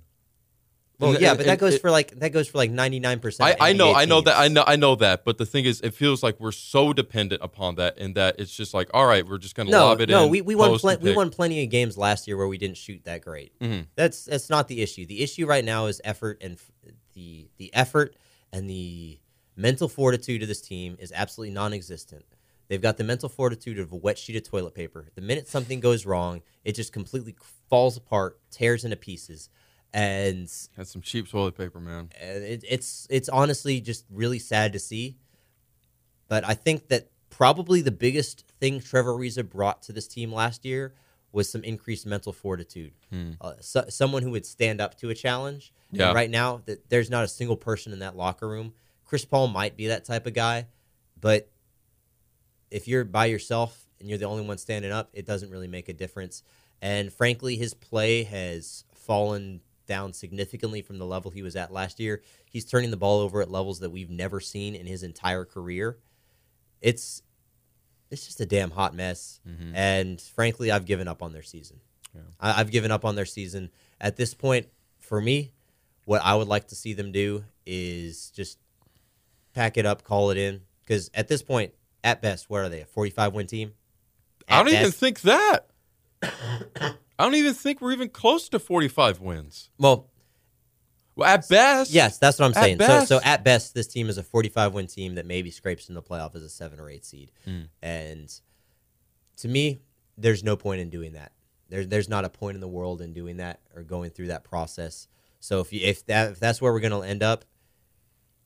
Well, 1.03 1.21
yeah, 1.21 1.33
but 1.35 1.45
that 1.45 1.59
goes 1.59 1.77
for 1.77 1.91
like 1.91 2.19
that 2.19 2.29
goes 2.31 2.47
for 2.47 2.57
like 2.57 2.71
99 2.71 3.19
percent. 3.19 3.57
I, 3.61 3.69
I 3.69 3.73
know, 3.73 3.93
I 3.93 4.05
know 4.05 4.21
that, 4.21 4.37
I 4.37 4.47
know, 4.47 4.63
I 4.65 4.75
know 4.75 4.95
that. 4.95 5.23
But 5.25 5.37
the 5.37 5.45
thing 5.45 5.65
is, 5.65 5.81
it 5.81 5.93
feels 5.93 6.23
like 6.23 6.39
we're 6.39 6.51
so 6.51 6.93
dependent 6.93 7.41
upon 7.43 7.75
that, 7.75 7.97
and 7.97 8.15
that 8.15 8.35
it's 8.39 8.55
just 8.55 8.73
like, 8.73 8.89
all 8.93 9.05
right, 9.05 9.27
we're 9.27 9.37
just 9.37 9.55
gonna 9.55 9.71
No, 9.71 9.85
lob 9.87 10.01
it 10.01 10.09
no, 10.09 10.23
in. 10.25 10.29
we, 10.29 10.41
we 10.41 10.55
won 10.55 10.77
we 11.01 11.13
won 11.15 11.29
plenty 11.29 11.63
of 11.63 11.69
games 11.69 11.97
last 11.97 12.27
year 12.27 12.37
where 12.37 12.47
we 12.47 12.57
didn't 12.57 12.77
shoot 12.77 13.03
that 13.05 13.21
great. 13.21 13.57
Mhm. 13.59 13.87
That's 13.95 14.25
that's 14.25 14.49
not 14.49 14.67
the 14.67 14.81
issue. 14.81 15.05
The 15.05 15.21
issue 15.21 15.45
right 15.45 15.63
now 15.63 15.85
is 15.87 16.01
effort 16.03 16.39
and 16.41 16.53
f- 16.55 16.71
the 17.13 17.47
the 17.57 17.73
effort 17.73 18.15
and 18.51 18.69
the 18.69 19.19
mental 19.55 19.87
fortitude 19.87 20.41
of 20.41 20.47
this 20.47 20.61
team 20.61 20.97
is 20.99 21.11
absolutely 21.15 21.53
non-existent. 21.53 22.25
They've 22.69 22.81
got 22.81 22.97
the 22.97 23.03
mental 23.03 23.29
fortitude 23.29 23.77
of 23.77 23.91
a 23.91 23.95
wet 23.95 24.17
sheet 24.17 24.35
of 24.35 24.43
toilet 24.43 24.73
paper. 24.73 25.09
The 25.15 25.21
minute 25.21 25.47
something 25.47 25.79
goes 25.79 26.05
wrong, 26.05 26.41
it 26.63 26.71
just 26.73 26.91
completely 26.93 27.35
falls 27.69 27.97
apart, 27.97 28.39
tears 28.49 28.83
into 28.83 28.95
pieces, 28.95 29.49
and 29.93 30.49
some 30.49 31.01
cheap 31.01 31.29
toilet 31.29 31.55
paper, 31.55 31.79
man. 31.79 32.09
and 32.19 32.43
it, 32.43 32.63
it's 32.67 33.05
it's 33.09 33.29
honestly 33.29 33.79
just 33.81 34.05
really 34.09 34.39
sad 34.39 34.73
to 34.73 34.79
see. 34.79 35.17
But 36.27 36.43
I 36.47 36.53
think 36.55 36.87
that 36.87 37.09
probably 37.29 37.81
the 37.81 37.91
biggest 37.91 38.45
thing 38.59 38.79
Trevor 38.79 39.13
Ariza 39.13 39.47
brought 39.47 39.83
to 39.83 39.93
this 39.93 40.07
team 40.07 40.31
last 40.31 40.65
year 40.65 40.93
was 41.31 41.49
some 41.49 41.63
increased 41.63 42.05
mental 42.05 42.31
fortitude. 42.31 42.93
Uh, 43.41 43.53
so, 43.59 43.85
someone 43.89 44.21
who 44.23 44.31
would 44.31 44.45
stand 44.45 44.79
up 44.79 44.95
to 44.99 45.09
a 45.09 45.15
challenge. 45.15 45.73
And 45.91 45.99
Yeah. 45.99 46.11
right 46.13 46.29
now, 46.29 46.61
that 46.65 46.89
there's 46.89 47.09
not 47.09 47.23
a 47.23 47.27
single 47.27 47.57
person 47.57 47.91
in 47.93 47.99
that 47.99 48.15
locker 48.15 48.47
room. 48.47 48.73
Chris 49.05 49.25
Paul 49.25 49.47
might 49.47 49.75
be 49.75 49.87
that 49.87 50.05
type 50.05 50.25
of 50.27 50.33
guy, 50.33 50.67
but 51.19 51.49
if 52.71 52.87
you're 52.87 53.03
by 53.03 53.25
yourself 53.25 53.85
and 53.99 54.09
you're 54.09 54.17
the 54.17 54.25
only 54.25 54.43
one 54.45 54.57
standing 54.57 54.91
up, 54.91 55.09
it 55.13 55.25
doesn't 55.25 55.49
really 55.51 55.67
make 55.67 55.89
a 55.89 55.93
difference. 55.93 56.41
And 56.81 57.11
frankly, 57.13 57.55
his 57.57 57.73
play 57.73 58.23
has 58.23 58.85
fallen 58.93 59.61
down 59.85 60.13
significantly 60.13 60.81
from 60.81 60.97
the 60.97 61.05
level 61.05 61.31
he 61.31 61.41
was 61.41 61.55
at 61.55 61.71
last 61.71 61.99
year. 61.99 62.21
He's 62.49 62.65
turning 62.65 62.91
the 62.91 62.97
ball 62.97 63.19
over 63.19 63.41
at 63.41 63.51
levels 63.51 63.79
that 63.79 63.89
we've 63.89 64.09
never 64.09 64.39
seen 64.39 64.75
in 64.75 64.85
his 64.85 65.03
entire 65.03 65.45
career. 65.45 65.97
It's 66.81 67.23
it's 68.11 68.25
just 68.25 68.41
a 68.41 68.45
damn 68.45 68.71
hot 68.71 68.93
mess. 68.93 69.39
Mm-hmm. 69.47 69.75
And 69.75 70.21
frankly, 70.21 70.71
I've 70.71 70.85
given 70.85 71.07
up 71.07 71.23
on 71.23 71.33
their 71.33 71.41
season. 71.43 71.79
I, 72.39 72.59
I've 72.59 72.71
given 72.71 72.91
up 72.91 73.05
on 73.05 73.15
their 73.15 73.25
season. 73.25 73.71
At 73.99 74.17
this 74.17 74.33
point, 74.33 74.67
for 74.99 75.19
me, 75.19 75.53
what 76.05 76.21
I 76.23 76.35
would 76.35 76.47
like 76.47 76.67
to 76.67 76.75
see 76.75 76.93
them 76.93 77.11
do 77.11 77.43
is 77.65 78.29
just 78.31 78.59
pack 79.53 79.77
it 79.77 79.85
up, 79.85 80.03
call 80.03 80.29
it 80.29 80.37
in. 80.37 80.61
Because 80.81 81.09
at 81.13 81.27
this 81.27 81.41
point, 81.41 81.73
at 82.03 82.21
best, 82.21 82.49
what 82.49 82.59
are 82.59 82.69
they? 82.69 82.81
A 82.81 82.85
45 82.85 83.33
win 83.33 83.47
team? 83.47 83.73
I 84.47 84.61
don't 84.61 84.73
even 84.73 84.91
think 84.91 85.21
that. 85.21 85.69
I 87.17 87.23
don't 87.23 87.35
even 87.35 87.53
think 87.53 87.81
we're 87.81 87.91
even 87.91 88.09
close 88.09 88.49
to 88.49 88.59
45 88.59 89.19
wins. 89.19 89.69
Well, 89.77 90.09
Well, 91.15 91.29
at 91.29 91.47
best, 91.47 91.91
yes, 91.91 92.17
that's 92.17 92.39
what 92.39 92.45
I'm 92.47 92.53
saying. 92.53 92.79
So, 92.79 93.05
so 93.05 93.19
at 93.23 93.43
best, 93.43 93.73
this 93.75 93.87
team 93.87 94.09
is 94.09 94.17
a 94.17 94.23
45 94.23 94.73
win 94.73 94.87
team 94.87 95.15
that 95.15 95.25
maybe 95.25 95.51
scrapes 95.51 95.89
in 95.89 95.95
the 95.95 96.01
playoff 96.01 96.35
as 96.35 96.41
a 96.41 96.49
seven 96.49 96.79
or 96.79 96.89
eight 96.89 97.05
seed. 97.05 97.31
Hmm. 97.45 97.61
And 97.81 98.33
to 99.37 99.47
me, 99.47 99.81
there's 100.17 100.43
no 100.43 100.55
point 100.55 100.81
in 100.81 100.89
doing 100.89 101.13
that. 101.13 101.31
There's 101.69 101.87
there's 101.87 102.09
not 102.09 102.25
a 102.25 102.29
point 102.29 102.55
in 102.55 102.61
the 102.61 102.67
world 102.67 103.01
in 103.01 103.13
doing 103.13 103.37
that 103.37 103.59
or 103.75 103.83
going 103.83 104.11
through 104.11 104.27
that 104.27 104.43
process. 104.43 105.07
So 105.39 105.59
if 105.59 105.73
you 105.73 105.81
if 105.83 106.05
that 106.07 106.31
if 106.31 106.39
that's 106.39 106.61
where 106.61 106.71
we're 106.71 106.79
going 106.79 106.91
to 107.01 107.07
end 107.07 107.23
up, 107.23 107.45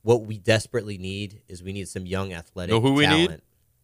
what 0.02 0.26
we 0.26 0.38
desperately 0.38 0.98
need 0.98 1.42
is 1.48 1.62
we 1.62 1.74
need 1.74 1.88
some 1.88 2.06
young 2.06 2.34
athletic. 2.34 2.72
Know 2.74 2.82
who 2.82 2.94
we 2.94 3.08
need? 3.08 3.42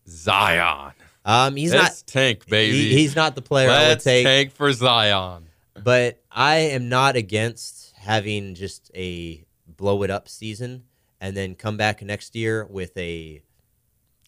Zion. 0.08 0.94
Um, 1.26 1.56
he's 1.56 1.74
Let's 1.74 2.02
not. 2.02 2.08
tank, 2.08 2.48
baby. 2.48 2.78
he- 2.90 2.96
he's 2.98 3.16
not 3.16 3.36
the 3.36 3.42
player 3.42 3.70
I 3.70 3.80
would 3.84 3.88
Let's 3.90 4.04
take. 4.04 4.26
tank 4.26 4.52
for 4.52 4.72
Zion. 4.74 5.48
but 5.82 6.22
I 6.32 6.56
am 6.58 6.90
not 6.90 7.16
against 7.16 7.94
having 7.98 8.56
just 8.56 8.92
a 8.96 9.46
blow 9.68 10.04
it 10.04 10.10
up 10.12 10.28
season 10.28 10.84
and 11.22 11.36
then 11.38 11.56
come 11.56 11.78
back 11.78 12.02
next 12.02 12.36
year 12.36 12.66
with 12.66 12.96
a 12.98 13.42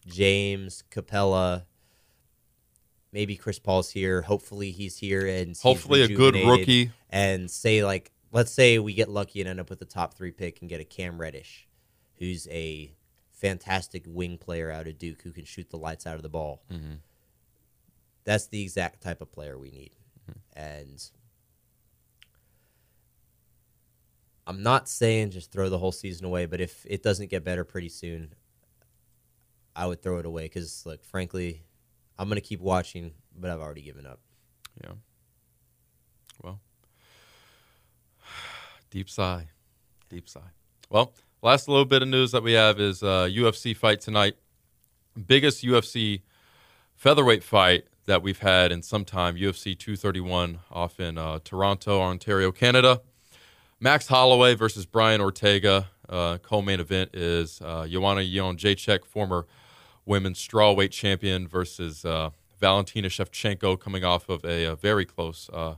James 0.07 0.83
Capela, 0.91 1.63
maybe 3.11 3.35
Chris 3.35 3.59
Paul's 3.59 3.89
here. 3.91 4.21
Hopefully 4.21 4.71
he's 4.71 4.97
here 4.97 5.27
and 5.27 5.57
Hopefully 5.57 6.01
a 6.03 6.07
good 6.07 6.35
rookie. 6.35 6.91
And 7.09 7.49
say 7.49 7.83
like, 7.83 8.11
let's 8.31 8.51
say 8.51 8.79
we 8.79 8.93
get 8.93 9.09
lucky 9.09 9.41
and 9.41 9.49
end 9.49 9.59
up 9.59 9.69
with 9.69 9.79
the 9.79 9.85
top 9.85 10.13
three 10.13 10.31
pick 10.31 10.61
and 10.61 10.69
get 10.69 10.79
a 10.79 10.85
Cam 10.85 11.19
Reddish, 11.19 11.67
who's 12.19 12.47
a 12.49 12.93
fantastic 13.45 14.03
wing 14.07 14.37
player 14.37 14.71
out 14.71 14.87
of 14.87 14.97
Duke 14.97 15.21
who 15.21 15.31
can 15.31 15.45
shoot 15.45 15.69
the 15.69 15.77
lights 15.77 16.07
out 16.07 16.15
of 16.15 16.23
the 16.23 16.29
ball. 16.29 16.63
Mm-hmm. 16.71 16.95
That's 18.23 18.47
the 18.47 18.63
exact 18.63 19.01
type 19.01 19.21
of 19.21 19.31
player 19.31 19.57
we 19.57 19.69
need. 19.69 19.91
And 20.53 20.99
I'm 24.47 24.63
not 24.63 24.89
saying 24.89 25.29
just 25.29 25.51
throw 25.51 25.69
the 25.69 25.77
whole 25.77 25.91
season 25.91 26.25
away, 26.25 26.47
but 26.47 26.59
if 26.59 26.85
it 26.89 27.03
doesn't 27.03 27.29
get 27.29 27.43
better 27.43 27.63
pretty 27.63 27.89
soon, 27.89 28.33
I 29.75 29.85
would 29.85 30.01
throw 30.01 30.17
it 30.17 30.25
away 30.25 30.43
because, 30.43 30.83
look, 30.85 31.03
frankly, 31.03 31.63
I'm 32.17 32.27
going 32.27 32.41
to 32.41 32.47
keep 32.47 32.61
watching, 32.61 33.11
but 33.37 33.51
I've 33.51 33.59
already 33.59 33.81
given 33.81 34.07
up. 34.07 34.19
Yeah. 34.83 34.93
Well, 36.41 36.59
deep 38.89 39.09
sigh. 39.09 39.49
Deep 40.09 40.29
sigh. 40.29 40.51
Well, 40.89 41.13
last 41.45 41.67
little 41.67 41.85
bit 41.85 42.01
of 42.01 42.07
news 42.07 42.31
that 42.31 42.41
we 42.41 42.53
have 42.53 42.79
is 42.79 43.03
uh, 43.03 43.29
UFC 43.31 43.77
fight 43.77 44.01
tonight. 44.01 44.33
Biggest 45.27 45.63
UFC 45.63 46.23
featherweight 46.95 47.43
fight 47.43 47.85
that 48.07 48.23
we've 48.23 48.39
had 48.39 48.71
in 48.71 48.81
some 48.81 49.05
time. 49.05 49.35
UFC 49.35 49.77
231 49.77 50.57
off 50.71 50.99
in 50.99 51.19
uh, 51.19 51.37
Toronto, 51.43 52.01
Ontario, 52.01 52.51
Canada. 52.51 53.01
Max 53.79 54.07
Holloway 54.07 54.55
versus 54.55 54.87
Brian 54.87 55.21
Ortega. 55.21 55.89
Uh, 56.09 56.39
co-main 56.39 56.79
event 56.79 57.11
is 57.13 57.61
uh, 57.63 57.85
Joanna 57.87 58.21
Jacek, 58.21 59.05
former 59.05 59.45
women's 60.03 60.39
strawweight 60.39 60.89
champion, 60.89 61.47
versus 61.47 62.03
uh, 62.05 62.31
Valentina 62.59 63.07
Shevchenko, 63.07 63.79
coming 63.79 64.03
off 64.03 64.29
of 64.29 64.43
a, 64.45 64.65
a 64.65 64.75
very 64.75 65.05
close 65.05 65.47
uh, 65.53 65.75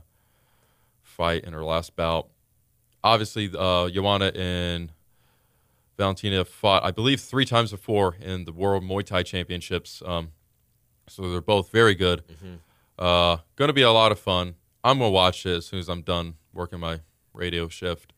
fight 1.02 1.44
in 1.44 1.52
her 1.52 1.62
last 1.62 1.94
bout. 1.94 2.28
Obviously, 3.04 3.50
uh, 3.54 3.90
Joanna 3.90 4.32
and 4.34 4.92
Valentina 5.98 6.44
fought, 6.44 6.84
I 6.84 6.92
believe, 6.92 7.20
three 7.20 7.44
times 7.44 7.72
before 7.72 8.16
in 8.20 8.44
the 8.44 8.52
World 8.52 8.84
Muay 8.84 9.04
Thai 9.04 9.24
Championships. 9.24 10.00
Um, 10.06 10.30
so 11.08 11.28
they're 11.28 11.40
both 11.40 11.70
very 11.70 11.94
good. 11.94 12.22
Uh, 12.98 13.38
going 13.56 13.68
to 13.68 13.74
be 13.74 13.82
a 13.82 13.90
lot 13.90 14.12
of 14.12 14.18
fun. 14.18 14.54
I'm 14.82 14.98
going 14.98 15.10
to 15.10 15.14
watch 15.14 15.44
it 15.44 15.56
as 15.56 15.66
soon 15.66 15.80
as 15.80 15.88
I'm 15.88 16.02
done 16.02 16.34
working 16.52 16.78
my 16.78 17.00
radio 17.34 17.68
shift. 17.68 18.12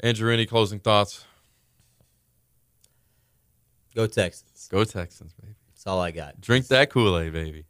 Andrew, 0.00 0.32
any 0.32 0.46
closing 0.46 0.80
thoughts? 0.80 1.24
Go 3.94 4.06
Texans. 4.06 4.68
Go 4.70 4.84
Texans, 4.84 5.32
baby. 5.34 5.54
That's 5.68 5.86
all 5.86 6.00
I 6.00 6.10
got. 6.10 6.40
Drink 6.40 6.66
that 6.68 6.90
Kool 6.90 7.18
Aid, 7.18 7.32
baby. 7.32 7.64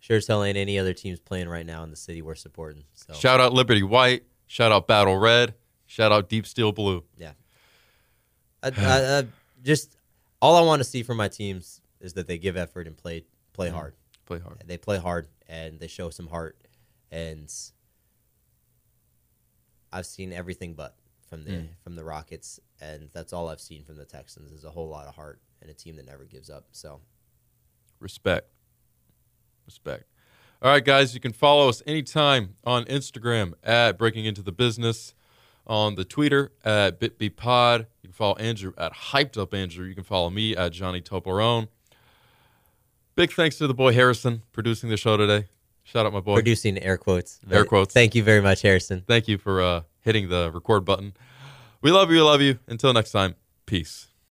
Sure 0.00 0.16
as 0.18 0.26
hell 0.26 0.44
ain't 0.44 0.56
any 0.58 0.78
other 0.78 0.92
teams 0.92 1.18
playing 1.18 1.48
right 1.48 1.66
now 1.66 1.82
in 1.82 1.90
the 1.90 1.96
city 1.96 2.22
we're 2.22 2.34
supporting. 2.36 2.84
So 2.94 3.14
Shout 3.14 3.40
out 3.40 3.52
Liberty 3.52 3.82
White. 3.82 4.24
Shout 4.46 4.70
out 4.70 4.86
Battle 4.86 5.16
Red. 5.16 5.54
Shout 5.86 6.12
out 6.12 6.28
Deep 6.28 6.46
Steel 6.46 6.70
Blue. 6.72 7.02
Yeah. 7.16 7.32
I, 8.66 8.84
I, 8.84 9.18
I 9.18 9.24
just 9.62 9.96
all 10.40 10.56
I 10.56 10.60
want 10.62 10.80
to 10.80 10.84
see 10.84 11.02
from 11.02 11.16
my 11.16 11.28
teams 11.28 11.80
is 12.00 12.14
that 12.14 12.26
they 12.26 12.38
give 12.38 12.56
effort 12.56 12.86
and 12.86 12.96
play 12.96 13.24
play 13.52 13.68
hard. 13.68 13.94
Play 14.26 14.38
hard. 14.40 14.62
They 14.66 14.76
play 14.76 14.98
hard 14.98 15.28
and 15.48 15.78
they 15.78 15.88
show 15.88 16.10
some 16.10 16.26
heart. 16.28 16.56
And 17.10 17.52
I've 19.92 20.06
seen 20.06 20.32
everything 20.32 20.74
but 20.74 20.96
from 21.28 21.44
the 21.44 21.50
mm. 21.50 21.68
from 21.82 21.96
the 21.96 22.04
Rockets, 22.04 22.60
and 22.80 23.08
that's 23.12 23.32
all 23.32 23.48
I've 23.48 23.60
seen 23.60 23.84
from 23.84 23.96
the 23.96 24.04
Texans 24.04 24.52
is 24.52 24.64
a 24.64 24.70
whole 24.70 24.88
lot 24.88 25.06
of 25.06 25.14
heart 25.14 25.40
and 25.60 25.70
a 25.70 25.74
team 25.74 25.96
that 25.96 26.06
never 26.06 26.24
gives 26.24 26.50
up. 26.50 26.66
So 26.72 27.00
Respect. 28.00 28.48
Respect. 29.64 30.04
All 30.62 30.70
right, 30.70 30.84
guys, 30.84 31.14
you 31.14 31.20
can 31.20 31.32
follow 31.32 31.68
us 31.68 31.82
anytime 31.86 32.56
on 32.64 32.84
Instagram 32.84 33.54
at 33.62 33.98
Breaking 33.98 34.24
Into 34.24 34.42
the 34.42 34.52
Business, 34.52 35.14
on 35.66 35.96
the 35.96 36.04
Twitter 36.04 36.52
at 36.64 37.00
BitBPod. 37.00 37.86
You 38.06 38.12
can 38.12 38.18
follow 38.18 38.36
Andrew 38.36 38.72
at 38.78 38.92
Hyped 38.92 39.36
Up 39.36 39.52
Andrew. 39.52 39.84
You 39.84 39.96
can 39.96 40.04
follow 40.04 40.30
me 40.30 40.54
at 40.54 40.70
Johnny 40.70 41.00
Toblerone. 41.00 41.66
Big 43.16 43.32
thanks 43.32 43.58
to 43.58 43.66
the 43.66 43.74
boy 43.74 43.92
Harrison 43.94 44.42
producing 44.52 44.90
the 44.90 44.96
show 44.96 45.16
today. 45.16 45.46
Shout 45.82 46.06
out 46.06 46.12
my 46.12 46.20
boy. 46.20 46.34
producing 46.34 46.78
air 46.78 46.98
quotes. 46.98 47.40
Air 47.50 47.64
quotes. 47.64 47.92
Thank 47.92 48.14
you 48.14 48.22
very 48.22 48.40
much, 48.40 48.62
Harrison. 48.62 49.02
Thank 49.08 49.26
you 49.26 49.38
for 49.38 49.60
uh, 49.60 49.82
hitting 50.02 50.28
the 50.28 50.52
record 50.52 50.84
button. 50.84 51.14
We 51.82 51.90
love 51.90 52.10
you. 52.12 52.18
We 52.18 52.22
love 52.22 52.40
you. 52.40 52.60
Until 52.68 52.92
next 52.92 53.10
time, 53.10 53.34
peace. 53.66 54.06